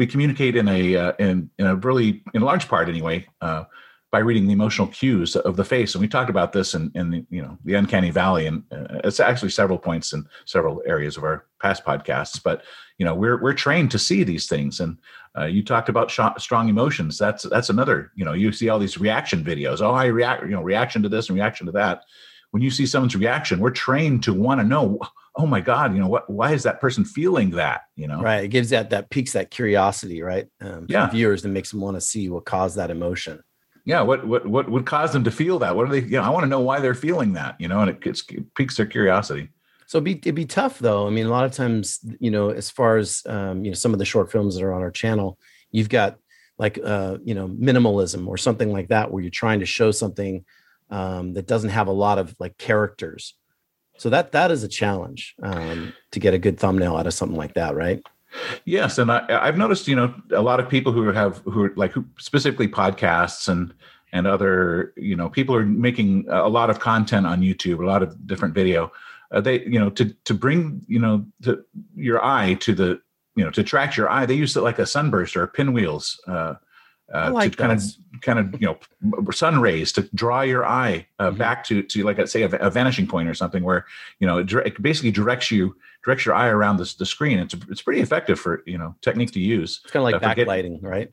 we 0.00 0.06
communicate 0.06 0.56
in 0.56 0.66
a 0.66 0.96
uh, 0.96 1.12
in 1.18 1.50
in 1.58 1.66
a 1.66 1.76
really 1.76 2.22
in 2.32 2.40
large 2.40 2.66
part 2.66 2.88
anyway 2.88 3.26
uh, 3.42 3.64
by 4.10 4.18
reading 4.18 4.46
the 4.46 4.52
emotional 4.54 4.88
cues 4.88 5.36
of 5.36 5.56
the 5.56 5.64
face 5.64 5.94
and 5.94 6.00
we 6.00 6.08
talked 6.08 6.30
about 6.30 6.54
this 6.54 6.74
in 6.74 6.90
in 6.94 7.10
the, 7.10 7.26
you 7.28 7.42
know 7.42 7.58
the 7.66 7.74
uncanny 7.74 8.10
valley 8.10 8.46
and 8.46 8.64
uh, 8.72 9.00
it's 9.04 9.20
actually 9.20 9.50
several 9.50 9.76
points 9.78 10.14
in 10.14 10.26
several 10.46 10.82
areas 10.86 11.18
of 11.18 11.22
our 11.22 11.44
past 11.60 11.84
podcasts 11.84 12.42
but 12.42 12.62
you 12.96 13.04
know 13.04 13.14
we're 13.14 13.42
we're 13.42 13.52
trained 13.52 13.90
to 13.90 13.98
see 13.98 14.24
these 14.24 14.46
things 14.46 14.80
and 14.80 14.96
uh, 15.38 15.44
you 15.44 15.62
talked 15.62 15.90
about 15.90 16.10
sh- 16.10 16.20
strong 16.38 16.68
emotions. 16.68 17.16
That's 17.16 17.44
that's 17.44 17.70
another. 17.70 18.10
You 18.16 18.24
know, 18.24 18.32
you 18.32 18.50
see 18.50 18.68
all 18.68 18.80
these 18.80 18.98
reaction 18.98 19.44
videos. 19.44 19.80
Oh, 19.80 19.92
I 19.92 20.06
react. 20.06 20.42
You 20.42 20.56
know, 20.56 20.62
reaction 20.62 21.04
to 21.04 21.08
this 21.08 21.28
and 21.28 21.36
reaction 21.36 21.66
to 21.66 21.72
that. 21.72 22.02
When 22.50 22.64
you 22.64 22.70
see 22.72 22.84
someone's 22.84 23.14
reaction, 23.14 23.60
we're 23.60 23.70
trained 23.70 24.24
to 24.24 24.34
want 24.34 24.60
to 24.60 24.66
know. 24.66 24.98
Oh 25.36 25.46
my 25.46 25.60
God, 25.60 25.94
you 25.94 26.00
know 26.00 26.08
what? 26.08 26.28
Why 26.28 26.52
is 26.52 26.64
that 26.64 26.80
person 26.80 27.04
feeling 27.04 27.50
that? 27.50 27.82
You 27.96 28.08
know, 28.08 28.20
right? 28.20 28.44
It 28.44 28.48
gives 28.48 28.70
that 28.70 28.90
that 28.90 29.10
piques 29.10 29.32
that 29.32 29.50
curiosity, 29.50 30.22
right? 30.22 30.46
Um, 30.60 30.86
yeah, 30.88 31.08
viewers 31.08 31.42
that 31.42 31.50
makes 31.50 31.70
them 31.70 31.80
want 31.80 31.96
to 31.96 32.00
see 32.00 32.28
what 32.28 32.44
caused 32.44 32.76
that 32.76 32.90
emotion. 32.90 33.42
Yeah, 33.84 34.02
what 34.02 34.26
what 34.26 34.46
what 34.46 34.68
would 34.70 34.86
cause 34.86 35.12
them 35.12 35.24
to 35.24 35.30
feel 35.30 35.58
that? 35.60 35.76
What 35.76 35.88
are 35.88 35.90
they? 35.90 36.00
You 36.00 36.18
know, 36.18 36.22
I 36.22 36.30
want 36.30 36.44
to 36.44 36.48
know 36.48 36.60
why 36.60 36.80
they're 36.80 36.94
feeling 36.94 37.34
that. 37.34 37.56
You 37.60 37.68
know, 37.68 37.80
and 37.80 37.90
it, 37.90 38.00
gets, 38.00 38.22
it 38.28 38.54
piques 38.54 38.76
their 38.76 38.86
curiosity. 38.86 39.50
So 39.86 39.98
it'd 39.98 40.04
be, 40.04 40.12
it'd 40.12 40.34
be 40.34 40.46
tough 40.46 40.78
though. 40.78 41.06
I 41.06 41.10
mean, 41.10 41.26
a 41.26 41.30
lot 41.30 41.44
of 41.44 41.52
times, 41.52 41.98
you 42.20 42.30
know, 42.30 42.50
as 42.50 42.70
far 42.70 42.96
as 42.96 43.22
um, 43.26 43.64
you 43.64 43.70
know, 43.70 43.74
some 43.74 43.92
of 43.92 43.98
the 43.98 44.04
short 44.04 44.30
films 44.30 44.56
that 44.56 44.64
are 44.64 44.72
on 44.72 44.82
our 44.82 44.90
channel, 44.90 45.38
you've 45.70 45.88
got 45.88 46.18
like 46.58 46.78
uh, 46.84 47.18
you 47.24 47.34
know 47.34 47.48
minimalism 47.48 48.28
or 48.28 48.36
something 48.36 48.72
like 48.72 48.88
that 48.88 49.10
where 49.10 49.22
you're 49.22 49.30
trying 49.30 49.60
to 49.60 49.66
show 49.66 49.90
something 49.90 50.44
um, 50.90 51.32
that 51.32 51.46
doesn't 51.46 51.70
have 51.70 51.88
a 51.88 51.92
lot 51.92 52.18
of 52.18 52.34
like 52.38 52.58
characters 52.58 53.34
so 54.00 54.08
that 54.08 54.32
that 54.32 54.50
is 54.50 54.62
a 54.62 54.68
challenge 54.68 55.34
um, 55.42 55.92
to 56.10 56.18
get 56.18 56.32
a 56.32 56.38
good 56.38 56.58
thumbnail 56.58 56.96
out 56.96 57.06
of 57.06 57.14
something 57.14 57.36
like 57.36 57.54
that 57.54 57.74
right? 57.74 58.02
Yes 58.64 58.98
and 58.98 59.10
I, 59.10 59.26
i've 59.28 59.58
noticed 59.58 59.88
you 59.88 59.96
know 59.96 60.14
a 60.30 60.40
lot 60.40 60.60
of 60.60 60.68
people 60.68 60.92
who 60.92 61.10
have 61.10 61.38
who 61.38 61.64
are 61.64 61.72
like 61.74 61.90
who 61.90 62.04
specifically 62.16 62.68
podcasts 62.68 63.48
and 63.48 63.74
and 64.12 64.26
other 64.26 64.92
you 64.96 65.16
know 65.16 65.28
people 65.28 65.54
are 65.54 65.66
making 65.66 66.26
a 66.28 66.48
lot 66.48 66.70
of 66.70 66.78
content 66.78 67.26
on 67.26 67.40
youtube 67.40 67.82
a 67.82 67.86
lot 67.86 68.02
of 68.02 68.26
different 68.26 68.54
video. 68.54 68.92
Uh, 69.32 69.40
they 69.40 69.60
you 69.64 69.78
know 69.78 69.90
to 69.90 70.04
to 70.24 70.34
bring 70.34 70.82
you 70.86 70.98
know 70.98 71.24
to 71.42 71.64
your 71.96 72.24
eye 72.24 72.54
to 72.54 72.72
the 72.72 73.00
you 73.36 73.44
know 73.44 73.50
to 73.50 73.62
track 73.62 73.96
your 73.96 74.08
eye 74.08 74.26
they 74.26 74.34
use 74.34 74.56
it 74.56 74.62
like 74.62 74.78
a 74.78 74.86
sunburst 74.86 75.36
or 75.36 75.46
pinwheels 75.46 76.20
uh, 76.26 76.54
uh, 77.12 77.30
like 77.32 77.52
to 77.52 77.58
kind 77.58 77.72
of 77.72 77.82
kind 78.20 78.38
of 78.38 78.60
you 78.60 78.66
know 78.66 79.30
sun 79.32 79.60
rays 79.60 79.92
to 79.92 80.02
draw 80.14 80.42
your 80.42 80.64
eye 80.64 81.06
uh, 81.18 81.28
mm-hmm. 81.28 81.38
back 81.38 81.64
to 81.64 81.82
to 81.82 82.04
like 82.04 82.26
say 82.28 82.42
a, 82.42 82.48
a, 82.58 82.70
vanishing 82.70 83.06
point 83.06 83.28
or 83.28 83.34
something 83.34 83.62
where 83.62 83.86
you 84.18 84.26
know 84.26 84.38
it, 84.38 84.52
it, 84.52 84.82
basically 84.82 85.10
directs 85.10 85.50
you 85.50 85.74
directs 86.04 86.24
your 86.24 86.34
eye 86.34 86.48
around 86.48 86.76
the, 86.76 86.94
the 86.98 87.06
screen. 87.06 87.38
It's 87.38 87.54
it's 87.68 87.82
pretty 87.82 88.00
effective 88.00 88.38
for 88.38 88.62
you 88.66 88.78
know 88.78 88.94
technique 89.02 89.32
to 89.32 89.40
use 89.40 89.80
it's 89.84 89.92
kind 89.92 90.02
of 90.02 90.12
like 90.12 90.22
uh, 90.22 90.34
backlighting 90.34 90.82
right? 90.82 91.12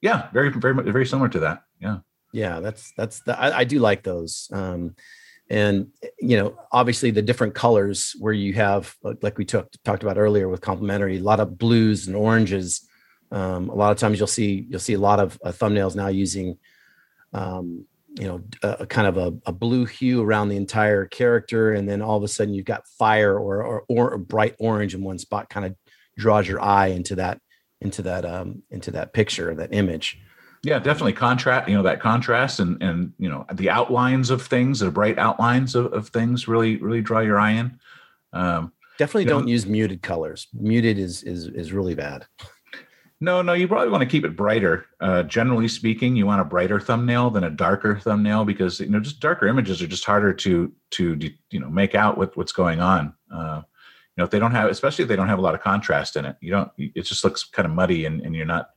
Yeah 0.00 0.28
very 0.32 0.50
very 0.50 0.74
very 0.90 1.06
similar 1.06 1.28
to 1.30 1.40
that 1.40 1.64
yeah. 1.80 1.98
Yeah 2.32 2.60
that's 2.60 2.92
that's 2.96 3.20
the, 3.20 3.38
I, 3.38 3.58
I 3.58 3.64
do 3.64 3.78
like 3.78 4.02
those 4.02 4.48
um 4.52 4.94
and 5.50 5.88
you 6.20 6.36
know 6.36 6.58
obviously 6.72 7.10
the 7.10 7.22
different 7.22 7.54
colors 7.54 8.14
where 8.18 8.32
you 8.32 8.54
have 8.54 8.96
like 9.22 9.38
we 9.38 9.44
took, 9.44 9.70
talked 9.84 10.02
about 10.02 10.18
earlier 10.18 10.48
with 10.48 10.60
complementary 10.60 11.18
a 11.18 11.20
lot 11.20 11.40
of 11.40 11.58
blues 11.58 12.06
and 12.06 12.16
oranges 12.16 12.86
um, 13.34 13.68
a 13.68 13.74
lot 13.74 13.90
of 13.90 13.98
times 13.98 14.18
you'll 14.18 14.26
see 14.28 14.66
you'll 14.68 14.80
see 14.80 14.94
a 14.94 14.98
lot 14.98 15.18
of 15.18 15.38
uh, 15.44 15.50
thumbnails 15.50 15.96
now 15.96 16.08
using 16.08 16.56
um, 17.32 17.84
you 18.14 18.28
know 18.28 18.40
a, 18.62 18.76
a 18.80 18.86
kind 18.86 19.08
of 19.08 19.16
a, 19.16 19.36
a, 19.46 19.52
blue 19.52 19.84
hue 19.84 20.22
around 20.22 20.48
the 20.48 20.56
entire 20.56 21.04
character 21.04 21.72
and 21.72 21.88
then 21.88 22.00
all 22.00 22.16
of 22.16 22.22
a 22.22 22.28
sudden 22.28 22.54
you've 22.54 22.64
got 22.64 22.86
fire 22.86 23.36
or 23.36 23.62
or, 23.64 23.84
or 23.88 24.18
bright 24.18 24.54
orange 24.60 24.94
in 24.94 25.02
one 25.02 25.18
spot 25.18 25.50
kind 25.50 25.66
of 25.66 25.74
draws 26.16 26.46
your 26.46 26.62
eye 26.62 26.86
into 26.86 27.16
that 27.16 27.40
into 27.80 28.02
that 28.02 28.24
um 28.24 28.62
into 28.70 28.92
that 28.92 29.12
picture 29.12 29.52
that 29.52 29.74
image 29.74 30.18
yeah, 30.64 30.78
definitely 30.78 31.12
contrast. 31.12 31.68
You 31.68 31.76
know 31.76 31.82
that 31.82 32.00
contrast 32.00 32.58
and 32.58 32.82
and 32.82 33.12
you 33.18 33.28
know 33.28 33.44
the 33.52 33.68
outlines 33.68 34.30
of 34.30 34.40
things, 34.40 34.80
the 34.80 34.90
bright 34.90 35.18
outlines 35.18 35.74
of, 35.74 35.92
of 35.92 36.08
things, 36.08 36.48
really 36.48 36.76
really 36.78 37.02
draw 37.02 37.20
your 37.20 37.38
eye 37.38 37.50
in. 37.50 37.78
Um, 38.32 38.72
definitely 38.96 39.26
don't 39.26 39.44
know, 39.44 39.50
use 39.50 39.66
muted 39.66 40.00
colors. 40.00 40.48
Muted 40.54 40.98
is 40.98 41.22
is 41.22 41.48
is 41.48 41.74
really 41.74 41.94
bad. 41.94 42.26
No, 43.20 43.42
no, 43.42 43.52
you 43.52 43.68
probably 43.68 43.90
want 43.90 44.02
to 44.02 44.08
keep 44.08 44.24
it 44.24 44.36
brighter. 44.36 44.86
Uh, 45.00 45.22
generally 45.22 45.68
speaking, 45.68 46.16
you 46.16 46.26
want 46.26 46.40
a 46.40 46.44
brighter 46.44 46.80
thumbnail 46.80 47.30
than 47.30 47.44
a 47.44 47.50
darker 47.50 47.98
thumbnail 47.98 48.44
because 48.44 48.80
you 48.80 48.88
know 48.88 49.00
just 49.00 49.20
darker 49.20 49.46
images 49.46 49.80
are 49.80 49.86
just 49.86 50.04
harder 50.04 50.32
to 50.34 50.72
to 50.90 51.18
you 51.50 51.60
know 51.60 51.70
make 51.70 51.94
out 51.94 52.18
what 52.18 52.36
what's 52.36 52.52
going 52.52 52.80
on. 52.80 53.14
Uh, 53.32 53.62
you 53.64 54.18
know 54.18 54.24
if 54.24 54.30
they 54.30 54.38
don't 54.38 54.52
have, 54.52 54.68
especially 54.68 55.04
if 55.04 55.08
they 55.08 55.16
don't 55.16 55.28
have 55.28 55.38
a 55.38 55.42
lot 55.42 55.54
of 55.54 55.62
contrast 55.62 56.16
in 56.16 56.24
it, 56.24 56.36
you 56.40 56.50
don't. 56.50 56.70
It 56.76 57.02
just 57.02 57.24
looks 57.24 57.44
kind 57.44 57.66
of 57.66 57.72
muddy 57.72 58.04
and, 58.04 58.20
and 58.20 58.34
you're 58.34 58.46
not 58.46 58.70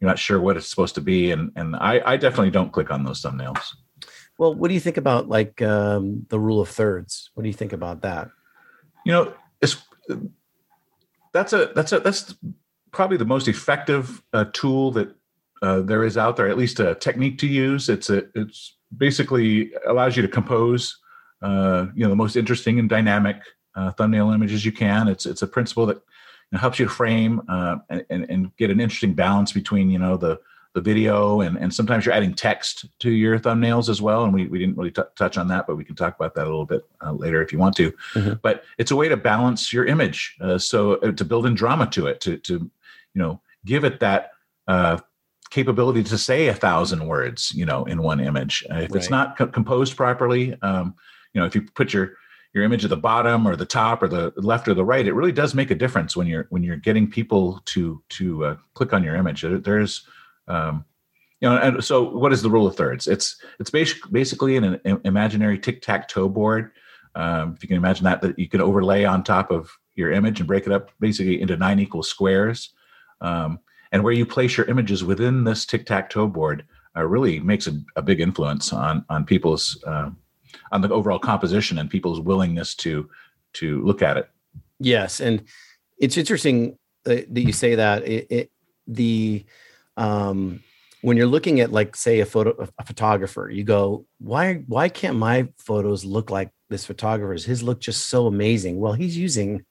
you're 0.00 0.08
not 0.08 0.18
sure 0.18 0.40
what 0.40 0.56
it's 0.56 0.68
supposed 0.68 0.94
to 0.94 1.00
be 1.00 1.30
and 1.30 1.52
and 1.56 1.76
i 1.76 2.00
i 2.04 2.16
definitely 2.16 2.50
don't 2.50 2.72
click 2.72 2.90
on 2.90 3.04
those 3.04 3.22
thumbnails 3.22 3.74
well 4.38 4.54
what 4.54 4.68
do 4.68 4.74
you 4.74 4.80
think 4.80 4.96
about 4.96 5.28
like 5.28 5.60
um, 5.62 6.26
the 6.28 6.40
rule 6.40 6.60
of 6.60 6.68
thirds 6.68 7.30
what 7.34 7.42
do 7.42 7.48
you 7.48 7.54
think 7.54 7.72
about 7.72 8.02
that 8.02 8.28
you 9.04 9.12
know 9.12 9.32
it's 9.60 9.76
that's 11.32 11.52
a 11.52 11.70
that's 11.74 11.92
a 11.92 12.00
that's 12.00 12.34
probably 12.92 13.16
the 13.16 13.24
most 13.24 13.48
effective 13.48 14.22
uh, 14.32 14.46
tool 14.52 14.90
that 14.92 15.14
uh, 15.62 15.80
there 15.80 16.04
is 16.04 16.16
out 16.16 16.36
there 16.36 16.48
at 16.48 16.56
least 16.58 16.80
a 16.80 16.94
technique 16.94 17.38
to 17.38 17.46
use. 17.46 17.88
It's 17.88 18.10
a 18.10 18.24
it's 18.34 18.76
basically 18.96 19.72
allows 19.86 20.16
you 20.16 20.22
to 20.22 20.28
compose 20.28 20.98
uh, 21.42 21.86
you 21.94 22.02
know 22.02 22.10
the 22.10 22.16
most 22.16 22.36
interesting 22.36 22.78
and 22.78 22.88
dynamic 22.88 23.36
uh, 23.74 23.92
thumbnail 23.92 24.30
images 24.30 24.64
you 24.64 24.72
can. 24.72 25.08
It's 25.08 25.26
it's 25.26 25.42
a 25.42 25.46
principle 25.46 25.86
that 25.86 26.00
it 26.52 26.58
helps 26.58 26.78
you 26.78 26.86
to 26.86 26.90
frame 26.90 27.42
uh, 27.48 27.76
and, 27.88 28.26
and 28.28 28.56
get 28.56 28.70
an 28.70 28.80
interesting 28.80 29.14
balance 29.14 29.52
between 29.52 29.90
you 29.90 29.98
know 29.98 30.16
the 30.16 30.40
the 30.72 30.80
video 30.80 31.40
and 31.40 31.56
and 31.58 31.74
sometimes 31.74 32.06
you're 32.06 32.14
adding 32.14 32.32
text 32.32 32.86
to 33.00 33.10
your 33.10 33.38
thumbnails 33.38 33.88
as 33.88 34.00
well. 34.00 34.24
And 34.24 34.32
we, 34.32 34.46
we 34.46 34.58
didn't 34.58 34.76
really 34.76 34.92
t- 34.92 35.02
touch 35.16 35.36
on 35.36 35.48
that 35.48 35.66
but 35.66 35.76
we 35.76 35.84
can 35.84 35.96
talk 35.96 36.14
about 36.14 36.34
that 36.34 36.44
a 36.44 36.50
little 36.50 36.66
bit 36.66 36.84
uh, 37.04 37.12
later 37.12 37.42
if 37.42 37.52
you 37.52 37.58
want 37.58 37.76
to. 37.76 37.92
Mm-hmm. 38.14 38.34
but 38.42 38.64
it's 38.78 38.90
a 38.90 38.96
way 38.96 39.08
to 39.08 39.16
balance 39.16 39.72
your 39.72 39.84
image 39.84 40.36
uh, 40.40 40.58
so 40.58 40.94
uh, 40.94 41.12
to 41.12 41.24
build 41.24 41.46
in 41.46 41.54
drama 41.54 41.86
to 41.88 42.06
it 42.06 42.20
to 42.22 42.38
to 42.38 42.70
you 43.14 43.22
know 43.22 43.40
give 43.64 43.84
it 43.84 44.00
that 44.00 44.30
uh, 44.68 44.98
capability 45.50 46.02
to 46.04 46.16
say 46.16 46.48
a 46.48 46.54
thousand 46.54 47.06
words 47.06 47.52
you 47.54 47.66
know 47.66 47.84
in 47.84 48.02
one 48.02 48.20
image. 48.20 48.64
If 48.70 48.70
right. 48.70 48.94
it's 48.94 49.10
not 49.10 49.36
co- 49.36 49.48
composed 49.48 49.96
properly 49.96 50.56
um, 50.62 50.94
you 51.34 51.40
know 51.40 51.46
if 51.46 51.54
you 51.54 51.62
put 51.62 51.92
your 51.92 52.14
your 52.52 52.64
image 52.64 52.84
at 52.84 52.90
the 52.90 52.96
bottom 52.96 53.46
or 53.46 53.54
the 53.54 53.66
top 53.66 54.02
or 54.02 54.08
the 54.08 54.32
left 54.36 54.66
or 54.66 54.74
the 54.74 54.84
right 54.84 55.06
it 55.06 55.12
really 55.12 55.30
does 55.30 55.54
make 55.54 55.70
a 55.70 55.74
difference 55.74 56.16
when 56.16 56.26
you're 56.26 56.46
when 56.50 56.62
you're 56.62 56.76
getting 56.76 57.08
people 57.08 57.60
to 57.66 58.02
to 58.10 58.44
uh, 58.44 58.56
click 58.74 58.92
on 58.92 59.02
your 59.02 59.16
image. 59.16 59.42
There's 59.42 60.06
um, 60.48 60.84
you 61.40 61.48
know 61.48 61.56
and 61.56 61.84
so 61.84 62.10
what 62.10 62.32
is 62.32 62.42
the 62.42 62.50
rule 62.50 62.66
of 62.66 62.76
thirds? 62.76 63.06
It's 63.06 63.40
it's 63.58 63.70
basically 63.70 64.10
basically 64.12 64.56
an, 64.56 64.80
an 64.84 65.00
imaginary 65.04 65.58
tic-tac-toe 65.58 66.28
board. 66.28 66.72
Um, 67.16 67.54
if 67.56 67.62
you 67.62 67.68
can 67.68 67.76
imagine 67.76 68.04
that 68.04 68.22
that 68.22 68.38
you 68.38 68.48
can 68.48 68.60
overlay 68.60 69.04
on 69.04 69.24
top 69.24 69.50
of 69.50 69.70
your 69.96 70.12
image 70.12 70.38
and 70.38 70.46
break 70.46 70.66
it 70.66 70.72
up 70.72 70.90
basically 71.00 71.40
into 71.40 71.56
nine 71.56 71.80
equal 71.80 72.04
squares 72.04 72.72
um, 73.20 73.58
and 73.92 74.02
where 74.02 74.12
you 74.12 74.24
place 74.24 74.56
your 74.56 74.66
images 74.66 75.04
within 75.04 75.44
this 75.44 75.66
tic-tac-toe 75.66 76.28
board 76.28 76.64
uh, 76.96 77.04
really 77.06 77.40
makes 77.40 77.66
a, 77.66 77.72
a, 77.96 78.02
big 78.02 78.20
influence 78.20 78.72
on 78.72 79.04
on 79.08 79.24
people's 79.24 79.82
uh, 79.86 80.10
on 80.72 80.80
the 80.80 80.90
overall 80.90 81.18
composition 81.18 81.78
and 81.78 81.88
people's 81.88 82.20
willingness 82.20 82.74
to 82.74 83.08
to 83.52 83.80
look 83.82 84.02
at 84.02 84.16
it. 84.16 84.28
Yes, 84.78 85.20
and 85.20 85.44
it's 85.98 86.16
interesting 86.16 86.78
that, 87.04 87.36
you 87.36 87.52
say 87.52 87.74
that. 87.76 88.06
It, 88.06 88.26
it, 88.30 88.50
the 88.86 89.44
um, 89.96 90.62
when 91.02 91.16
you're 91.16 91.26
looking 91.26 91.60
at 91.60 91.72
like 91.72 91.96
say 91.96 92.20
a 92.20 92.26
photo 92.26 92.68
a 92.78 92.84
photographer, 92.84 93.48
you 93.50 93.64
go, 93.64 94.06
why 94.18 94.54
why 94.66 94.88
can't 94.88 95.16
my 95.16 95.48
photos 95.58 96.04
look 96.04 96.30
like 96.30 96.50
this 96.68 96.84
photographer's? 96.84 97.44
His 97.44 97.62
look 97.62 97.80
just 97.80 98.08
so 98.08 98.26
amazing. 98.26 98.80
Well, 98.80 98.94
he's 98.94 99.16
using 99.16 99.64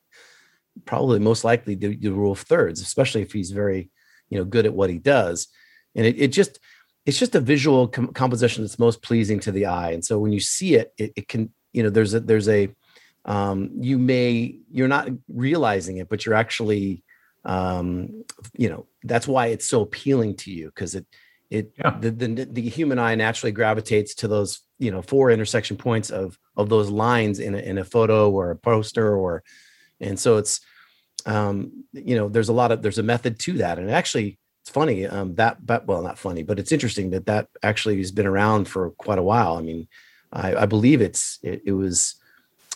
probably 0.85 1.19
most 1.19 1.43
likely 1.43 1.75
the, 1.75 1.95
the 1.95 2.09
rule 2.09 2.31
of 2.31 2.39
thirds, 2.39 2.81
especially 2.81 3.21
if 3.21 3.31
he's 3.31 3.51
very 3.51 3.89
you 4.29 4.37
know 4.37 4.45
good 4.45 4.65
at 4.65 4.73
what 4.73 4.89
he 4.89 4.97
does, 4.97 5.47
and 5.95 6.05
it, 6.05 6.19
it 6.19 6.27
just 6.29 6.59
it's 7.05 7.17
just 7.17 7.35
a 7.35 7.39
visual 7.39 7.87
com- 7.87 8.13
composition 8.13 8.63
that's 8.63 8.77
most 8.77 9.01
pleasing 9.01 9.39
to 9.39 9.51
the 9.51 9.65
eye 9.65 9.91
and 9.91 10.05
so 10.05 10.19
when 10.19 10.31
you 10.31 10.39
see 10.39 10.75
it 10.75 10.93
it, 10.97 11.11
it 11.15 11.27
can 11.27 11.51
you 11.73 11.83
know 11.83 11.89
there's 11.89 12.13
a 12.13 12.19
there's 12.19 12.47
a 12.47 12.69
um, 13.25 13.71
you 13.79 13.97
may 13.97 14.57
you're 14.71 14.87
not 14.87 15.09
realizing 15.27 15.97
it 15.97 16.09
but 16.09 16.25
you're 16.25 16.35
actually 16.35 17.03
um, 17.45 18.23
you 18.57 18.69
know 18.69 18.85
that's 19.03 19.27
why 19.27 19.47
it's 19.47 19.67
so 19.67 19.81
appealing 19.81 20.35
to 20.35 20.51
you 20.51 20.67
because 20.67 20.95
it 20.95 21.05
it 21.49 21.73
yeah. 21.77 21.97
the, 21.99 22.11
the 22.11 22.45
the 22.45 22.69
human 22.69 22.99
eye 22.99 23.15
naturally 23.15 23.51
gravitates 23.51 24.13
to 24.15 24.27
those 24.27 24.61
you 24.77 24.91
know 24.91 25.01
four 25.01 25.31
intersection 25.31 25.77
points 25.77 26.09
of 26.09 26.37
of 26.55 26.69
those 26.69 26.89
lines 26.89 27.39
in 27.39 27.55
a, 27.55 27.57
in 27.57 27.77
a 27.77 27.83
photo 27.83 28.29
or 28.29 28.51
a 28.51 28.55
poster 28.55 29.15
or 29.15 29.43
and 29.99 30.19
so 30.19 30.37
it's 30.37 30.61
um 31.29 31.71
you 31.93 32.15
know 32.15 32.27
there's 32.27 32.49
a 32.49 32.53
lot 32.53 32.71
of 32.71 32.81
there's 32.81 32.99
a 32.99 33.03
method 33.03 33.39
to 33.39 33.53
that 33.53 33.77
and 33.79 33.89
actually 33.89 34.39
it's 34.69 34.69
funny 34.75 35.07
um, 35.07 35.35
that, 35.35 35.65
but 35.65 35.87
well, 35.87 36.01
not 36.01 36.19
funny, 36.19 36.43
but 36.43 36.59
it's 36.59 36.71
interesting 36.71 37.09
that 37.11 37.25
that 37.25 37.47
actually 37.63 37.97
has 37.97 38.11
been 38.11 38.27
around 38.27 38.67
for 38.67 38.91
quite 38.91 39.17
a 39.17 39.23
while. 39.23 39.57
I 39.57 39.61
mean, 39.61 39.87
I, 40.31 40.55
I 40.55 40.65
believe 40.65 41.01
it's 41.01 41.39
it, 41.41 41.63
it 41.65 41.71
was. 41.71 42.15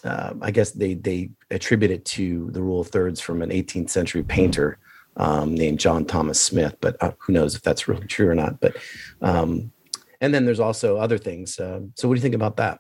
Uh, 0.03 0.33
I 0.41 0.51
guess 0.51 0.71
they 0.71 0.95
they 0.95 1.29
attribute 1.49 1.91
it 1.91 2.03
to 2.03 2.49
the 2.51 2.61
rule 2.61 2.81
of 2.81 2.87
thirds 2.87 3.21
from 3.21 3.41
an 3.41 3.51
18th 3.51 3.89
century 3.89 4.23
painter 4.23 4.77
um, 5.15 5.55
named 5.55 5.79
John 5.79 6.03
Thomas 6.03 6.41
Smith, 6.41 6.75
but 6.81 6.97
uh, 7.01 7.11
who 7.19 7.31
knows 7.31 7.55
if 7.55 7.61
that's 7.61 7.87
really 7.87 8.07
true 8.07 8.27
or 8.27 8.35
not. 8.35 8.59
But 8.59 8.75
um, 9.21 9.71
and 10.19 10.33
then 10.33 10.45
there's 10.45 10.59
also 10.59 10.97
other 10.97 11.17
things. 11.17 11.59
Uh, 11.59 11.81
so 11.95 12.07
what 12.07 12.15
do 12.15 12.17
you 12.17 12.23
think 12.23 12.35
about 12.35 12.57
that? 12.57 12.79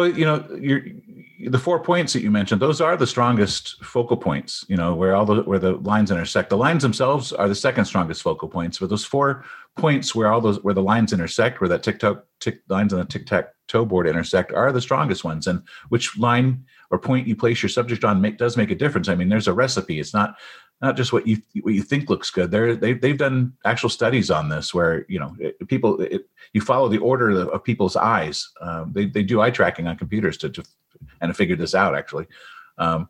Well, 0.00 0.08
you 0.08 0.24
know, 0.24 0.38
the 1.50 1.58
four 1.58 1.78
points 1.78 2.14
that 2.14 2.22
you 2.22 2.30
mentioned; 2.30 2.62
those 2.62 2.80
are 2.80 2.96
the 2.96 3.06
strongest 3.06 3.84
focal 3.84 4.16
points. 4.16 4.64
You 4.66 4.76
know, 4.78 4.94
where 4.94 5.14
all 5.14 5.26
the 5.26 5.42
where 5.42 5.58
the 5.58 5.72
lines 5.72 6.10
intersect. 6.10 6.48
The 6.48 6.56
lines 6.56 6.82
themselves 6.82 7.34
are 7.34 7.48
the 7.48 7.54
second 7.54 7.84
strongest 7.84 8.22
focal 8.22 8.48
points, 8.48 8.78
but 8.78 8.88
those 8.88 9.04
four 9.04 9.44
points 9.76 10.14
where 10.14 10.32
all 10.32 10.40
those 10.40 10.62
where 10.64 10.72
the 10.72 10.82
lines 10.82 11.12
intersect, 11.12 11.60
where 11.60 11.68
that 11.68 11.82
tic 11.82 11.98
tac 11.98 12.16
tick 12.40 12.60
lines 12.70 12.94
on 12.94 13.00
the 13.00 13.04
tic 13.04 13.26
tac 13.26 13.50
toe 13.68 13.84
board 13.84 14.06
intersect, 14.06 14.54
are 14.54 14.72
the 14.72 14.80
strongest 14.80 15.22
ones. 15.22 15.46
And 15.46 15.62
which 15.90 16.16
line 16.16 16.64
or 16.90 16.98
point 16.98 17.26
you 17.26 17.36
place 17.36 17.62
your 17.62 17.68
subject 17.68 18.02
on 18.02 18.22
make, 18.22 18.38
does 18.38 18.56
make 18.56 18.70
a 18.70 18.74
difference. 18.74 19.10
I 19.10 19.14
mean, 19.14 19.28
there's 19.28 19.48
a 19.48 19.52
recipe. 19.52 20.00
It's 20.00 20.14
not 20.14 20.36
not 20.82 20.96
just 20.96 21.12
what 21.12 21.26
you 21.26 21.42
what 21.62 21.74
you 21.74 21.82
think 21.82 22.08
looks 22.08 22.30
good. 22.30 22.50
They're 22.50 22.74
they 22.74 22.94
they've 22.94 23.18
done 23.18 23.52
actual 23.64 23.90
studies 23.90 24.30
on 24.30 24.48
this 24.48 24.72
where 24.72 25.04
you 25.08 25.18
know 25.18 25.36
it, 25.38 25.68
people 25.68 26.00
it, 26.00 26.28
you 26.52 26.60
follow 26.60 26.88
the 26.88 26.98
order 26.98 27.30
of, 27.30 27.48
of 27.48 27.64
people's 27.64 27.96
eyes. 27.96 28.50
Um, 28.60 28.92
they 28.94 29.06
they 29.06 29.22
do 29.22 29.40
eye 29.40 29.50
tracking 29.50 29.86
on 29.86 29.96
computers 29.96 30.36
to, 30.38 30.50
to 30.50 30.62
and 31.20 31.30
to 31.30 31.34
figure 31.34 31.56
this 31.56 31.74
out 31.74 31.94
actually. 31.94 32.26
Um, 32.78 33.08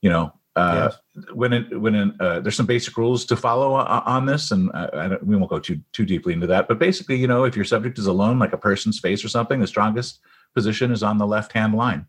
you 0.00 0.10
know. 0.10 0.32
Uh, 0.54 0.90
yes. 1.16 1.32
When 1.32 1.54
it, 1.54 1.80
when 1.80 1.94
it, 1.94 2.20
uh, 2.20 2.40
there's 2.40 2.56
some 2.56 2.66
basic 2.66 2.98
rules 2.98 3.24
to 3.24 3.36
follow 3.36 3.72
on, 3.72 3.86
on 3.86 4.26
this, 4.26 4.50
and 4.50 4.70
I, 4.74 5.16
we 5.22 5.34
won't 5.34 5.48
go 5.48 5.58
too 5.58 5.80
too 5.92 6.04
deeply 6.04 6.34
into 6.34 6.46
that. 6.48 6.68
But 6.68 6.78
basically, 6.78 7.16
you 7.16 7.26
know, 7.26 7.44
if 7.44 7.56
your 7.56 7.64
subject 7.64 7.98
is 7.98 8.06
alone, 8.06 8.38
like 8.38 8.52
a 8.52 8.58
person's 8.58 9.00
face 9.00 9.24
or 9.24 9.30
something, 9.30 9.60
the 9.60 9.66
strongest 9.66 10.20
position 10.54 10.92
is 10.92 11.02
on 11.02 11.16
the 11.16 11.26
left 11.26 11.52
hand 11.52 11.74
line. 11.74 12.04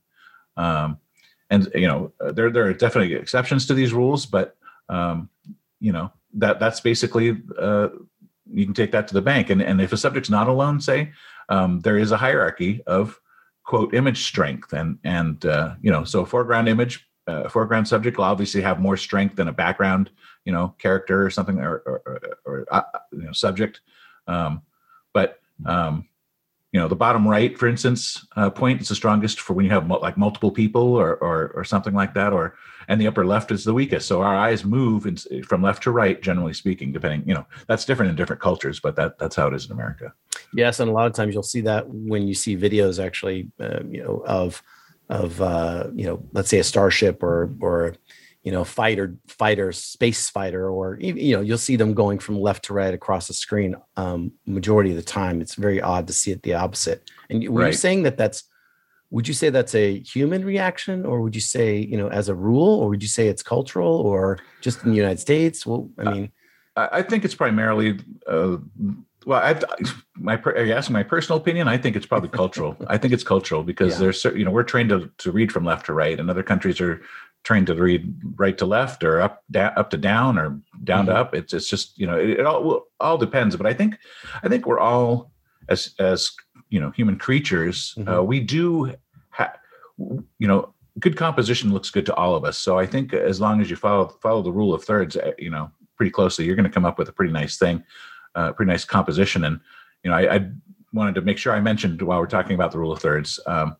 Um, 0.57 0.97
and 1.49 1.71
you 1.73 1.87
know, 1.87 2.11
there 2.19 2.51
there 2.51 2.65
are 2.65 2.73
definitely 2.73 3.15
exceptions 3.15 3.65
to 3.67 3.73
these 3.73 3.93
rules, 3.93 4.25
but 4.25 4.57
um, 4.89 5.29
you 5.79 5.91
know 5.91 6.11
that 6.35 6.59
that's 6.59 6.79
basically 6.79 7.41
uh, 7.59 7.89
you 8.51 8.65
can 8.65 8.73
take 8.73 8.91
that 8.91 9.07
to 9.07 9.13
the 9.13 9.21
bank. 9.21 9.49
And, 9.49 9.61
and 9.61 9.81
if 9.81 9.93
a 9.93 9.97
subject's 9.97 10.29
not 10.29 10.47
alone 10.47 10.79
say 10.81 11.11
um, 11.49 11.79
there 11.81 11.97
is 11.97 12.11
a 12.11 12.17
hierarchy 12.17 12.81
of 12.87 13.19
quote 13.63 13.93
image 13.93 14.23
strength. 14.23 14.73
And 14.73 14.99
and 15.03 15.45
uh, 15.45 15.75
you 15.81 15.91
know 15.91 16.03
so 16.03 16.25
foreground 16.25 16.67
image 16.69 17.07
uh, 17.27 17.47
foreground 17.49 17.87
subject 17.87 18.17
will 18.17 18.25
obviously 18.25 18.61
have 18.61 18.79
more 18.79 18.97
strength 18.97 19.35
than 19.35 19.47
a 19.47 19.53
background 19.53 20.09
you 20.45 20.51
know 20.51 20.75
character 20.77 21.25
or 21.25 21.29
something 21.29 21.59
or 21.59 21.77
or, 21.85 22.01
or, 22.05 22.37
or 22.45 22.65
uh, 22.71 22.83
you 23.11 23.23
know 23.23 23.31
subject. 23.31 23.81
Um, 24.27 24.61
but 25.13 25.39
um, 25.65 26.07
you 26.71 26.79
know 26.79 26.87
the 26.87 26.95
bottom 26.95 27.27
right 27.27 27.57
for 27.57 27.67
instance 27.67 28.25
uh, 28.35 28.49
point 28.49 28.81
is 28.81 28.89
the 28.89 28.95
strongest 28.95 29.39
for 29.39 29.53
when 29.53 29.65
you 29.65 29.71
have 29.71 29.87
mo- 29.87 29.99
like 29.99 30.17
multiple 30.17 30.51
people 30.51 30.95
or, 30.95 31.15
or 31.15 31.51
or 31.55 31.63
something 31.63 31.93
like 31.93 32.13
that 32.15 32.33
or 32.33 32.55
and 32.87 32.99
the 32.99 33.07
upper 33.07 33.25
left 33.25 33.51
is 33.51 33.63
the 33.63 33.73
weakest. 33.73 34.07
So 34.07 34.21
our 34.21 34.35
eyes 34.35 34.63
move 34.65 35.05
in, 35.05 35.17
from 35.43 35.61
left 35.61 35.83
to 35.83 35.91
right 35.91 36.21
generally 36.21 36.53
speaking 36.53 36.91
depending 36.91 37.27
you 37.27 37.33
know 37.33 37.45
that's 37.67 37.85
different 37.85 38.09
in 38.09 38.15
different 38.15 38.41
cultures 38.41 38.79
but 38.79 38.95
that 38.95 39.17
that's 39.19 39.35
how 39.35 39.47
it 39.47 39.53
is 39.53 39.65
in 39.65 39.71
america. 39.71 40.13
Yes 40.53 40.79
and 40.79 40.89
a 40.89 40.93
lot 40.93 41.07
of 41.07 41.13
times 41.13 41.33
you'll 41.33 41.43
see 41.43 41.61
that 41.61 41.87
when 41.89 42.27
you 42.27 42.33
see 42.33 42.55
videos 42.57 43.03
actually 43.03 43.49
uh, 43.59 43.79
you 43.89 44.03
know 44.03 44.23
of 44.25 44.61
of 45.09 45.41
uh, 45.41 45.87
you 45.93 46.05
know 46.05 46.23
let's 46.33 46.49
say 46.49 46.59
a 46.59 46.63
starship 46.63 47.21
or 47.23 47.53
or 47.59 47.95
you 48.43 48.51
know 48.51 48.63
fighter 48.63 49.15
fighter 49.27 49.71
space 49.71 50.29
fighter 50.29 50.69
or 50.69 50.97
you 50.99 51.35
know 51.35 51.41
you'll 51.41 51.57
see 51.57 51.75
them 51.75 51.93
going 51.93 52.19
from 52.19 52.39
left 52.39 52.65
to 52.65 52.73
right 52.73 52.93
across 52.93 53.27
the 53.27 53.33
screen 53.33 53.75
um 53.97 54.31
majority 54.45 54.91
of 54.91 54.97
the 54.97 55.03
time. 55.03 55.41
It's 55.41 55.55
very 55.55 55.81
odd 55.81 56.07
to 56.07 56.13
see 56.13 56.31
it 56.31 56.43
the 56.43 56.55
opposite. 56.55 57.09
And 57.29 57.47
were 57.49 57.61
right. 57.61 57.67
you 57.67 57.73
saying 57.73 58.03
that 58.03 58.17
that's 58.17 58.43
would 59.13 59.27
you 59.27 59.33
say 59.33 59.49
that's 59.49 59.75
a 59.75 59.99
human 59.99 60.43
reaction 60.43 61.05
or 61.05 61.21
would 61.21 61.35
you 61.35 61.41
say 61.41 61.77
you 61.77 61.97
know 61.97 62.09
as 62.09 62.27
a 62.29 62.35
rule 62.35 62.79
or 62.79 62.89
would 62.89 63.01
you 63.01 63.07
say 63.07 63.27
it's 63.27 63.43
cultural 63.43 63.95
or 63.95 64.39
just 64.59 64.83
in 64.83 64.89
the 64.89 64.97
united 64.97 65.19
states 65.19 65.65
well 65.65 65.89
i 65.99 66.03
mean 66.11 66.31
uh, 66.75 66.87
i 66.91 67.01
think 67.01 67.23
it's 67.23 67.35
primarily 67.35 67.99
uh, 68.27 68.57
well, 69.25 69.41
I, 69.41 69.59
my 70.15 70.35
are 70.35 70.65
you 70.65 70.73
asking 70.73 70.93
my 70.93 71.03
personal 71.03 71.39
opinion? 71.39 71.67
I 71.67 71.77
think 71.77 71.95
it's 71.95 72.05
probably 72.05 72.29
cultural. 72.29 72.75
I 72.87 72.97
think 72.97 73.13
it's 73.13 73.23
cultural 73.23 73.63
because 73.63 73.93
yeah. 73.93 73.99
there's 73.99 74.23
you 74.25 74.43
know 74.43 74.51
we're 74.51 74.63
trained 74.63 74.89
to, 74.89 75.09
to 75.19 75.31
read 75.31 75.51
from 75.51 75.65
left 75.65 75.85
to 75.87 75.93
right, 75.93 76.19
and 76.19 76.29
other 76.29 76.43
countries 76.43 76.81
are 76.81 77.01
trained 77.43 77.67
to 77.67 77.75
read 77.75 78.13
right 78.37 78.57
to 78.57 78.65
left 78.65 79.03
or 79.03 79.21
up 79.21 79.43
down, 79.51 79.73
up 79.75 79.89
to 79.91 79.97
down 79.97 80.37
or 80.37 80.59
down 80.83 81.05
mm-hmm. 81.05 81.13
to 81.13 81.15
up. 81.15 81.35
It's 81.35 81.53
it's 81.53 81.67
just 81.67 81.97
you 81.97 82.07
know 82.07 82.17
it, 82.17 82.31
it 82.31 82.45
all 82.45 82.87
all 82.99 83.17
depends. 83.17 83.55
But 83.55 83.67
I 83.67 83.73
think 83.73 83.97
I 84.43 84.49
think 84.49 84.65
we're 84.65 84.79
all 84.79 85.31
as 85.69 85.93
as 85.99 86.31
you 86.69 86.79
know 86.79 86.91
human 86.91 87.17
creatures. 87.17 87.93
Mm-hmm. 87.97 88.09
Uh, 88.09 88.21
we 88.23 88.39
do 88.39 88.93
you 89.97 90.47
know 90.47 90.73
good 90.99 91.17
composition 91.17 91.73
looks 91.73 91.89
good 91.89 92.05
to 92.05 92.15
all 92.15 92.35
of 92.35 92.45
us. 92.45 92.57
So 92.57 92.77
I 92.77 92.85
think 92.85 93.13
as 93.13 93.41
long 93.41 93.61
as 93.61 93.69
you 93.69 93.75
follow 93.75 94.07
follow 94.21 94.41
the 94.41 94.51
rule 94.51 94.73
of 94.73 94.83
thirds, 94.83 95.17
uh, 95.17 95.31
you 95.37 95.49
know 95.49 95.71
pretty 95.95 96.11
closely, 96.11 96.45
you're 96.45 96.55
going 96.55 96.69
to 96.69 96.73
come 96.73 96.85
up 96.85 96.97
with 96.97 97.09
a 97.09 97.13
pretty 97.13 97.33
nice 97.33 97.57
thing, 97.57 97.83
uh, 98.35 98.51
pretty 98.53 98.71
nice 98.71 98.85
composition. 98.85 99.45
And 99.45 99.59
you 100.03 100.11
know 100.11 100.17
I, 100.17 100.35
I 100.35 100.49
wanted 100.91 101.15
to 101.15 101.21
make 101.21 101.37
sure 101.37 101.53
I 101.53 101.59
mentioned 101.59 102.01
while 102.01 102.19
we're 102.19 102.27
talking 102.27 102.55
about 102.55 102.71
the 102.71 102.79
rule 102.79 102.91
of 102.91 102.99
thirds. 102.99 103.39
Um, 103.47 103.75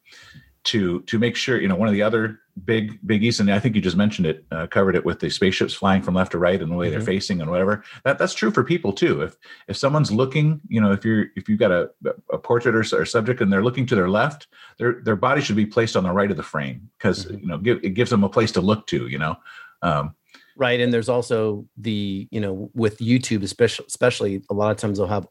to 0.64 1.02
to 1.02 1.20
make 1.20 1.36
sure 1.36 1.60
you 1.60 1.68
know 1.68 1.76
one 1.76 1.88
of 1.88 1.94
the 1.94 2.02
other 2.02 2.40
big 2.64 3.00
biggies 3.06 3.40
and 3.40 3.52
i 3.52 3.60
think 3.60 3.76
you 3.76 3.82
just 3.82 3.98
mentioned 3.98 4.26
it 4.26 4.46
uh, 4.52 4.66
covered 4.68 4.96
it 4.96 5.04
with 5.04 5.20
the 5.20 5.30
spaceships 5.30 5.74
flying 5.74 6.02
from 6.02 6.14
left 6.14 6.32
to 6.32 6.38
right 6.38 6.62
and 6.62 6.72
the 6.72 6.76
way 6.76 6.86
mm-hmm. 6.86 6.98
they're 6.98 7.06
facing 7.06 7.42
and 7.42 7.50
whatever 7.50 7.84
that 8.06 8.18
that's 8.18 8.34
true 8.34 8.52
for 8.52 8.64
people 8.64 8.94
too 8.94 9.22
if 9.22 9.36
if 9.68 9.76
someone's 9.76 10.12
looking 10.12 10.62
you 10.68 10.80
know 10.80 10.92
if 10.92 11.04
you're 11.04 11.26
if 11.36 11.50
you've 11.50 11.60
got 11.60 11.72
a, 11.72 11.90
a 12.32 12.38
portrait 12.38 12.76
or, 12.76 12.98
or 12.98 13.06
subject 13.06 13.42
and 13.42 13.52
they're 13.52 13.64
looking 13.64 13.86
to 13.86 13.96
their 13.96 14.10
left 14.10 14.48
their 14.78 15.02
their 15.04 15.16
body 15.16 15.42
should 15.42 15.56
be 15.56 15.66
placed 15.66 15.96
on 15.96 16.04
the 16.04 16.12
right 16.12 16.32
of 16.32 16.38
the 16.38 16.44
frame 16.44 16.90
because 16.98 17.26
mm-hmm. 17.26 17.40
you 17.40 17.48
know 17.48 17.58
give, 17.58 17.84
it 17.84 17.92
gives 17.92 18.10
them 18.10 18.24
a 18.24 18.30
place 18.30 18.52
to 18.52 18.62
look 18.62 18.88
to 18.88 19.08
you 19.08 19.18
know 19.18 19.36
um, 19.82 20.16
right 20.56 20.80
and 20.80 20.94
there's 20.94 21.10
also 21.10 21.66
the 21.78 22.28
you 22.32 22.40
know 22.40 22.70
with 22.74 23.00
youtube 23.00 23.44
especially 23.44 23.86
especially 23.88 24.42
a 24.50 24.54
lot 24.54 24.72
of 24.72 24.78
times 24.78 24.98
they'll 24.98 25.08
have 25.08 25.28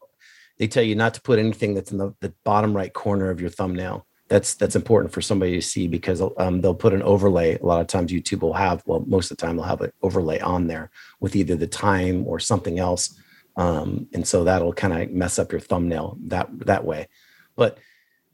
they 0.59 0.67
tell 0.67 0.83
you 0.83 0.95
not 0.95 1.15
to 1.15 1.23
put 1.23 1.39
anything 1.39 1.73
that's 1.73 1.91
in 1.91 1.99
the, 1.99 2.15
the 2.21 2.35
bottom 2.45 2.77
right 2.77 2.93
corner 2.93 3.31
of 3.31 3.41
your 3.41 3.51
thumbnail 3.51 4.07
that's 4.33 4.55
that's 4.55 4.75
important 4.75 5.13
for 5.13 5.21
somebody 5.21 5.53
to 5.53 5.61
see 5.61 5.87
because 5.87 6.23
um, 6.39 6.63
they'll 6.63 6.75
put 6.75 6.95
an 6.95 7.03
overlay. 7.03 7.59
A 7.59 7.67
lot 7.67 7.83
of 7.83 7.87
times, 7.87 8.11
YouTube 8.11 8.41
will 8.41 8.55
have 8.55 8.83
well, 8.87 9.05
most 9.07 9.31
of 9.31 9.37
the 9.37 9.47
time 9.47 9.57
they'll 9.57 9.67
have 9.67 9.83
an 9.83 9.93
overlay 10.01 10.41
on 10.41 10.69
there 10.69 10.91
with 11.21 11.37
either 11.37 11.55
the 11.55 11.67
time 11.67 12.27
or 12.27 12.41
something 12.41 12.79
else, 12.79 13.15
um, 13.59 14.09
and 14.15 14.27
so 14.27 14.43
that'll 14.43 14.73
kind 14.73 14.95
of 14.95 15.11
mess 15.11 15.39
up 15.39 15.53
your 15.53 15.61
thumbnail 15.61 16.17
that 16.29 16.49
that 16.65 16.87
way. 16.87 17.09
But 17.57 17.77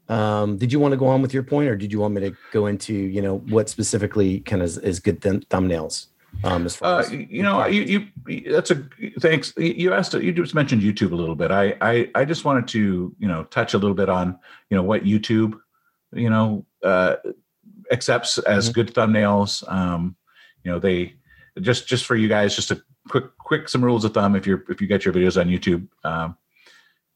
um, 0.07 0.57
did 0.57 0.71
you 0.71 0.79
want 0.79 0.93
to 0.93 0.97
go 0.97 1.07
on 1.07 1.21
with 1.21 1.33
your 1.33 1.43
point, 1.43 1.67
or 1.67 1.75
did 1.75 1.91
you 1.91 1.99
want 1.99 2.13
me 2.13 2.21
to 2.21 2.37
go 2.53 2.67
into 2.67 2.93
you 2.93 3.21
know 3.21 3.39
what 3.39 3.67
specifically 3.67 4.39
kind 4.39 4.61
of 4.61 4.67
is, 4.67 4.77
is 4.77 4.99
good 5.01 5.21
th- 5.21 5.49
thumbnails? 5.49 6.07
Um, 6.45 6.65
as 6.65 6.77
far 6.77 6.93
uh, 6.93 6.99
as 6.99 7.11
you 7.11 7.43
know, 7.43 7.65
you, 7.65 8.07
you 8.25 8.53
that's 8.53 8.71
a 8.71 8.87
thanks. 9.19 9.51
You 9.57 9.93
asked, 9.93 10.13
you 10.13 10.31
just 10.31 10.55
mentioned 10.55 10.81
YouTube 10.81 11.11
a 11.11 11.15
little 11.15 11.35
bit. 11.35 11.51
I, 11.51 11.75
I, 11.81 12.09
I 12.15 12.23
just 12.23 12.45
wanted 12.45 12.69
to, 12.69 13.13
you 13.19 13.27
know, 13.27 13.43
touch 13.45 13.73
a 13.73 13.77
little 13.77 13.95
bit 13.95 14.07
on, 14.07 14.37
you 14.69 14.77
know, 14.77 14.83
what 14.83 15.03
YouTube 15.03 15.59
you 16.13 16.29
know 16.29 16.65
uh, 16.83 17.15
accepts 17.91 18.37
as 18.39 18.65
mm-hmm. 18.65 18.73
good 18.73 18.93
thumbnails. 18.93 19.69
Um, 19.71 20.15
you 20.63 20.71
know, 20.71 20.79
they 20.79 21.15
just 21.61 21.87
just 21.87 22.05
for 22.05 22.15
you 22.15 22.27
guys, 22.27 22.55
just 22.55 22.71
a 22.71 22.81
quick 23.09 23.25
quick 23.37 23.69
some 23.69 23.83
rules 23.83 24.05
of 24.05 24.13
thumb 24.13 24.35
if 24.35 24.45
you're 24.45 24.63
if 24.69 24.81
you 24.81 24.87
get 24.87 25.05
your 25.05 25.13
videos 25.13 25.39
on 25.39 25.47
YouTube. 25.47 25.87
Um, 26.03 26.37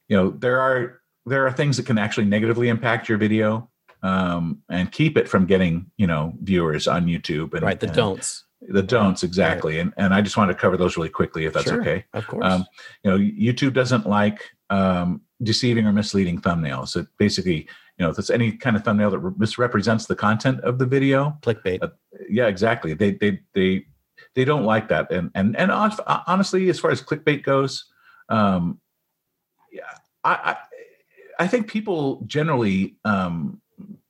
you 0.07 0.17
know, 0.17 0.29
there 0.31 0.59
are 0.59 1.01
there 1.25 1.45
are 1.45 1.51
things 1.51 1.77
that 1.77 1.85
can 1.85 1.97
actually 1.97 2.25
negatively 2.25 2.69
impact 2.69 3.07
your 3.07 3.17
video 3.17 3.69
um, 4.01 4.61
and 4.69 4.91
keep 4.91 5.17
it 5.17 5.27
from 5.27 5.45
getting 5.45 5.89
you 5.97 6.07
know 6.07 6.33
viewers 6.41 6.87
on 6.87 7.05
YouTube. 7.05 7.53
And, 7.53 7.63
right, 7.63 7.79
the 7.79 7.87
and 7.87 7.95
don'ts. 7.95 8.45
The 8.69 8.83
don'ts 8.83 9.23
exactly, 9.23 9.73
right. 9.73 9.81
and 9.81 9.93
and 9.97 10.13
I 10.13 10.21
just 10.21 10.37
want 10.37 10.49
to 10.49 10.55
cover 10.55 10.77
those 10.77 10.95
really 10.95 11.09
quickly, 11.09 11.45
if 11.45 11.53
that's 11.53 11.65
sure, 11.65 11.81
okay. 11.81 12.05
Of 12.13 12.27
course. 12.27 12.45
Um, 12.45 12.65
you 13.03 13.11
know, 13.11 13.17
YouTube 13.17 13.73
doesn't 13.73 14.07
like 14.07 14.41
um, 14.69 15.21
deceiving 15.41 15.85
or 15.85 15.91
misleading 15.91 16.39
thumbnails. 16.39 16.95
It 16.95 17.07
basically 17.17 17.67
you 17.97 18.05
know 18.05 18.11
if 18.11 18.17
it's 18.19 18.29
any 18.29 18.51
kind 18.51 18.75
of 18.75 18.83
thumbnail 18.83 19.11
that 19.11 19.39
misrepresents 19.39 20.05
the 20.05 20.15
content 20.15 20.59
of 20.61 20.79
the 20.79 20.85
video 20.85 21.37
clickbait 21.41 21.81
uh, 21.83 21.89
yeah 22.29 22.47
exactly 22.47 22.93
they 22.93 23.11
they 23.11 23.39
they 23.53 23.85
they 24.35 24.45
don't 24.45 24.65
like 24.65 24.87
that 24.87 25.11
and 25.11 25.31
and 25.35 25.55
and 25.57 25.71
honestly 25.71 26.69
as 26.69 26.79
far 26.79 26.91
as 26.91 27.01
clickbait 27.01 27.43
goes 27.43 27.85
um 28.29 28.79
yeah 29.71 29.81
i 30.23 30.33
i, 30.33 31.43
I 31.43 31.47
think 31.47 31.67
people 31.67 32.23
generally 32.25 32.95
um 33.05 33.61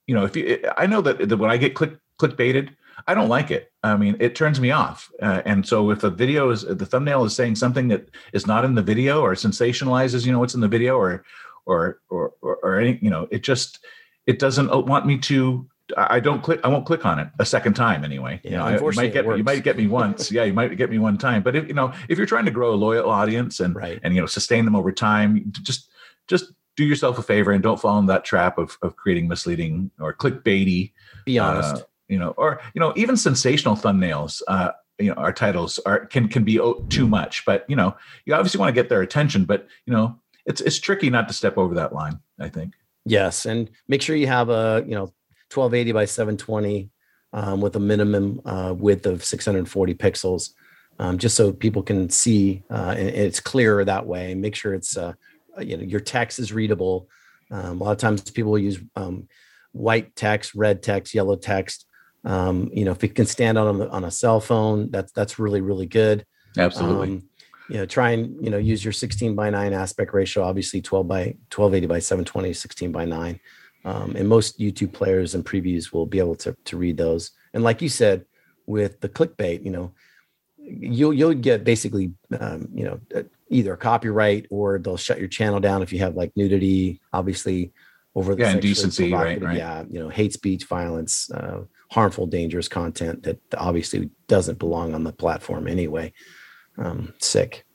you 0.08 0.16
know 0.16 0.26
if 0.26 0.36
you 0.36 0.60
i 0.78 0.86
know 0.86 1.02
that, 1.02 1.28
that 1.30 1.38
when 1.38 1.52
i 1.52 1.58
get 1.58 1.76
click 1.76 1.98
clickbaited 2.20 2.70
I 3.08 3.14
don't 3.14 3.30
like 3.30 3.52
it. 3.52 3.72
I 3.84 3.98
mean, 3.98 4.16
it 4.20 4.36
turns 4.36 4.62
me 4.62 4.72
off. 4.72 5.12
Uh, 5.22 5.42
and 5.46 5.68
so 5.68 5.90
if 5.92 6.04
a 6.04 6.10
video 6.10 6.52
is 6.52 6.62
the 6.62 6.86
thumbnail 6.86 7.26
is 7.26 7.36
saying 7.36 7.56
something 7.56 7.88
that 7.90 8.10
is 8.32 8.48
not 8.48 8.64
in 8.64 8.76
the 8.76 8.82
video 8.82 9.22
or 9.22 9.34
sensationalizes, 9.34 10.26
you 10.26 10.32
know, 10.32 10.40
what's 10.40 10.54
in 10.54 10.62
the 10.62 10.68
video 10.68 10.96
or 10.96 11.26
or 11.66 12.00
or 12.10 12.34
or, 12.42 12.58
or 12.64 12.80
any 12.80 13.00
you 13.02 13.10
know 13.10 13.28
it 13.32 13.44
just 13.44 13.80
it 14.26 14.40
doesn't 14.40 14.70
want 14.88 15.06
me 15.06 15.18
to 15.20 15.68
I 15.98 16.22
don't 16.22 16.42
click. 16.42 16.62
I 16.64 16.70
won't 16.70 16.86
click 16.86 17.06
on 17.06 17.20
it 17.20 17.28
a 17.40 17.46
second 17.46 17.74
time 17.74 18.06
anyway. 18.06 18.40
Yeah, 18.44 18.52
you, 18.52 18.58
know, 18.58 18.66
unfortunately, 18.68 19.08
might 19.08 19.14
get 19.14 19.26
it 19.26 19.38
you 19.38 19.44
might 19.44 19.64
get 19.64 19.78
me 19.78 19.88
once. 19.88 20.32
yeah, 20.32 20.44
you 20.46 20.54
might 20.54 20.76
get 20.78 20.90
me 20.90 20.98
one 20.98 21.18
time. 21.18 21.44
But 21.44 21.58
if 21.58 21.68
you 21.68 21.74
know 21.74 21.94
if 22.08 22.18
you're 22.18 22.26
trying 22.26 22.46
to 22.46 22.52
grow 22.52 22.74
a 22.74 22.76
loyal 22.76 23.10
audience 23.10 23.60
and 23.60 23.76
Right. 23.76 24.00
and 24.02 24.16
you 24.16 24.22
know 24.22 24.26
sustain 24.26 24.64
them 24.66 24.76
over 24.78 24.92
time, 24.94 25.52
just 25.62 25.90
just 26.28 26.54
do 26.78 26.86
yourself 26.86 27.20
a 27.20 27.22
favor 27.22 27.52
and 27.52 27.62
don't 27.62 27.80
fall 27.80 28.00
in 28.00 28.06
that 28.06 28.24
trap 28.24 28.58
of 28.58 28.78
of 28.82 28.96
creating 28.96 29.28
misleading 29.28 29.92
or 30.00 30.14
clickbaity. 30.14 30.94
Be 31.26 31.38
honest. 31.38 31.76
uh, 31.76 31.86
you 32.08 32.18
know, 32.18 32.30
or 32.38 32.62
you 32.74 32.80
know 32.80 32.94
even 32.96 33.18
sensational 33.18 33.76
thumbnails. 33.76 34.42
Uh, 34.48 34.72
you 35.00 35.10
know, 35.10 35.16
our 35.16 35.34
titles 35.34 35.80
are 35.86 36.06
can 36.06 36.30
can 36.30 36.44
be 36.46 36.60
too 36.90 37.08
much. 37.08 37.46
But 37.46 37.66
you 37.68 37.76
know, 37.76 37.96
you 38.26 38.34
obviously 38.34 38.60
want 38.60 38.70
to 38.70 38.74
get 38.82 38.88
their 38.90 39.02
attention. 39.02 39.44
But 39.44 39.68
you 39.86 39.94
know, 39.94 40.18
it's 40.46 40.62
it's 40.62 40.80
tricky 40.80 41.10
not 41.10 41.28
to 41.28 41.34
step 41.34 41.58
over 41.58 41.76
that 41.76 41.94
line. 41.94 42.20
I 42.40 42.50
think. 42.50 42.74
Yes, 43.06 43.46
and 43.46 43.70
make 43.88 44.02
sure 44.02 44.16
you 44.16 44.28
have 44.28 44.50
a 44.50 44.84
you 44.86 44.96
know 44.96 45.14
1280 45.54 45.92
by 45.92 46.06
720 46.06 46.90
um, 47.34 47.62
with 47.62 47.76
a 47.76 47.80
minimum 47.80 48.42
uh, 48.46 48.74
width 48.78 49.06
of 49.06 49.24
640 49.24 49.94
pixels, 49.96 50.52
um, 51.00 51.18
just 51.18 51.36
so 51.36 51.52
people 51.52 51.84
can 51.84 52.10
see 52.10 52.64
uh, 52.70 52.96
and, 52.98 53.10
and 53.10 53.18
it's 53.18 53.40
clearer 53.40 53.84
that 53.86 54.06
way. 54.06 54.34
Make 54.36 54.56
sure 54.56 54.74
it's 54.74 54.98
uh, 54.98 55.14
you 55.60 55.78
know 55.78 55.84
your 55.84 56.00
text 56.00 56.40
is 56.40 56.54
readable. 56.54 57.08
Um, 57.52 57.82
a 57.82 57.84
lot 57.84 57.92
of 57.92 57.98
times 57.98 58.22
people 58.32 58.58
use 58.58 58.80
um, 58.96 59.28
white 59.74 60.16
text, 60.16 60.56
red 60.56 60.82
text, 60.82 61.14
yellow 61.14 61.36
text. 61.36 61.86
Um, 62.26 62.70
you 62.74 62.86
know, 62.86 62.92
if 62.92 63.04
it 63.04 63.16
can 63.16 63.26
stand 63.26 63.58
out 63.58 63.68
on, 63.68 63.80
the, 63.80 63.90
on 63.90 64.06
a 64.06 64.12
cell 64.12 64.40
phone, 64.40 64.90
that's 64.92 65.12
that's 65.12 65.40
really 65.40 65.62
really 65.62 65.86
good. 65.86 66.26
Absolutely. 66.58 67.24
You 67.70 67.78
know, 67.78 67.86
try 67.86 68.12
and 68.12 68.44
you 68.44 68.50
know 68.50 68.58
use 68.58 68.84
your 68.84 68.92
16 68.92 69.36
by 69.36 69.50
9 69.50 69.74
aspect 69.74 70.14
ratio. 70.14 70.44
Obviously, 70.44 70.82
12 70.82 71.08
by 71.08 71.24
1280 71.54 71.88
by 71.88 72.00
720, 72.00 72.54
16 72.54 72.92
by 72.92 73.06
9. 73.06 73.40
Um, 73.86 74.16
and 74.16 74.28
most 74.28 74.60
YouTube 74.60 74.94
players 74.94 75.36
and 75.36 75.46
previews 75.46 75.92
will 75.92 76.06
be 76.06 76.20
able 76.20 76.36
to 76.36 76.56
to 76.66 76.78
read 76.78 76.98
those. 76.98 77.32
And 77.54 77.64
like 77.64 77.82
you 77.82 77.90
said, 77.90 78.26
with 78.66 79.00
the 79.02 79.10
clickbait, 79.10 79.64
you 79.64 79.72
know, 79.72 79.94
you'll 80.58 81.14
you'll 81.14 81.34
get 81.34 81.64
basically 81.64 82.14
um, 82.40 82.68
you 82.74 82.86
know 82.86 83.00
uh, 83.16 83.24
either 83.50 83.76
copyright 83.76 84.48
or 84.50 84.80
they'll 84.80 84.98
shut 84.98 85.20
your 85.20 85.28
channel 85.28 85.60
down 85.60 85.82
if 85.82 85.94
you 85.94 86.00
have 86.00 86.16
like 86.16 86.32
nudity, 86.36 87.02
obviously 87.12 87.72
over 88.16 88.36
the 88.36 88.42
Yeah, 88.42 88.52
indecency, 88.54 89.12
right, 89.12 89.42
right. 89.42 89.58
Yeah, 89.58 89.84
you 89.90 90.00
know, 90.00 90.10
hate 90.10 90.34
speech, 90.34 90.66
violence, 90.66 91.32
uh, 91.32 91.62
harmful, 91.92 92.28
dangerous 92.28 92.68
content 92.68 93.24
that 93.24 93.40
obviously 93.58 94.10
doesn't 94.28 94.60
belong 94.60 94.94
on 94.94 95.04
the 95.04 95.12
platform 95.12 95.68
anyway. 95.68 96.14
Um, 96.78 97.14
sick. 97.20 97.66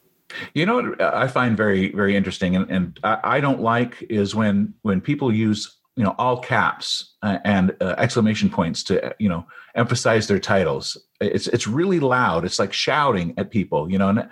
You 0.55 0.67
know 0.67 0.77
what 0.77 1.01
I 1.01 1.27
find 1.27 1.57
very 1.57 1.91
very 1.93 2.15
interesting, 2.15 2.55
and, 2.57 2.71
and 2.71 3.01
I, 3.03 3.19
I 3.25 3.41
don't 3.41 3.61
like 3.61 4.05
is 4.11 4.35
when 4.35 4.75
when 4.83 5.01
people 5.01 5.33
use 5.33 5.79
you 5.97 6.05
know 6.05 6.15
all 6.19 6.39
caps 6.39 7.15
uh, 7.23 7.39
and 7.45 7.75
uh, 7.81 7.95
exclamation 7.97 8.51
points 8.51 8.85
to 8.85 9.15
you 9.19 9.29
know 9.29 9.47
emphasize 9.75 10.27
their 10.29 10.39
titles. 10.39 10.97
It's 11.21 11.47
it's 11.49 11.67
really 11.67 11.99
loud. 11.99 12.45
It's 12.45 12.59
like 12.59 12.73
shouting 12.75 13.35
at 13.39 13.51
people. 13.51 13.91
You 13.91 13.99
know, 13.99 14.11
and 14.11 14.29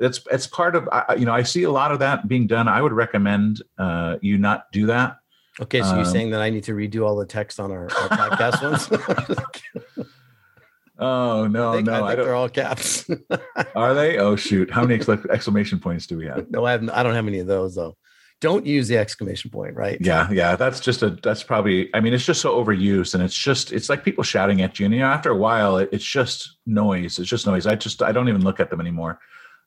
it's 0.00 0.20
it's 0.30 0.46
part 0.46 0.76
of 0.76 0.88
I- 0.92 1.16
you 1.16 1.26
know 1.26 1.34
I 1.34 1.42
see 1.42 1.64
a 1.64 1.70
lot 1.70 1.90
of 1.90 1.98
that 1.98 2.28
being 2.28 2.46
done. 2.46 2.68
I 2.68 2.80
would 2.80 2.92
recommend 2.92 3.60
uh, 3.76 4.16
you 4.22 4.38
not 4.38 4.70
do 4.70 4.86
that. 4.86 5.16
Okay, 5.60 5.82
so 5.82 5.90
you're 5.90 5.98
Um, 5.98 6.04
saying 6.04 6.30
that 6.30 6.40
I 6.42 6.50
need 6.50 6.64
to 6.64 6.72
redo 6.74 7.06
all 7.06 7.16
the 7.16 7.26
text 7.26 7.60
on 7.60 7.70
our, 7.70 7.84
our 7.84 8.08
podcast 8.08 8.62
ones? 8.62 10.06
Oh 10.98 11.46
no, 11.46 11.70
I 11.70 11.74
think, 11.76 11.86
no, 11.86 11.92
I 11.92 11.96
I, 12.04 12.14
think 12.14 12.24
they're 12.24 12.34
all 12.34 12.48
caps. 12.48 13.08
Are 13.74 13.94
they? 13.94 14.18
Oh 14.18 14.36
shoot! 14.36 14.70
How 14.70 14.84
many 14.84 15.02
exclamation 15.30 15.80
points 15.80 16.06
do 16.06 16.16
we 16.16 16.26
have? 16.26 16.50
no, 16.50 16.64
I 16.64 16.72
have. 16.72 16.88
I 16.90 17.02
don't 17.02 17.14
have 17.14 17.26
any 17.26 17.40
of 17.40 17.46
those 17.46 17.74
though. 17.74 17.96
Don't 18.40 18.66
use 18.66 18.88
the 18.88 18.98
exclamation 18.98 19.50
point, 19.50 19.74
right? 19.74 19.96
Yeah, 20.00 20.30
yeah, 20.30 20.54
that's 20.54 20.78
just 20.78 21.02
a 21.02 21.10
that's 21.10 21.42
probably. 21.42 21.88
I 21.94 22.00
mean, 22.00 22.14
it's 22.14 22.24
just 22.24 22.40
so 22.40 22.62
overused, 22.62 23.14
and 23.14 23.22
it's 23.22 23.36
just 23.36 23.72
it's 23.72 23.88
like 23.88 24.04
people 24.04 24.22
shouting 24.22 24.60
at 24.62 24.78
you, 24.78 24.86
and 24.86 24.94
you 24.94 25.00
know, 25.00 25.06
after 25.06 25.30
a 25.30 25.36
while, 25.36 25.78
it, 25.78 25.88
it's 25.92 26.04
just 26.04 26.58
noise. 26.66 27.18
It's 27.18 27.28
just 27.28 27.46
noise. 27.46 27.66
I 27.66 27.74
just 27.74 28.02
I 28.02 28.12
don't 28.12 28.28
even 28.28 28.44
look 28.44 28.60
at 28.60 28.70
them 28.70 28.80
anymore. 28.80 29.18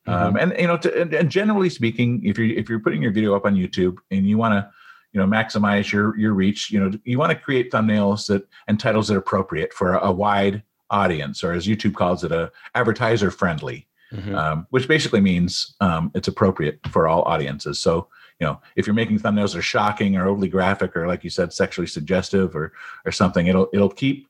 Um, 0.07 0.37
and 0.37 0.55
you 0.57 0.67
know, 0.67 0.77
to, 0.77 1.01
and, 1.01 1.13
and 1.13 1.29
generally 1.29 1.69
speaking, 1.69 2.21
if 2.23 2.37
you're 2.37 2.57
if 2.57 2.69
you're 2.69 2.79
putting 2.79 3.01
your 3.01 3.11
video 3.11 3.35
up 3.35 3.45
on 3.45 3.55
YouTube 3.55 3.97
and 4.09 4.25
you 4.25 4.37
want 4.37 4.53
to, 4.53 4.69
you 5.11 5.19
know, 5.19 5.27
maximize 5.27 5.91
your 5.91 6.17
your 6.17 6.33
reach, 6.33 6.71
you 6.71 6.79
know, 6.79 6.91
you 7.03 7.17
want 7.17 7.31
to 7.31 7.37
create 7.37 7.71
thumbnails 7.71 8.27
that 8.27 8.47
and 8.67 8.79
titles 8.79 9.09
that 9.09 9.15
are 9.15 9.19
appropriate 9.19 9.73
for 9.73 9.95
a, 9.95 10.07
a 10.07 10.11
wide 10.11 10.63
audience, 10.89 11.43
or 11.43 11.51
as 11.51 11.67
YouTube 11.67 11.95
calls 11.95 12.23
it, 12.23 12.31
a 12.31 12.51
advertiser 12.75 13.31
friendly 13.31 13.87
Mhm. 14.13 14.35
um, 14.35 14.67
which 14.69 14.87
basically 14.87 15.19
means 15.19 15.75
um, 15.81 16.11
it's 16.15 16.29
appropriate 16.29 16.79
for 16.89 17.09
all 17.09 17.23
audiences. 17.23 17.79
So, 17.79 18.07
you 18.39 18.47
know, 18.47 18.61
if 18.77 18.87
you're 18.87 18.93
making 18.93 19.19
thumbnails 19.19 19.51
that 19.51 19.57
are 19.59 19.61
shocking 19.61 20.15
or 20.15 20.27
overly 20.27 20.47
graphic, 20.47 20.95
or 20.95 21.07
like 21.07 21.25
you 21.25 21.29
said, 21.29 21.51
sexually 21.51 21.87
suggestive, 21.87 22.55
or 22.55 22.71
or 23.05 23.11
something, 23.11 23.47
it'll 23.47 23.67
it'll 23.73 23.89
keep 23.89 24.29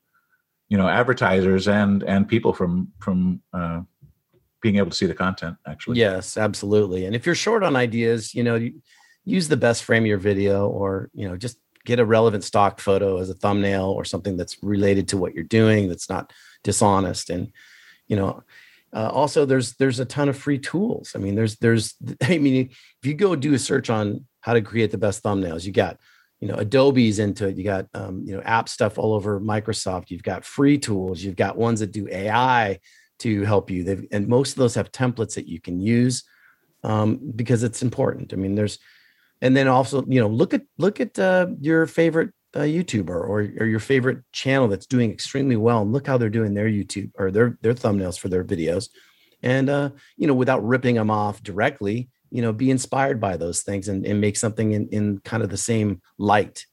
you 0.68 0.76
know 0.76 0.88
advertisers 0.88 1.68
and 1.68 2.02
and 2.02 2.26
people 2.26 2.52
from 2.52 2.88
from 2.98 3.40
uh, 3.52 3.82
being 4.60 4.78
able 4.78 4.90
to 4.90 4.96
see 4.96 5.06
the 5.06 5.14
content. 5.14 5.56
Actually, 5.64 6.00
Yes, 6.00 6.36
absolutely. 6.36 7.04
And 7.06 7.14
if 7.14 7.24
you're 7.24 7.36
short 7.36 7.62
on 7.62 7.76
ideas, 7.76 8.34
you 8.34 8.42
know, 8.42 8.56
you, 8.56 8.82
use 9.24 9.46
the 9.46 9.56
best 9.56 9.84
frame 9.84 10.02
of 10.02 10.08
your 10.08 10.18
video, 10.18 10.66
or 10.66 11.08
you 11.14 11.28
know, 11.28 11.36
just 11.36 11.58
get 11.88 11.98
a 11.98 12.04
relevant 12.04 12.44
stock 12.44 12.80
photo 12.80 13.18
as 13.18 13.30
a 13.30 13.34
thumbnail 13.34 13.86
or 13.86 14.04
something 14.04 14.36
that's 14.36 14.62
related 14.62 15.08
to 15.08 15.16
what 15.16 15.34
you're 15.34 15.42
doing 15.42 15.88
that's 15.88 16.10
not 16.10 16.34
dishonest. 16.62 17.30
And 17.30 17.50
you 18.08 18.16
know, 18.16 18.42
uh, 18.92 19.08
also 19.08 19.46
there's 19.46 19.74
there's 19.76 19.98
a 19.98 20.04
ton 20.04 20.28
of 20.28 20.36
free 20.36 20.58
tools. 20.58 21.12
I 21.14 21.18
mean, 21.18 21.34
there's 21.34 21.56
there's 21.56 21.94
I 22.22 22.36
mean, 22.36 22.68
if 22.68 23.04
you 23.08 23.14
go 23.14 23.34
do 23.34 23.54
a 23.54 23.58
search 23.58 23.88
on 23.88 24.26
how 24.40 24.52
to 24.52 24.60
create 24.60 24.90
the 24.90 24.98
best 24.98 25.22
thumbnails, 25.22 25.64
you 25.64 25.72
got 25.72 25.96
you 26.40 26.48
know 26.48 26.56
Adobe's 26.56 27.18
into 27.18 27.48
it. 27.48 27.56
You 27.56 27.64
got 27.64 27.86
um, 27.94 28.22
you 28.26 28.36
know 28.36 28.42
app 28.42 28.68
stuff 28.68 28.98
all 28.98 29.14
over 29.14 29.40
Microsoft. 29.40 30.10
You've 30.10 30.22
got 30.22 30.44
free 30.44 30.76
tools. 30.76 31.22
You've 31.22 31.36
got 31.36 31.56
ones 31.56 31.80
that 31.80 31.90
do 31.90 32.06
AI 32.10 32.80
to 33.20 33.44
help 33.44 33.70
you. 33.70 33.82
They've, 33.82 34.06
and 34.12 34.28
most 34.28 34.52
of 34.52 34.58
those 34.58 34.74
have 34.74 34.92
templates 34.92 35.34
that 35.34 35.48
you 35.48 35.58
can 35.60 35.80
use 35.80 36.22
um, 36.84 37.32
because 37.34 37.62
it's 37.62 37.82
important. 37.82 38.32
I 38.32 38.36
mean, 38.36 38.54
there's, 38.54 38.78
and 39.40 39.56
then 39.56 39.68
also, 39.68 40.04
you 40.06 40.20
know, 40.20 40.28
look 40.28 40.54
at 40.54 40.62
look 40.78 41.00
at 41.00 41.18
uh, 41.18 41.46
your 41.60 41.86
favorite 41.86 42.30
uh, 42.54 42.60
YouTuber 42.60 43.10
or 43.10 43.40
or 43.40 43.66
your 43.66 43.80
favorite 43.80 44.18
channel 44.32 44.68
that's 44.68 44.86
doing 44.86 45.10
extremely 45.10 45.56
well, 45.56 45.82
and 45.82 45.92
look 45.92 46.06
how 46.06 46.18
they're 46.18 46.30
doing 46.30 46.54
their 46.54 46.68
YouTube 46.68 47.10
or 47.16 47.30
their 47.30 47.58
their 47.62 47.74
thumbnails 47.74 48.18
for 48.18 48.28
their 48.28 48.44
videos, 48.44 48.88
and 49.42 49.68
uh, 49.68 49.90
you 50.16 50.26
know, 50.26 50.34
without 50.34 50.64
ripping 50.66 50.96
them 50.96 51.10
off 51.10 51.42
directly, 51.42 52.08
you 52.30 52.42
know, 52.42 52.52
be 52.52 52.70
inspired 52.70 53.20
by 53.20 53.36
those 53.36 53.62
things 53.62 53.88
and, 53.88 54.04
and 54.06 54.20
make 54.20 54.36
something 54.36 54.72
in 54.72 54.88
in 54.88 55.18
kind 55.20 55.42
of 55.42 55.50
the 55.50 55.56
same 55.56 56.00
light. 56.18 56.64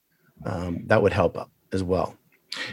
Um, 0.44 0.82
that 0.86 1.02
would 1.02 1.14
help 1.14 1.38
up 1.38 1.50
as 1.72 1.82
well. 1.82 2.16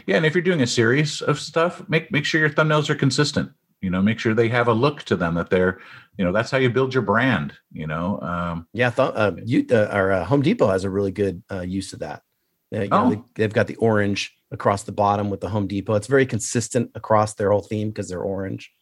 yeah. 0.06 0.16
And 0.16 0.26
if 0.26 0.34
you're 0.34 0.42
doing 0.42 0.60
a 0.62 0.66
series 0.66 1.22
of 1.22 1.38
stuff, 1.38 1.82
make 1.88 2.10
make 2.10 2.24
sure 2.24 2.40
your 2.40 2.50
thumbnails 2.50 2.90
are 2.90 2.94
consistent. 2.94 3.50
You 3.84 3.90
know, 3.90 4.00
make 4.00 4.18
sure 4.18 4.32
they 4.32 4.48
have 4.48 4.68
a 4.68 4.72
look 4.72 5.02
to 5.04 5.14
them 5.16 5.34
that 5.34 5.50
they're, 5.50 5.78
you 6.16 6.24
know, 6.24 6.32
that's 6.32 6.50
how 6.50 6.56
you 6.56 6.70
build 6.70 6.94
your 6.94 7.02
brand. 7.02 7.52
You 7.70 7.86
know, 7.86 8.18
um, 8.22 8.66
Yeah, 8.72 8.88
th- 8.88 9.12
uh, 9.14 9.32
you, 9.44 9.66
uh, 9.70 9.90
or 9.92 10.10
uh, 10.10 10.24
Home 10.24 10.40
Depot 10.40 10.68
has 10.68 10.84
a 10.84 10.90
really 10.90 11.10
good 11.12 11.42
uh, 11.52 11.60
use 11.60 11.92
of 11.92 11.98
that. 11.98 12.22
Uh, 12.74 12.80
you 12.80 12.88
know, 12.88 13.04
Oh. 13.04 13.10
they, 13.10 13.22
they've 13.34 13.52
got 13.52 13.66
the 13.66 13.76
orange 13.76 14.34
across 14.50 14.84
the 14.84 14.92
bottom 14.92 15.28
with 15.28 15.40
the 15.42 15.50
Home 15.50 15.66
Depot. 15.66 15.96
It's 15.96 16.06
very 16.06 16.24
consistent 16.24 16.92
across 16.94 17.34
their 17.34 17.50
whole 17.52 17.60
theme 17.60 17.88
because 17.90 18.08
they're 18.08 18.22
orange. 18.22 18.72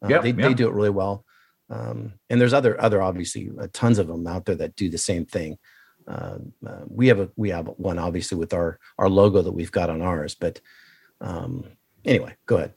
Uh, 0.00 0.08
Yep, 0.10 0.22
they, 0.22 0.28
yep. 0.28 0.36
they 0.36 0.54
do 0.54 0.68
it 0.68 0.74
really 0.74 0.90
well. 0.90 1.24
Um, 1.68 2.12
and 2.30 2.40
there's 2.40 2.52
other 2.52 2.80
other 2.80 3.02
obviously 3.02 3.50
uh, 3.60 3.66
tons 3.72 3.98
of 3.98 4.06
them 4.06 4.26
out 4.28 4.44
there 4.44 4.54
that 4.56 4.76
do 4.76 4.88
the 4.88 4.98
same 4.98 5.24
thing. 5.26 5.58
Uh, 6.06 6.38
uh, 6.64 6.82
we 6.86 7.08
have 7.08 7.18
a 7.18 7.30
we 7.34 7.50
have 7.50 7.66
one 7.78 7.98
obviously 7.98 8.38
with 8.38 8.52
our 8.54 8.78
our 8.98 9.08
logo 9.08 9.42
that 9.42 9.52
we've 9.58 9.72
got 9.72 9.90
on 9.90 10.02
ours. 10.02 10.36
But 10.36 10.60
um, 11.20 11.64
anyway, 12.04 12.36
go 12.46 12.56
ahead. 12.58 12.74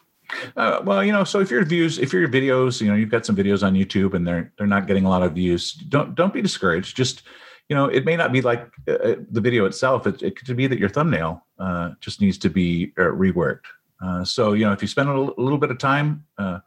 Uh, 0.56 0.82
well, 0.84 1.04
you 1.04 1.12
know, 1.12 1.24
so 1.24 1.40
if 1.40 1.52
your 1.52 1.64
views, 1.66 2.00
if 2.00 2.14
your 2.14 2.28
videos, 2.28 2.82
you 2.82 2.88
know, 2.88 2.96
you've 2.96 3.10
got 3.10 3.26
some 3.26 3.36
videos 3.36 3.66
on 3.66 3.74
YouTube 3.74 4.14
and 4.14 4.28
they're 4.28 4.52
they're 4.58 4.68
not 4.68 4.88
getting 4.88 5.06
a 5.06 5.10
lot 5.10 5.24
of 5.24 5.34
views, 5.34 5.74
don't 5.74 6.16
don't 6.16 6.34
be 6.34 6.42
discouraged. 6.42 6.96
Just 6.96 7.24
you 7.70 7.76
know, 7.76 7.86
it 7.86 8.06
may 8.06 8.16
not 8.16 8.32
be 8.32 8.42
like 8.42 8.62
uh, 8.88 9.16
the 9.32 9.42
video 9.42 9.66
itself. 9.66 10.06
It, 10.06 10.22
it 10.22 10.36
could 10.36 10.56
be 10.56 10.68
that 10.68 10.80
your 10.80 10.90
thumbnail 10.90 11.46
uh, 11.60 11.92
just 12.00 12.22
needs 12.22 12.38
to 12.40 12.50
be 12.50 12.94
uh, 12.98 13.04
reworked. 13.04 13.66
Uh, 14.04 14.24
so 14.24 14.54
you 14.54 14.66
know, 14.66 14.72
if 14.72 14.82
you 14.82 14.88
spend 14.88 15.10
a 15.10 15.20
little, 15.20 15.58
bit 15.58 15.72
of 15.72 15.78
time, 15.78 16.26
uh, 16.38 16.60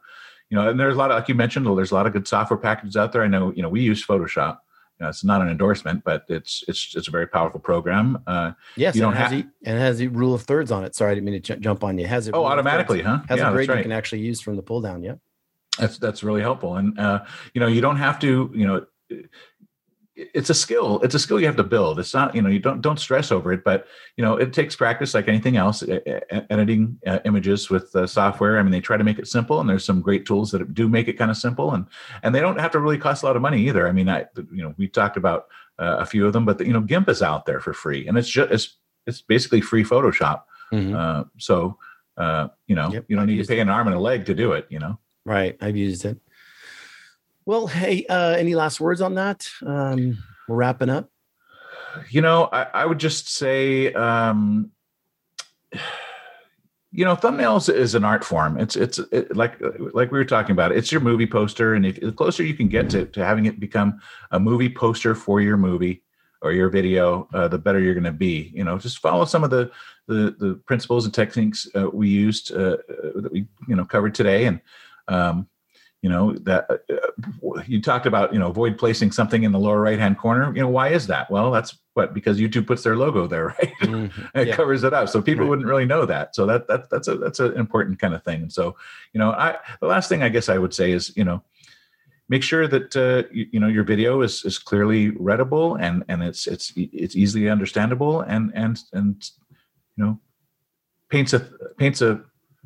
you 0.49 0.57
know, 0.57 0.69
and 0.69 0.79
there's 0.79 0.95
a 0.95 0.97
lot 0.97 1.11
of 1.11 1.15
like 1.15 1.29
you 1.29 1.35
mentioned, 1.35 1.65
there's 1.65 1.91
a 1.91 1.95
lot 1.95 2.07
of 2.07 2.13
good 2.13 2.27
software 2.27 2.57
packages 2.57 2.97
out 2.97 3.11
there. 3.11 3.23
I 3.23 3.27
know, 3.27 3.53
you 3.53 3.61
know, 3.61 3.69
we 3.69 3.81
use 3.81 4.05
Photoshop. 4.05 4.57
You 4.99 5.05
know, 5.05 5.09
it's 5.09 5.23
not 5.23 5.41
an 5.41 5.47
endorsement, 5.47 6.03
but 6.03 6.25
it's 6.27 6.63
it's 6.67 6.93
it's 6.95 7.07
a 7.07 7.11
very 7.11 7.25
powerful 7.27 7.59
program. 7.59 8.21
Uh, 8.27 8.51
Yes, 8.75 8.95
You 8.95 9.03
and, 9.05 9.13
don't 9.13 9.21
have- 9.21 9.31
the, 9.31 9.47
and 9.63 9.77
it 9.77 9.79
has 9.79 9.97
the 9.97 10.07
rule 10.09 10.33
of 10.33 10.41
thirds 10.43 10.71
on 10.71 10.83
it. 10.83 10.93
Sorry, 10.93 11.11
I 11.11 11.15
didn't 11.15 11.25
mean 11.25 11.41
to 11.41 11.55
ju- 11.55 11.59
jump 11.61 11.83
on 11.85 11.97
you. 11.97 12.05
Has 12.05 12.27
it 12.27 12.33
oh, 12.35 12.43
automatically, 12.45 13.01
huh? 13.01 13.21
has 13.29 13.39
yeah, 13.39 13.49
a 13.49 13.53
grade 13.53 13.69
right. 13.69 13.77
you 13.77 13.83
can 13.83 13.93
actually 13.93 14.19
use 14.21 14.41
from 14.41 14.57
the 14.57 14.61
pull 14.61 14.81
down. 14.81 15.01
Yeah. 15.01 15.15
that's 15.77 15.97
that's 15.97 16.23
really 16.23 16.41
helpful 16.41 16.75
and 16.75 16.99
uh, 16.99 17.23
you 17.53 17.61
know 17.61 17.67
you 17.67 17.79
don't 17.79 17.95
have 17.95 18.19
to 18.19 18.51
you 18.53 18.67
know 18.67 18.85
it's 20.33 20.49
a 20.49 20.53
skill 20.53 20.99
it's 21.01 21.15
a 21.15 21.19
skill 21.19 21.39
you 21.39 21.45
have 21.45 21.55
to 21.55 21.63
build 21.63 21.99
it's 21.99 22.13
not 22.13 22.35
you 22.35 22.41
know 22.41 22.49
you 22.49 22.59
don't 22.59 22.81
don't 22.81 22.99
stress 22.99 23.31
over 23.31 23.53
it 23.53 23.63
but 23.63 23.87
you 24.17 24.23
know 24.23 24.35
it 24.35 24.51
takes 24.53 24.75
practice 24.75 25.13
like 25.13 25.27
anything 25.27 25.57
else 25.57 25.83
editing 26.49 26.99
uh, 27.07 27.19
images 27.25 27.69
with 27.69 27.95
uh, 27.95 28.05
software 28.05 28.59
i 28.59 28.63
mean 28.63 28.71
they 28.71 28.81
try 28.81 28.97
to 28.97 29.03
make 29.03 29.19
it 29.19 29.27
simple 29.27 29.59
and 29.59 29.69
there's 29.69 29.85
some 29.85 30.01
great 30.01 30.25
tools 30.25 30.51
that 30.51 30.73
do 30.73 30.87
make 30.89 31.07
it 31.07 31.13
kind 31.13 31.31
of 31.31 31.37
simple 31.37 31.73
and 31.73 31.85
and 32.23 32.33
they 32.35 32.41
don't 32.41 32.59
have 32.59 32.71
to 32.71 32.79
really 32.79 32.97
cost 32.97 33.23
a 33.23 33.25
lot 33.25 33.35
of 33.35 33.41
money 33.41 33.67
either 33.67 33.87
i 33.87 33.91
mean 33.91 34.09
i 34.09 34.25
you 34.51 34.61
know 34.63 34.73
we 34.77 34.87
talked 34.87 35.17
about 35.17 35.47
uh, 35.79 35.97
a 35.99 36.05
few 36.05 36.27
of 36.27 36.33
them 36.33 36.45
but 36.45 36.59
you 36.65 36.73
know 36.73 36.81
gimp 36.81 37.07
is 37.07 37.21
out 37.21 37.45
there 37.45 37.59
for 37.59 37.73
free 37.73 38.07
and 38.07 38.17
it's 38.17 38.29
just 38.29 38.51
it's 38.51 38.77
it's 39.07 39.21
basically 39.21 39.61
free 39.61 39.83
photoshop 39.83 40.43
Mm-hmm. 40.71 40.95
Uh, 40.95 41.23
so, 41.37 41.77
uh, 42.17 42.49
you 42.67 42.75
know, 42.75 42.91
yep. 42.91 43.05
you 43.07 43.15
don't 43.15 43.27
need 43.27 43.41
to 43.41 43.47
pay 43.47 43.59
an 43.59 43.69
arm 43.69 43.87
and 43.87 43.95
a 43.95 43.99
leg 43.99 44.25
to 44.25 44.33
do 44.33 44.53
it, 44.53 44.67
you 44.69 44.79
know? 44.79 44.99
Right. 45.25 45.57
I've 45.61 45.75
used 45.75 46.05
it. 46.05 46.17
Well, 47.49 47.65
hey, 47.65 48.05
uh, 48.05 48.35
any 48.37 48.53
last 48.53 48.79
words 48.79 49.01
on 49.01 49.15
that? 49.15 49.49
Um, 49.65 50.19
we're 50.47 50.57
wrapping 50.57 50.91
up. 50.91 51.09
You 52.11 52.21
know, 52.21 52.47
I, 52.53 52.67
I 52.71 52.85
would 52.85 52.99
just 52.99 53.27
say, 53.27 53.91
um, 53.93 54.69
you 56.91 57.03
know, 57.03 57.15
thumbnails 57.15 57.73
is 57.73 57.95
an 57.95 58.05
art 58.05 58.23
form. 58.23 58.59
It's 58.59 58.75
it's 58.75 58.99
it, 59.11 59.35
like 59.35 59.59
like 59.95 60.11
we 60.11 60.19
were 60.19 60.25
talking 60.25 60.51
about. 60.51 60.73
It's 60.73 60.91
your 60.91 61.01
movie 61.01 61.25
poster, 61.25 61.73
and 61.73 61.87
if 61.87 61.99
the 61.99 62.11
closer 62.11 62.43
you 62.43 62.53
can 62.53 62.67
get 62.67 62.87
to 62.91 63.07
to 63.07 63.25
having 63.25 63.47
it 63.47 63.59
become 63.59 63.99
a 64.29 64.39
movie 64.39 64.69
poster 64.69 65.15
for 65.15 65.41
your 65.41 65.57
movie 65.57 66.03
or 66.43 66.51
your 66.51 66.69
video, 66.69 67.27
uh, 67.33 67.47
the 67.47 67.57
better 67.57 67.79
you're 67.79 67.95
going 67.95 68.03
to 68.03 68.11
be. 68.11 68.51
You 68.53 68.63
know, 68.63 68.77
just 68.77 68.99
follow 68.99 69.25
some 69.25 69.43
of 69.43 69.49
the 69.49 69.71
the, 70.05 70.35
the 70.37 70.61
principles 70.67 71.05
and 71.05 71.13
techniques 71.15 71.67
uh, 71.75 71.89
we 71.89 72.09
used 72.09 72.51
uh, 72.53 72.77
uh 72.87 73.21
that 73.21 73.31
we 73.31 73.47
you 73.67 73.75
know 73.75 73.85
covered 73.85 74.13
today, 74.13 74.45
and 74.45 74.61
um, 75.07 75.47
you 76.01 76.09
know 76.09 76.33
that 76.33 76.69
uh, 76.69 76.77
uh, 76.93 77.63
you 77.67 77.81
talked 77.81 78.05
about 78.05 78.33
you 78.33 78.39
know 78.39 78.47
avoid 78.47 78.77
placing 78.77 79.11
something 79.11 79.43
in 79.43 79.51
the 79.51 79.59
lower 79.59 79.81
right 79.81 79.99
hand 79.99 80.17
corner 80.17 80.53
you 80.55 80.61
know 80.61 80.69
why 80.69 80.89
is 80.89 81.07
that 81.07 81.29
well 81.29 81.51
that's 81.51 81.77
what 81.93 82.13
because 82.13 82.39
youtube 82.39 82.65
puts 82.65 82.83
their 82.83 82.95
logo 82.95 83.27
there 83.27 83.47
right 83.59 83.73
mm-hmm. 83.81 84.25
it 84.37 84.47
yeah. 84.47 84.55
covers 84.55 84.83
it 84.83 84.93
up 84.93 85.09
so 85.09 85.21
people 85.21 85.43
right. 85.43 85.49
wouldn't 85.49 85.67
really 85.67 85.85
know 85.85 86.05
that 86.05 86.35
so 86.35 86.45
that, 86.45 86.67
that 86.67 86.89
that's 86.89 87.07
a 87.07 87.17
that's 87.17 87.39
an 87.39 87.53
important 87.57 87.99
kind 87.99 88.13
of 88.13 88.23
thing 88.23 88.41
and 88.41 88.53
so 88.53 88.75
you 89.13 89.19
know 89.19 89.31
i 89.31 89.57
the 89.81 89.87
last 89.87 90.07
thing 90.09 90.23
i 90.23 90.29
guess 90.29 90.49
i 90.49 90.57
would 90.57 90.73
say 90.73 90.91
is 90.91 91.15
you 91.17 91.23
know 91.23 91.43
make 92.29 92.43
sure 92.43 92.67
that 92.67 92.95
uh, 92.95 93.27
you, 93.33 93.47
you, 93.53 93.59
know 93.59 93.67
your 93.67 93.83
video 93.83 94.21
is 94.21 94.45
is 94.45 94.57
clearly 94.57 95.09
readable 95.09 95.75
and 95.75 96.03
and 96.07 96.23
it's 96.23 96.47
it's 96.47 96.71
it's 96.75 97.15
easily 97.15 97.49
understandable 97.49 98.21
and 98.21 98.51
and 98.55 98.79
and 98.93 99.31
you 99.97 100.05
know 100.05 100.19
paints 101.09 101.33
a 101.33 101.39
paints 101.77 102.01
a 102.01 102.23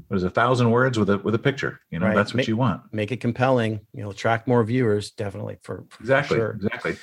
what 0.07 0.17
is 0.17 0.23
a 0.23 0.29
thousand 0.29 0.71
words 0.71 0.97
with 0.97 1.09
a 1.09 1.17
with 1.19 1.35
a 1.35 1.39
picture 1.39 1.79
you 1.89 1.99
know 1.99 2.07
right. 2.07 2.15
that's 2.15 2.33
what 2.33 2.37
make, 2.37 2.47
you 2.47 2.57
want. 2.57 2.81
make 2.91 3.11
it 3.11 3.17
compelling 3.17 3.79
you 3.93 4.03
know 4.03 4.09
attract 4.09 4.47
more 4.47 4.63
viewers 4.63 5.11
definitely 5.11 5.57
for, 5.61 5.85
for 5.89 6.01
exactly 6.01 6.37
sure. 6.37 6.51
exactly. 6.51 6.97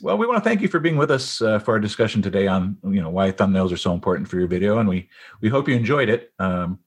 Well 0.00 0.18
we 0.18 0.26
want 0.26 0.42
to 0.42 0.48
thank 0.48 0.60
you 0.60 0.68
for 0.68 0.78
being 0.78 0.96
with 0.96 1.10
us 1.10 1.40
uh, 1.40 1.58
for 1.58 1.72
our 1.72 1.80
discussion 1.80 2.22
today 2.22 2.46
on 2.46 2.76
you 2.84 3.02
know 3.02 3.10
why 3.10 3.32
thumbnails 3.32 3.72
are 3.72 3.76
so 3.76 3.92
important 3.92 4.28
for 4.28 4.38
your 4.38 4.48
video 4.48 4.78
and 4.78 4.88
we 4.88 5.08
we 5.40 5.48
hope 5.48 5.68
you 5.68 5.74
enjoyed 5.74 6.08
it. 6.08 6.32
Um, 6.38 6.78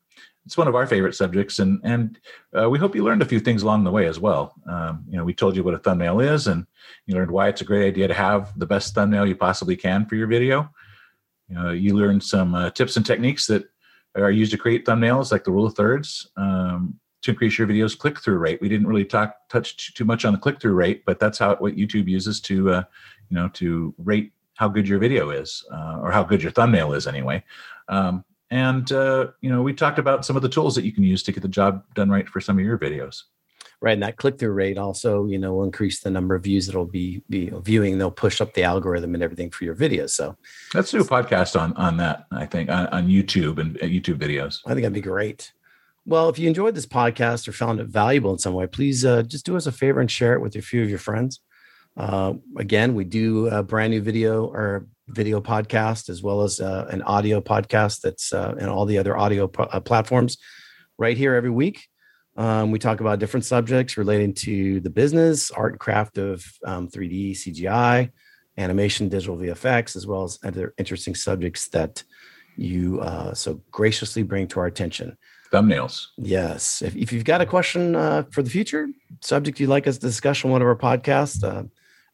it's 0.45 0.57
one 0.57 0.67
of 0.67 0.75
our 0.75 0.87
favorite 0.87 1.15
subjects 1.15 1.59
and 1.59 1.79
and 1.83 2.19
uh, 2.57 2.69
we 2.69 2.79
hope 2.79 2.95
you 2.95 3.03
learned 3.03 3.21
a 3.21 3.25
few 3.25 3.39
things 3.39 3.63
along 3.63 3.83
the 3.83 3.91
way 3.91 4.05
as 4.05 4.19
well. 4.19 4.53
Um, 4.67 5.03
you 5.09 5.17
know 5.17 5.23
we 5.23 5.33
told 5.33 5.55
you 5.55 5.63
what 5.63 5.73
a 5.73 5.79
thumbnail 5.79 6.21
is 6.21 6.47
and 6.47 6.65
you 7.05 7.15
learned 7.15 7.31
why 7.31 7.49
it's 7.49 7.61
a 7.61 7.65
great 7.65 7.87
idea 7.87 8.07
to 8.07 8.13
have 8.13 8.57
the 8.57 8.65
best 8.65 8.95
thumbnail 8.95 9.25
you 9.25 9.35
possibly 9.35 9.75
can 9.75 10.05
for 10.05 10.15
your 10.15 10.27
video. 10.27 10.69
You 11.49 11.55
know 11.55 11.71
you 11.71 11.97
learned 11.97 12.23
some 12.23 12.55
uh, 12.55 12.69
tips 12.69 12.95
and 12.95 13.05
techniques 13.05 13.47
that 13.47 13.69
are 14.15 14.31
used 14.31 14.51
to 14.51 14.57
create 14.57 14.85
thumbnails, 14.85 15.31
like 15.31 15.43
the 15.43 15.51
rule 15.51 15.65
of 15.65 15.75
thirds, 15.75 16.29
um, 16.37 16.99
to 17.21 17.31
increase 17.31 17.57
your 17.57 17.67
video's 17.67 17.95
click 17.95 18.19
through 18.19 18.37
rate. 18.37 18.61
We 18.61 18.69
didn't 18.69 18.87
really 18.87 19.05
talk 19.05 19.35
touch 19.49 19.93
too 19.93 20.05
much 20.05 20.25
on 20.25 20.33
the 20.33 20.39
click 20.39 20.59
through 20.61 20.73
rate, 20.73 21.03
but 21.05 21.19
that's 21.19 21.37
how 21.37 21.55
what 21.55 21.75
YouTube 21.75 22.07
uses 22.07 22.39
to 22.41 22.71
uh, 22.71 22.83
you 23.29 23.35
know 23.35 23.49
to 23.49 23.93
rate 23.97 24.31
how 24.55 24.67
good 24.67 24.87
your 24.87 24.99
video 24.99 25.29
is 25.29 25.65
uh, 25.71 25.99
or 26.01 26.11
how 26.11 26.23
good 26.23 26.41
your 26.41 26.51
thumbnail 26.51 26.93
is 26.93 27.07
anyway. 27.07 27.43
Um, 27.87 28.23
and 28.51 28.91
uh, 28.91 29.27
you 29.41 29.49
know 29.49 29.61
we 29.61 29.73
talked 29.73 29.99
about 29.99 30.25
some 30.25 30.35
of 30.35 30.41
the 30.41 30.49
tools 30.49 30.75
that 30.75 30.85
you 30.85 30.91
can 30.91 31.03
use 31.03 31.23
to 31.23 31.31
get 31.31 31.41
the 31.41 31.49
job 31.49 31.83
done 31.93 32.09
right 32.09 32.27
for 32.27 32.41
some 32.41 32.57
of 32.57 32.65
your 32.65 32.77
videos 32.77 33.23
right 33.81 33.93
and 33.93 34.03
that 34.03 34.17
click-through 34.17 34.51
rate 34.51 34.77
also 34.77 35.25
you 35.25 35.37
know 35.37 35.53
will 35.53 35.63
increase 35.63 36.01
the 36.01 36.09
number 36.09 36.35
of 36.35 36.43
views 36.43 36.65
that'll 36.65 36.85
be, 36.85 37.21
be 37.29 37.51
viewing 37.63 37.97
they'll 37.97 38.11
push 38.11 38.41
up 38.41 38.53
the 38.53 38.63
algorithm 38.63 39.13
and 39.13 39.23
everything 39.23 39.49
for 39.49 39.63
your 39.63 39.75
videos 39.75 40.11
so. 40.11 40.35
Let's 40.73 40.91
do 40.91 41.01
a 41.01 41.03
podcast 41.03 41.59
on 41.59 41.73
on 41.73 41.97
that 41.97 42.25
i 42.31 42.45
think 42.45 42.69
on, 42.69 42.87
on 42.87 43.07
youtube 43.07 43.57
and 43.59 43.77
uh, 43.77 43.85
youtube 43.85 44.19
videos. 44.19 44.59
I 44.65 44.69
think 44.69 44.81
that'd 44.81 44.93
be 44.93 45.01
great. 45.01 45.53
Well 46.05 46.29
if 46.29 46.39
you 46.39 46.47
enjoyed 46.47 46.75
this 46.75 46.85
podcast 46.85 47.47
or 47.47 47.51
found 47.51 47.79
it 47.79 47.87
valuable 47.87 48.31
in 48.31 48.39
some 48.39 48.53
way 48.53 48.67
please 48.67 49.05
uh, 49.05 49.23
just 49.23 49.45
do 49.45 49.55
us 49.55 49.67
a 49.67 49.71
favor 49.71 49.99
and 49.99 50.09
share 50.09 50.33
it 50.33 50.41
with 50.41 50.55
a 50.55 50.61
few 50.61 50.81
of 50.83 50.89
your 50.89 50.99
friends. 50.99 51.39
Uh, 51.97 52.33
again 52.57 52.95
we 52.95 53.03
do 53.03 53.47
a 53.47 53.63
brand 53.63 53.91
new 53.91 54.01
video 54.01 54.45
or 54.45 54.87
video 55.07 55.41
podcast 55.41 56.07
as 56.09 56.21
well 56.21 56.41
as 56.41 56.59
uh, 56.59 56.87
an 56.91 57.01
audio 57.03 57.41
podcast 57.41 58.01
that's 58.01 58.31
uh, 58.31 58.55
and 58.59 58.69
all 58.69 58.85
the 58.85 58.97
other 58.97 59.17
audio 59.17 59.47
p- 59.47 59.63
uh, 59.71 59.79
platforms 59.79 60.37
right 60.97 61.17
here 61.17 61.33
every 61.33 61.49
week 61.49 61.88
um, 62.39 62.71
we 62.71 62.79
talk 62.79 63.01
about 63.01 63.19
different 63.19 63.45
subjects 63.45 63.97
relating 63.97 64.33
to 64.33 64.79
the 64.79 64.89
business, 64.89 65.51
art 65.51 65.73
and 65.73 65.79
craft 65.79 66.17
of 66.17 66.41
um, 66.63 66.87
3D, 66.87 67.31
CGI, 67.31 68.11
animation, 68.57 69.09
digital 69.09 69.35
VFX, 69.35 69.97
as 69.97 70.07
well 70.07 70.23
as 70.23 70.39
other 70.41 70.73
interesting 70.77 71.15
subjects 71.15 71.67
that 71.69 72.01
you 72.55 73.01
uh, 73.01 73.33
so 73.33 73.61
graciously 73.71 74.23
bring 74.23 74.47
to 74.47 74.61
our 74.61 74.67
attention. 74.67 75.17
Thumbnails. 75.51 76.07
Yes. 76.17 76.81
If, 76.81 76.95
if 76.95 77.11
you've 77.11 77.25
got 77.25 77.41
a 77.41 77.45
question 77.45 77.97
uh, 77.97 78.23
for 78.31 78.41
the 78.41 78.49
future, 78.49 78.87
subject 79.19 79.59
you'd 79.59 79.69
like 79.69 79.85
us 79.85 79.97
to 79.97 80.07
discuss 80.07 80.45
on 80.45 80.51
one 80.51 80.61
of 80.61 80.67
our 80.67 80.77
podcasts, 80.77 81.43
uh, 81.43 81.63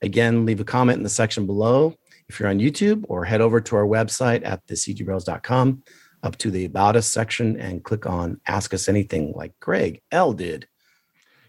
again, 0.01 0.43
leave 0.43 0.59
a 0.59 0.65
comment 0.65 0.97
in 0.97 1.03
the 1.03 1.09
section 1.09 1.45
below 1.45 1.93
if 2.29 2.39
you're 2.39 2.49
on 2.49 2.57
YouTube 2.57 3.05
or 3.09 3.25
head 3.25 3.41
over 3.41 3.61
to 3.61 3.75
our 3.75 3.85
website 3.85 4.43
at 4.43 4.65
thecgbros.com 4.65 5.83
up 6.23 6.37
to 6.37 6.51
the 6.51 6.65
About 6.65 6.95
Us 6.95 7.07
section 7.07 7.59
and 7.59 7.83
click 7.83 8.05
on 8.05 8.39
Ask 8.47 8.73
Us 8.73 8.87
Anything, 8.87 9.33
like 9.35 9.53
Greg 9.59 10.01
L 10.11 10.33
did. 10.33 10.67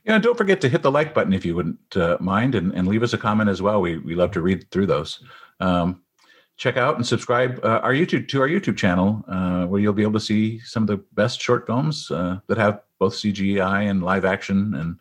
Yeah, 0.04 0.18
don't 0.18 0.38
forget 0.38 0.60
to 0.60 0.68
hit 0.68 0.82
the 0.82 0.90
like 0.90 1.14
button 1.14 1.32
if 1.32 1.44
you 1.44 1.56
wouldn't 1.56 1.96
uh, 1.96 2.16
mind 2.20 2.54
and, 2.54 2.72
and 2.74 2.86
leave 2.86 3.02
us 3.02 3.12
a 3.12 3.18
comment 3.18 3.50
as 3.50 3.60
well. 3.60 3.80
We, 3.80 3.98
we 3.98 4.14
love 4.14 4.30
to 4.32 4.40
read 4.40 4.70
through 4.70 4.86
those. 4.86 5.20
Um, 5.58 6.02
check 6.56 6.76
out 6.76 6.96
and 6.96 7.06
subscribe 7.06 7.60
uh, 7.62 7.80
our 7.82 7.92
YouTube 7.92 8.28
to 8.28 8.40
our 8.40 8.48
YouTube 8.48 8.76
channel, 8.76 9.24
uh, 9.28 9.66
where 9.66 9.80
you'll 9.80 9.92
be 9.92 10.02
able 10.02 10.14
to 10.14 10.20
see 10.20 10.58
some 10.60 10.82
of 10.82 10.86
the 10.86 10.98
best 11.12 11.40
short 11.40 11.66
films 11.66 12.10
uh, 12.10 12.38
that 12.48 12.58
have 12.58 12.80
both 12.98 13.14
CGI 13.14 13.90
and 13.90 14.02
live 14.02 14.24
action 14.24 14.74
and 14.74 14.96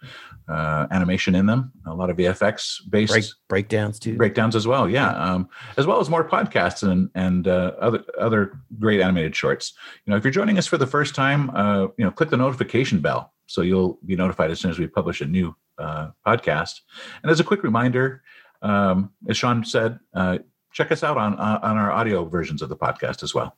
uh, 0.49 0.85
animation 0.91 1.33
in 1.33 1.45
them. 1.45 1.71
A 1.87 1.93
lot 1.93 2.09
of 2.09 2.17
VFX 2.17 2.81
based 2.89 3.13
Break, 3.13 3.25
breakdowns 3.47 3.99
too. 3.99 4.17
Breakdowns 4.17 4.55
as 4.55 4.67
well, 4.67 4.89
yeah. 4.89 5.11
Um, 5.11 5.49
as 5.77 5.87
well 5.87 5.99
as 5.99 6.09
more 6.09 6.27
podcasts 6.27 6.83
and 6.83 7.09
and 7.15 7.47
uh, 7.47 7.71
other 7.79 8.03
other 8.19 8.59
great 8.79 9.01
animated 9.01 9.35
shorts. 9.35 9.73
You 10.05 10.11
know, 10.11 10.17
if 10.17 10.23
you're 10.23 10.31
joining 10.31 10.57
us 10.57 10.67
for 10.67 10.77
the 10.77 10.87
first 10.87 11.15
time, 11.15 11.49
uh, 11.51 11.87
you 11.97 12.05
know, 12.05 12.11
click 12.11 12.29
the 12.29 12.37
notification 12.37 12.99
bell 12.99 13.33
so 13.47 13.61
you'll 13.61 13.99
be 14.05 14.15
notified 14.15 14.51
as 14.51 14.59
soon 14.59 14.71
as 14.71 14.79
we 14.79 14.87
publish 14.87 15.21
a 15.21 15.25
new 15.25 15.55
uh, 15.77 16.09
podcast. 16.25 16.81
And 17.21 17.31
as 17.31 17.39
a 17.39 17.43
quick 17.43 17.63
reminder, 17.63 18.23
um, 18.61 19.11
as 19.29 19.37
Sean 19.37 19.63
said, 19.63 19.99
uh, 20.13 20.39
check 20.75 20.91
us 20.91 21.03
out 21.03 21.17
on 21.17 21.39
uh, 21.39 21.59
on 21.63 21.77
our 21.77 21.91
audio 21.91 22.25
versions 22.25 22.61
of 22.61 22.69
the 22.69 22.75
podcast 22.75 23.23
as 23.23 23.33
well. 23.33 23.55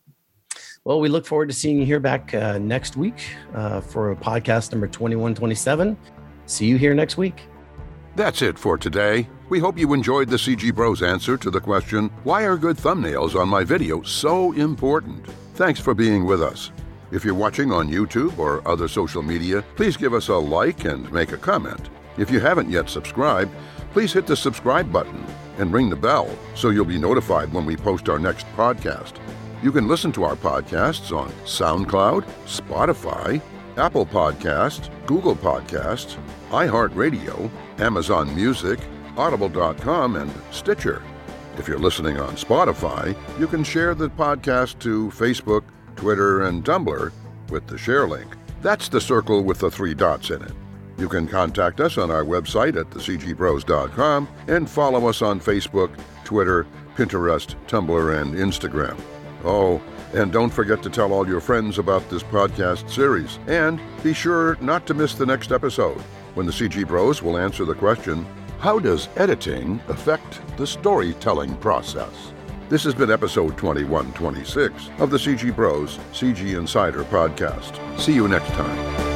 Well, 0.86 1.02
we 1.02 1.10
look 1.10 1.26
forward 1.26 1.50
to 1.50 1.54
seeing 1.54 1.80
you 1.80 1.86
here 1.86 2.00
back 2.00 2.34
uh, 2.34 2.60
next 2.60 2.96
week 2.96 3.36
uh, 3.54 3.82
for 3.82 4.16
podcast 4.16 4.72
number 4.72 4.88
2127. 4.88 5.98
See 6.46 6.66
you 6.66 6.78
here 6.78 6.94
next 6.94 7.18
week. 7.18 7.42
That's 8.16 8.42
it 8.42 8.58
for 8.58 8.78
today. 8.78 9.28
We 9.50 9.60
hope 9.60 9.78
you 9.78 9.94
enjoyed 9.94 10.30
the 10.30 10.38
CG 10.38 10.74
Bros 10.74 11.04
answer 11.04 11.36
to 11.38 11.52
the 11.52 11.60
question 11.60 12.10
Why 12.24 12.44
are 12.46 12.56
good 12.56 12.78
thumbnails 12.78 13.36
on 13.36 13.50
my 13.50 13.64
video 13.64 14.02
so 14.04 14.54
important? 14.54 15.26
Thanks 15.56 15.80
for 15.80 15.94
being 15.96 16.24
with 16.26 16.42
us. 16.42 16.72
If 17.12 17.26
you're 17.26 17.34
watching 17.34 17.72
on 17.72 17.90
YouTube 17.90 18.38
or 18.38 18.66
other 18.68 18.88
social 18.88 19.24
media, 19.24 19.64
please 19.76 19.98
give 19.98 20.14
us 20.14 20.28
a 20.28 20.36
like 20.36 20.86
and 20.86 21.12
make 21.12 21.32
a 21.32 21.38
comment. 21.38 21.90
If 22.18 22.30
you 22.30 22.40
haven't 22.40 22.70
yet 22.70 22.90
subscribed, 22.90 23.52
please 23.92 24.14
hit 24.14 24.28
the 24.28 24.36
subscribe 24.36 24.92
button 24.92 25.26
and 25.58 25.74
ring 25.74 25.90
the 25.90 25.96
bell 25.96 26.30
so 26.56 26.70
you'll 26.70 26.86
be 26.86 26.98
notified 26.98 27.52
when 27.54 27.66
we 27.66 27.76
post 27.76 28.10
our 28.10 28.20
next 28.20 28.46
podcast. 28.56 29.14
You 29.64 29.72
can 29.72 29.88
listen 29.88 30.12
to 30.14 30.24
our 30.24 30.36
podcasts 30.36 31.16
on 31.16 31.30
SoundCloud, 31.46 32.24
Spotify, 32.46 33.42
Apple 33.78 34.06
Podcasts, 34.06 34.90
Google 35.06 35.36
Podcasts, 35.36 36.18
iHeartRadio, 36.50 37.50
Amazon 37.80 38.34
Music, 38.36 38.80
Audible.com, 39.18 40.16
and 40.16 40.32
Stitcher. 40.52 41.02
If 41.58 41.68
you're 41.68 41.80
listening 41.80 42.20
on 42.20 42.36
Spotify, 42.36 43.16
you 43.40 43.48
can 43.48 43.64
share 43.64 43.96
the 43.96 44.10
podcast 44.10 44.80
to 44.80 45.08
Facebook, 45.10 45.64
Twitter, 45.96 46.44
and 46.46 46.64
Tumblr 46.64 47.12
with 47.50 47.66
the 47.68 47.78
share 47.78 48.08
link. 48.08 48.36
That's 48.62 48.90
the 48.90 49.02
circle 49.02 49.44
with 49.44 49.60
the 49.60 49.72
three 49.72 49.96
dots 49.96 50.30
in 50.30 50.42
it. 50.44 50.52
You 50.98 51.08
can 51.08 51.28
contact 51.28 51.80
us 51.80 51.98
on 51.98 52.10
our 52.10 52.24
website 52.24 52.80
at 52.80 52.90
thecgbros.com 52.90 54.28
and 54.48 54.70
follow 54.70 55.08
us 55.08 55.22
on 55.22 55.40
Facebook, 55.40 55.96
Twitter, 56.24 56.66
Pinterest, 56.96 57.56
Tumblr, 57.68 58.22
and 58.22 58.34
Instagram. 58.34 59.00
Oh, 59.44 59.82
and 60.14 60.32
don't 60.32 60.50
forget 60.50 60.82
to 60.84 60.90
tell 60.90 61.14
all 61.14 61.28
your 61.28 61.42
friends 61.42 61.78
about 61.78 62.10
this 62.10 62.24
podcast 62.24 62.90
series. 62.90 63.40
And 63.48 63.80
be 64.02 64.14
sure 64.14 64.58
not 64.60 64.88
to 64.88 64.94
miss 64.94 65.14
the 65.14 65.26
next 65.26 65.52
episode 65.52 66.00
when 66.34 66.46
the 66.46 66.52
CG 66.52 66.88
Bros 66.88 67.22
will 67.22 67.38
answer 67.38 67.66
the 67.66 67.76
question 67.76 68.26
How 68.60 68.80
does 68.80 69.10
editing 69.18 69.80
affect 69.88 70.42
the 70.58 70.66
storytelling 70.66 71.56
process? 71.58 72.34
This 72.70 72.84
has 72.84 72.96
been 72.96 73.12
episode 73.12 73.58
2126 73.58 74.90
of 75.00 75.10
the 75.10 75.18
CG 75.18 75.56
Bros 75.56 76.00
CG 76.12 76.58
Insider 76.58 77.04
podcast. 77.06 77.78
See 78.00 78.14
you 78.14 78.28
next 78.28 78.50
time. 78.50 79.07